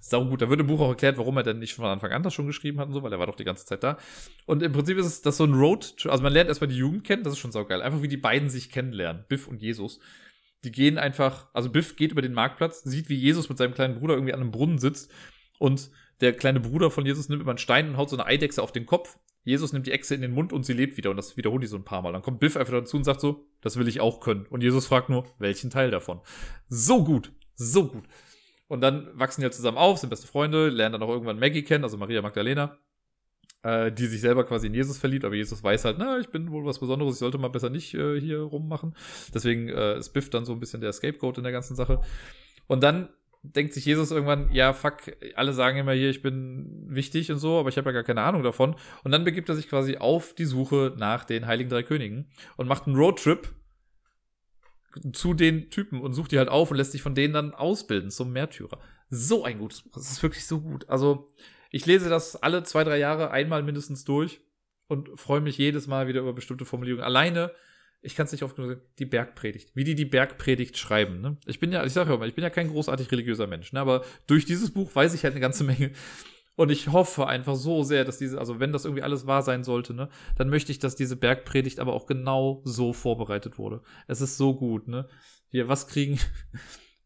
[0.00, 0.42] Sau gut.
[0.42, 2.46] Da wird im Buch auch erklärt, warum er denn nicht von Anfang an das schon
[2.46, 3.98] geschrieben hat und so, weil er war doch die ganze Zeit da.
[4.44, 7.04] Und im Prinzip ist es das so ein Road, also man lernt erstmal die Jugend
[7.04, 7.82] kennen, das ist schon saugeil.
[7.82, 9.98] Einfach wie die beiden sich kennenlernen, Biff und Jesus.
[10.64, 13.98] Die gehen einfach, also Biff geht über den Marktplatz, sieht, wie Jesus mit seinem kleinen
[13.98, 15.12] Bruder irgendwie an einem Brunnen sitzt
[15.58, 15.90] und
[16.20, 18.72] der kleine Bruder von Jesus nimmt immer einen Stein und haut so eine Eidechse auf
[18.72, 19.18] den Kopf.
[19.46, 21.10] Jesus nimmt die Echse in den Mund und sie lebt wieder.
[21.10, 22.12] Und das wiederholt die so ein paar Mal.
[22.12, 24.44] Dann kommt Biff einfach dazu und sagt so, das will ich auch können.
[24.50, 26.20] Und Jesus fragt nur, welchen Teil davon?
[26.68, 27.30] So gut.
[27.54, 28.02] So gut.
[28.66, 31.62] Und dann wachsen die halt zusammen auf, sind beste Freunde, lernen dann auch irgendwann Maggie
[31.62, 32.76] kennen, also Maria Magdalena,
[33.62, 36.50] äh, die sich selber quasi in Jesus verliebt, aber Jesus weiß halt, na, ich bin
[36.50, 38.96] wohl was Besonderes, ich sollte mal besser nicht äh, hier rummachen.
[39.32, 42.00] Deswegen äh, ist Biff dann so ein bisschen der Scapegoat in der ganzen Sache.
[42.66, 43.10] Und dann
[43.42, 44.96] denkt sich Jesus irgendwann, ja, fuck,
[45.34, 48.22] alle sagen immer hier, ich bin wichtig und so, aber ich habe ja gar keine
[48.22, 48.76] Ahnung davon.
[49.04, 52.68] Und dann begibt er sich quasi auf die Suche nach den Heiligen Drei Königen und
[52.68, 53.54] macht einen Roadtrip
[55.12, 58.10] zu den Typen und sucht die halt auf und lässt sich von denen dann ausbilden
[58.10, 58.78] zum Märtyrer.
[59.10, 59.92] So ein gutes Buch.
[59.92, 60.88] Das ist wirklich so gut.
[60.88, 61.28] Also,
[61.70, 64.40] ich lese das alle zwei, drei Jahre einmal mindestens durch
[64.88, 67.04] und freue mich jedes Mal wieder über bestimmte Formulierungen.
[67.04, 67.52] Alleine,
[68.06, 69.70] ich kann es nicht oft genug sagen, die Bergpredigt.
[69.74, 71.20] Wie die die Bergpredigt schreiben.
[71.20, 71.36] Ne?
[71.46, 73.80] Ich bin ja, ich sage ja immer, ich bin ja kein großartig religiöser Mensch, ne?
[73.80, 75.92] aber durch dieses Buch weiß ich halt eine ganze Menge
[76.56, 79.62] und ich hoffe einfach so sehr, dass diese, also wenn das irgendwie alles wahr sein
[79.62, 83.82] sollte, ne, dann möchte ich, dass diese Bergpredigt aber auch genau so vorbereitet wurde.
[84.06, 85.06] Es ist so gut, ne?
[85.50, 86.18] Hier, was kriegen,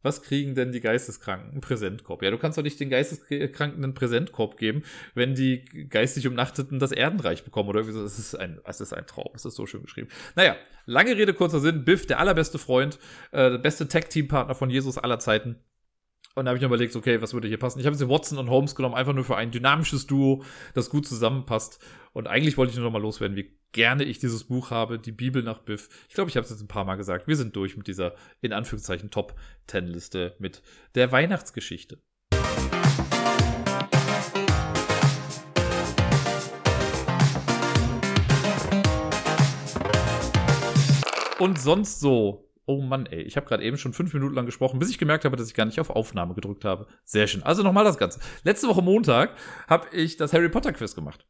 [0.02, 1.56] was kriegen denn die Geisteskranken?
[1.56, 2.22] Ein Präsentkorb.
[2.22, 4.82] Ja, du kannst doch nicht den Geisteskranken einen Präsentkorb geben,
[5.14, 8.04] wenn die geistig Umnachteten das Erdenreich bekommen oder irgendwie so.
[8.04, 9.30] Es ist ein, es ist ein Traum.
[9.34, 10.08] Es ist so schön geschrieben.
[10.36, 10.56] Naja,
[10.86, 11.84] lange Rede, kurzer Sinn.
[11.84, 12.98] Biff, der allerbeste Freund,
[13.32, 15.56] äh, der beste Tag-Team-Partner von Jesus aller Zeiten
[16.36, 17.80] und da habe ich mir überlegt, okay, was würde hier passen?
[17.80, 20.44] Ich habe jetzt Watson und Holmes genommen, einfach nur für ein dynamisches Duo,
[20.74, 21.84] das gut zusammenpasst.
[22.12, 25.10] Und eigentlich wollte ich nur noch mal loswerden, wie gerne ich dieses Buch habe, die
[25.10, 25.88] Bibel nach Biff.
[26.08, 27.26] Ich glaube, ich habe es jetzt ein paar Mal gesagt.
[27.26, 30.62] Wir sind durch mit dieser, in Anführungszeichen, Top-10-Liste mit
[30.94, 31.98] der Weihnachtsgeschichte.
[41.40, 44.78] Und sonst so Oh Mann, ey, ich habe gerade eben schon fünf Minuten lang gesprochen,
[44.78, 46.86] bis ich gemerkt habe, dass ich gar nicht auf Aufnahme gedrückt habe.
[47.04, 47.42] Sehr schön.
[47.42, 48.20] Also nochmal das Ganze.
[48.44, 49.34] Letzte Woche Montag
[49.66, 51.26] habe ich das Harry Potter Quiz gemacht.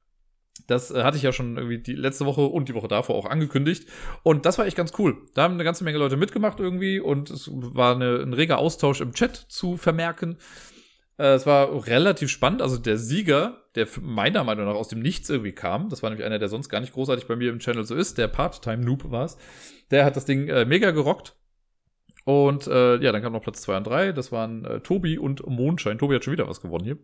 [0.66, 3.24] Das äh, hatte ich ja schon irgendwie die letzte Woche und die Woche davor auch
[3.24, 3.88] angekündigt.
[4.22, 5.16] Und das war echt ganz cool.
[5.32, 9.00] Da haben eine ganze Menge Leute mitgemacht irgendwie und es war eine, ein reger Austausch
[9.00, 10.36] im Chat zu vermerken.
[11.20, 12.62] Äh, es war relativ spannend.
[12.62, 16.26] Also der Sieger, der meiner Meinung nach aus dem Nichts irgendwie kam, das war nämlich
[16.26, 19.26] einer, der sonst gar nicht großartig bei mir im Channel so ist, der Part-Time-Noob war
[19.26, 19.36] es
[19.90, 21.36] der hat das Ding äh, mega gerockt.
[22.24, 24.12] Und äh, ja, dann kam noch Platz 2 und 3.
[24.12, 25.98] Das waren äh, Tobi und Mondschein.
[25.98, 26.98] Tobi hat schon wieder was gewonnen hier.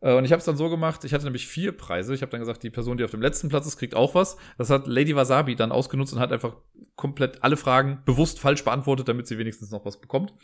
[0.00, 2.14] Äh, und ich habe es dann so gemacht, ich hatte nämlich vier Preise.
[2.14, 4.36] Ich habe dann gesagt, die Person, die auf dem letzten Platz ist, kriegt auch was.
[4.58, 6.56] Das hat Lady Wasabi dann ausgenutzt und hat einfach
[6.96, 10.34] komplett alle Fragen bewusst falsch beantwortet, damit sie wenigstens noch was bekommt.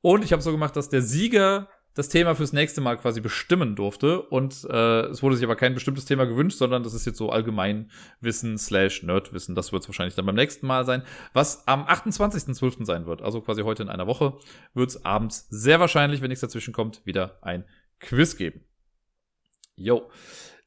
[0.00, 3.76] Und ich habe so gemacht, dass der Sieger das Thema fürs nächste Mal quasi bestimmen
[3.76, 4.20] durfte.
[4.20, 7.30] Und äh, es wurde sich aber kein bestimmtes Thema gewünscht, sondern das ist jetzt so
[7.30, 9.54] Allgemeinwissen slash Nerdwissen.
[9.54, 11.02] Das wird es wahrscheinlich dann beim nächsten Mal sein.
[11.32, 12.84] Was am 28.12.
[12.84, 14.34] sein wird, also quasi heute in einer Woche,
[14.74, 17.64] wird es abends sehr wahrscheinlich, wenn nichts dazwischen kommt, wieder ein
[18.00, 18.64] Quiz geben.
[19.76, 20.10] Jo.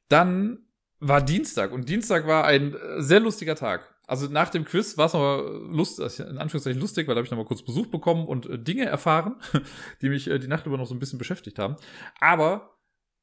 [0.07, 0.59] Dann
[0.99, 3.96] war Dienstag und Dienstag war ein äh, sehr lustiger Tag.
[4.07, 5.37] Also nach dem Quiz war es noch
[5.69, 8.57] lust, in Anführungszeichen lustig, weil da habe ich noch mal kurz Besuch bekommen und äh,
[8.57, 9.35] Dinge erfahren,
[10.01, 11.75] die mich äh, die Nacht über noch so ein bisschen beschäftigt haben.
[12.21, 12.77] Aber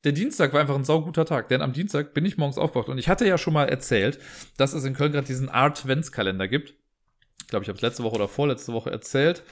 [0.04, 2.98] der Dienstag war einfach ein sauguter Tag, denn am Dienstag bin ich morgens aufgewacht und
[2.98, 4.18] ich hatte ja schon mal erzählt,
[4.58, 6.74] dass es in Köln gerade diesen Art-Vents-Kalender gibt.
[7.40, 9.42] Ich glaube, ich habe es letzte Woche oder vorletzte Woche erzählt.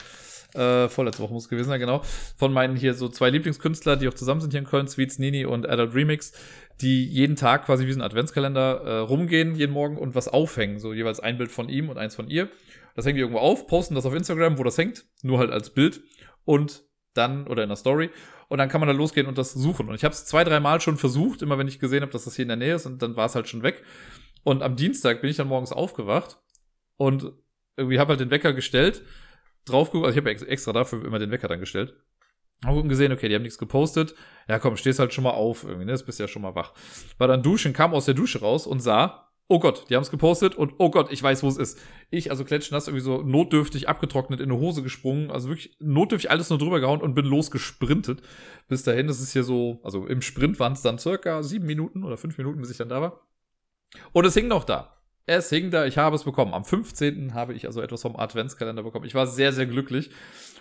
[0.53, 2.03] Äh, vorletzte Woche muss es gewesen sein, genau.
[2.37, 5.45] Von meinen hier so zwei Lieblingskünstler, die auch zusammen sind hier in Köln, Sweets Nini
[5.45, 6.33] und Adult Remix,
[6.81, 10.79] die jeden Tag quasi wie so ein Adventskalender äh, rumgehen, jeden Morgen und was aufhängen.
[10.79, 12.49] So jeweils ein Bild von ihm und eins von ihr.
[12.95, 15.71] Das hängen die irgendwo auf, posten das auf Instagram, wo das hängt, nur halt als
[15.71, 16.01] Bild.
[16.45, 16.83] Und
[17.13, 18.09] dann, oder in der Story.
[18.49, 19.87] Und dann kann man da losgehen und das suchen.
[19.87, 22.25] Und ich habe es zwei, drei Mal schon versucht, immer wenn ich gesehen habe, dass
[22.25, 23.83] das hier in der Nähe ist, und dann war es halt schon weg.
[24.43, 26.39] Und am Dienstag bin ich dann morgens aufgewacht
[26.97, 27.31] und
[27.77, 29.03] irgendwie habe halt den Wecker gestellt,
[29.65, 31.95] drauf also ich habe extra dafür immer den Wecker dann gestellt
[32.63, 34.15] haben gesehen, okay, die haben nichts gepostet.
[34.47, 35.91] Ja, komm, stehst halt schon mal auf irgendwie, ne?
[35.91, 36.73] Das bist ja schon mal wach.
[37.17, 40.11] War dann duschen, kam aus der Dusche raus und sah, oh Gott, die haben es
[40.11, 41.79] gepostet und oh Gott, ich weiß, wo es ist.
[42.09, 46.49] Ich, also klatschnass, irgendwie so notdürftig abgetrocknet in eine Hose gesprungen, also wirklich notdürftig alles
[46.49, 48.21] nur drüber gehauen und bin losgesprintet.
[48.67, 52.03] Bis dahin, das ist hier so, also im Sprint waren es dann circa sieben Minuten
[52.03, 53.21] oder fünf Minuten, bis ich dann da war.
[54.11, 54.97] Und es hing noch da.
[55.25, 56.53] Es hing da, ich habe es bekommen.
[56.53, 57.33] Am 15.
[57.33, 59.05] habe ich also etwas vom Adventskalender bekommen.
[59.05, 60.11] Ich war sehr, sehr glücklich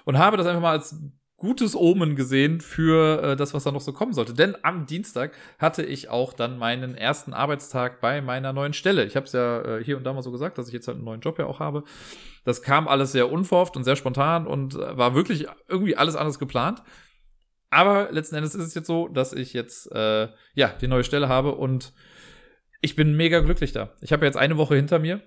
[0.05, 0.97] und habe das einfach mal als
[1.43, 4.33] gutes Omen gesehen für äh, das, was da noch so kommen sollte.
[4.33, 9.05] Denn am Dienstag hatte ich auch dann meinen ersten Arbeitstag bei meiner neuen Stelle.
[9.05, 10.99] Ich habe es ja äh, hier und da mal so gesagt, dass ich jetzt halt
[10.99, 11.83] einen neuen Job ja auch habe.
[12.45, 16.39] Das kam alles sehr unverhofft und sehr spontan und äh, war wirklich irgendwie alles anders
[16.39, 16.81] geplant.
[17.71, 21.29] Aber letzten Endes ist es jetzt so, dass ich jetzt äh, ja die neue Stelle
[21.29, 21.93] habe und
[22.83, 23.91] ich bin mega glücklich da.
[24.01, 25.23] Ich habe jetzt eine Woche hinter mir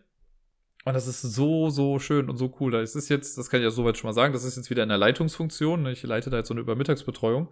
[0.86, 2.72] und das ist so, so schön und so cool.
[2.72, 4.84] Das ist jetzt, das kann ich ja soweit schon mal sagen, das ist jetzt wieder
[4.84, 5.88] in der Leitungsfunktion.
[5.88, 7.52] Ich leite da jetzt so eine Übermittagsbetreuung.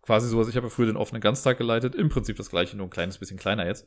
[0.00, 1.96] Quasi sowas, ich habe ja früher den offenen Ganztag geleitet.
[1.96, 3.84] Im Prinzip das gleiche, nur ein kleines bisschen kleiner jetzt.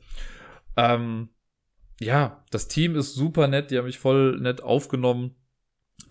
[0.76, 1.30] Ähm,
[2.00, 5.36] ja, das Team ist super nett, die haben mich voll nett aufgenommen.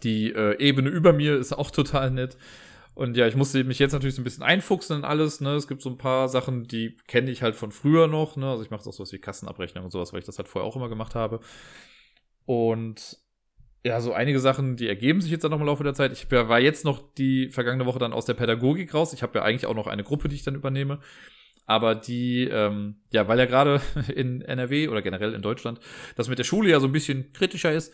[0.01, 2.35] Die äh, Ebene über mir ist auch total nett.
[2.95, 5.39] Und ja, ich musste mich jetzt natürlich so ein bisschen einfuchsen in alles.
[5.39, 5.53] Ne?
[5.53, 8.37] Es gibt so ein paar Sachen, die kenne ich halt von früher noch.
[8.37, 8.49] Ne?
[8.49, 10.75] Also ich mache auch sowas wie Kassenabrechnung und sowas, weil ich das halt vorher auch
[10.75, 11.41] immer gemacht habe.
[12.45, 13.17] Und
[13.83, 16.11] ja, so einige Sachen, die ergeben sich jetzt dann noch im Laufe der Zeit.
[16.11, 19.13] Ich war jetzt noch die vergangene Woche dann aus der Pädagogik raus.
[19.13, 20.99] Ich habe ja eigentlich auch noch eine Gruppe, die ich dann übernehme.
[21.65, 23.81] Aber die, ähm, ja, weil ja gerade
[24.15, 25.79] in NRW oder generell in Deutschland
[26.15, 27.93] das mit der Schule ja so ein bisschen kritischer ist,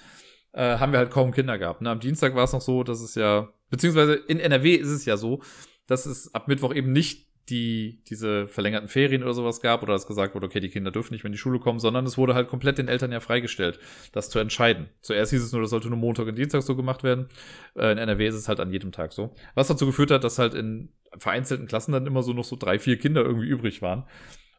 [0.54, 1.82] äh, haben wir halt kaum Kinder gehabt.
[1.82, 1.90] Ne?
[1.90, 5.16] Am Dienstag war es noch so, dass es ja, beziehungsweise in NRW ist es ja
[5.16, 5.42] so,
[5.86, 10.08] dass es ab Mittwoch eben nicht die diese verlängerten Ferien oder sowas gab oder dass
[10.08, 12.36] gesagt wurde, okay, die Kinder dürfen nicht mehr in die Schule kommen, sondern es wurde
[12.36, 13.80] halt komplett den Eltern ja freigestellt,
[14.12, 14.90] das zu entscheiden.
[15.02, 17.28] Zuerst hieß es nur, das sollte nur Montag und Dienstag so gemacht werden.
[17.76, 19.34] Äh, in NRW ist es halt an jedem Tag so.
[19.56, 22.80] Was dazu geführt hat, dass halt in vereinzelten Klassen dann immer so noch so drei,
[22.80, 24.06] vier Kinder irgendwie übrig waren.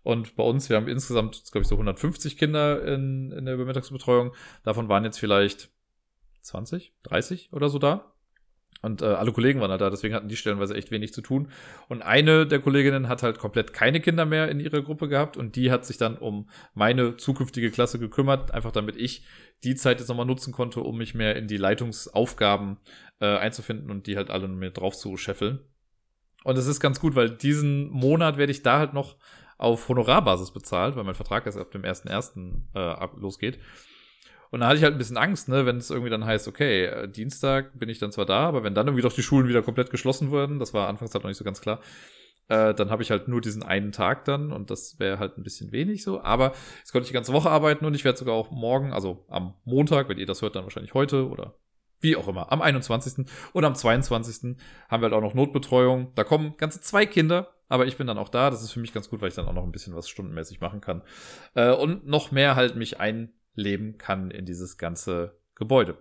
[0.03, 4.33] Und bei uns, wir haben insgesamt, glaube ich, so 150 Kinder in, in der Übermittagsbetreuung.
[4.63, 5.71] Davon waren jetzt vielleicht
[6.41, 8.13] 20, 30 oder so da.
[8.81, 11.51] Und äh, alle Kollegen waren halt da, deswegen hatten die stellenweise echt wenig zu tun.
[11.89, 15.57] Und eine der Kolleginnen hat halt komplett keine Kinder mehr in ihrer Gruppe gehabt und
[15.57, 19.27] die hat sich dann um meine zukünftige Klasse gekümmert, einfach damit ich
[19.65, 22.79] die Zeit jetzt nochmal nutzen konnte, um mich mehr in die Leitungsaufgaben
[23.21, 25.59] äh, einzufinden und die halt alle mir drauf zu scheffeln.
[26.45, 29.17] Und es ist ganz gut, weil diesen Monat werde ich da halt noch
[29.57, 32.63] auf Honorarbasis bezahlt, weil mein Vertrag erst ab dem 1.1.
[32.75, 33.59] Äh, losgeht.
[34.51, 36.87] Und da hatte ich halt ein bisschen Angst, ne, wenn es irgendwie dann heißt, okay,
[36.87, 39.63] äh, Dienstag bin ich dann zwar da, aber wenn dann irgendwie doch die Schulen wieder
[39.63, 41.81] komplett geschlossen würden, das war anfangs halt noch nicht so ganz klar,
[42.49, 45.43] äh, dann habe ich halt nur diesen einen Tag dann und das wäre halt ein
[45.43, 46.23] bisschen wenig so.
[46.23, 49.27] Aber jetzt konnte ich die ganze Woche arbeiten und ich werde sogar auch morgen, also
[49.29, 51.55] am Montag, wenn ihr das hört, dann wahrscheinlich heute oder
[52.01, 53.27] wie auch immer, am 21.
[53.53, 54.57] und am 22.
[54.89, 56.13] haben wir halt auch noch Notbetreuung.
[56.15, 58.51] Da kommen ganze zwei Kinder, aber ich bin dann auch da.
[58.51, 60.61] Das ist für mich ganz gut, weil ich dann auch noch ein bisschen was stundenmäßig
[60.61, 61.03] machen kann.
[61.55, 65.99] Äh, und noch mehr halt mich ein leben kann in dieses ganze Gebäude.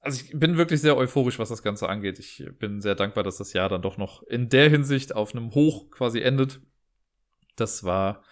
[0.00, 2.18] Also ich bin wirklich sehr euphorisch, was das Ganze angeht.
[2.18, 5.54] Ich bin sehr dankbar, dass das Jahr dann doch noch in der Hinsicht auf einem
[5.54, 6.60] Hoch quasi endet.
[7.56, 8.22] Das war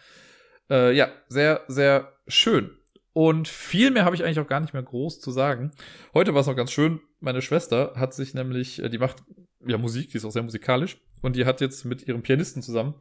[0.71, 2.77] äh, ja sehr, sehr schön.
[3.13, 5.73] Und viel mehr habe ich eigentlich auch gar nicht mehr groß zu sagen.
[6.15, 7.01] Heute war es noch ganz schön.
[7.19, 9.25] Meine Schwester hat sich nämlich, äh, die macht
[9.67, 10.99] ja Musik, die ist auch sehr musikalisch.
[11.23, 12.95] Und die hat jetzt mit ihrem Pianisten zusammen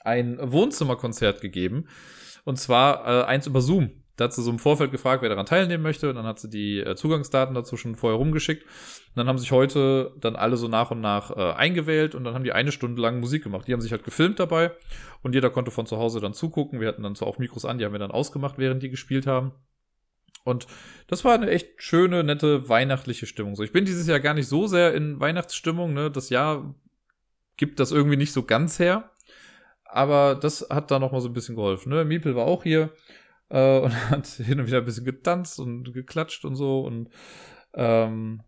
[0.00, 1.88] ein Wohnzimmerkonzert gegeben.
[2.44, 4.04] Und zwar äh, eins über Zoom.
[4.16, 6.08] Da hat sie so im Vorfeld gefragt, wer daran teilnehmen möchte.
[6.08, 8.64] Und dann hat sie die äh, Zugangsdaten dazu schon vorher rumgeschickt.
[8.64, 12.34] Und dann haben sich heute dann alle so nach und nach äh, eingewählt und dann
[12.34, 13.68] haben die eine Stunde lang Musik gemacht.
[13.68, 14.72] Die haben sich halt gefilmt dabei
[15.22, 16.80] und jeder konnte von zu Hause dann zugucken.
[16.80, 19.26] Wir hatten dann zwar auch Mikros an, die haben wir dann ausgemacht, während die gespielt
[19.26, 19.52] haben.
[20.44, 20.66] Und
[21.08, 23.56] das war eine echt schöne, nette weihnachtliche Stimmung.
[23.56, 25.92] So, ich bin dieses Jahr gar nicht so sehr in Weihnachtsstimmung.
[25.92, 26.10] Ne?
[26.10, 26.74] Das Jahr
[27.56, 29.10] gibt das irgendwie nicht so ganz her.
[29.84, 31.90] Aber das hat da noch mal so ein bisschen geholfen.
[31.90, 32.04] Ne?
[32.04, 32.92] Miepel war auch hier
[33.48, 36.80] äh, und hat hin und wieder ein bisschen getanzt und geklatscht und so.
[36.80, 37.10] Und
[37.74, 38.42] ähm,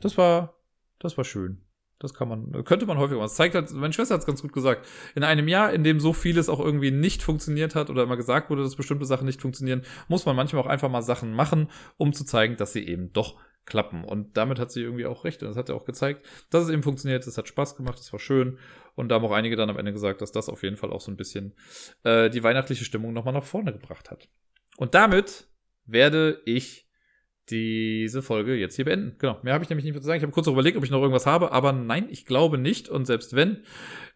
[0.00, 0.54] das war,
[0.98, 1.62] das war schön.
[2.00, 3.26] Das kann man, könnte man häufiger machen.
[3.26, 4.86] Das zeigt halt, meine Schwester hat es ganz gut gesagt.
[5.16, 8.50] In einem Jahr, in dem so vieles auch irgendwie nicht funktioniert hat oder immer gesagt
[8.50, 12.12] wurde, dass bestimmte Sachen nicht funktionieren, muss man manchmal auch einfach mal Sachen machen, um
[12.12, 13.36] zu zeigen, dass sie eben doch
[13.68, 14.04] klappen.
[14.04, 15.42] Und damit hat sie irgendwie auch recht.
[15.42, 17.26] Und das hat ja auch gezeigt, dass es eben funktioniert.
[17.26, 18.58] Es hat Spaß gemacht, es war schön.
[18.94, 21.00] Und da haben auch einige dann am Ende gesagt, dass das auf jeden Fall auch
[21.00, 21.54] so ein bisschen
[22.02, 24.28] äh, die weihnachtliche Stimmung nochmal nach vorne gebracht hat.
[24.76, 25.48] Und damit
[25.84, 26.88] werde ich
[27.50, 29.16] diese Folge jetzt hier beenden.
[29.18, 29.38] Genau.
[29.42, 30.18] Mehr habe ich nämlich nicht mehr zu sagen.
[30.18, 32.88] Ich habe kurz überlegt, ob ich noch irgendwas habe, aber nein, ich glaube nicht.
[32.88, 33.64] Und selbst wenn,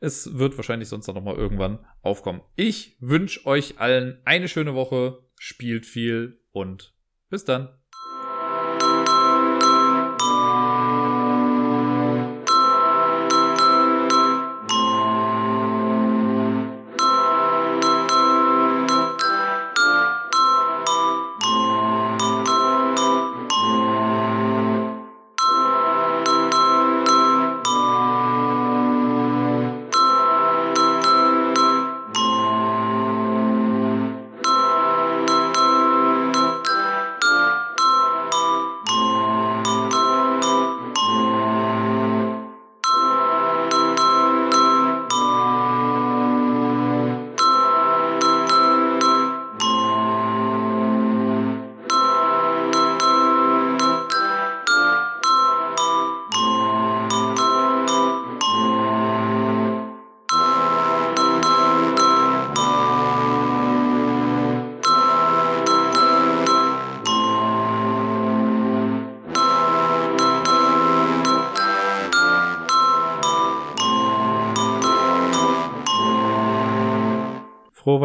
[0.01, 2.43] es wird wahrscheinlich sonst noch mal irgendwann aufkommen.
[2.57, 6.95] Ich wünsche euch allen eine schöne Woche, spielt viel und
[7.31, 7.71] bis dann.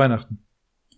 [0.09, 0.46] Weihnachten.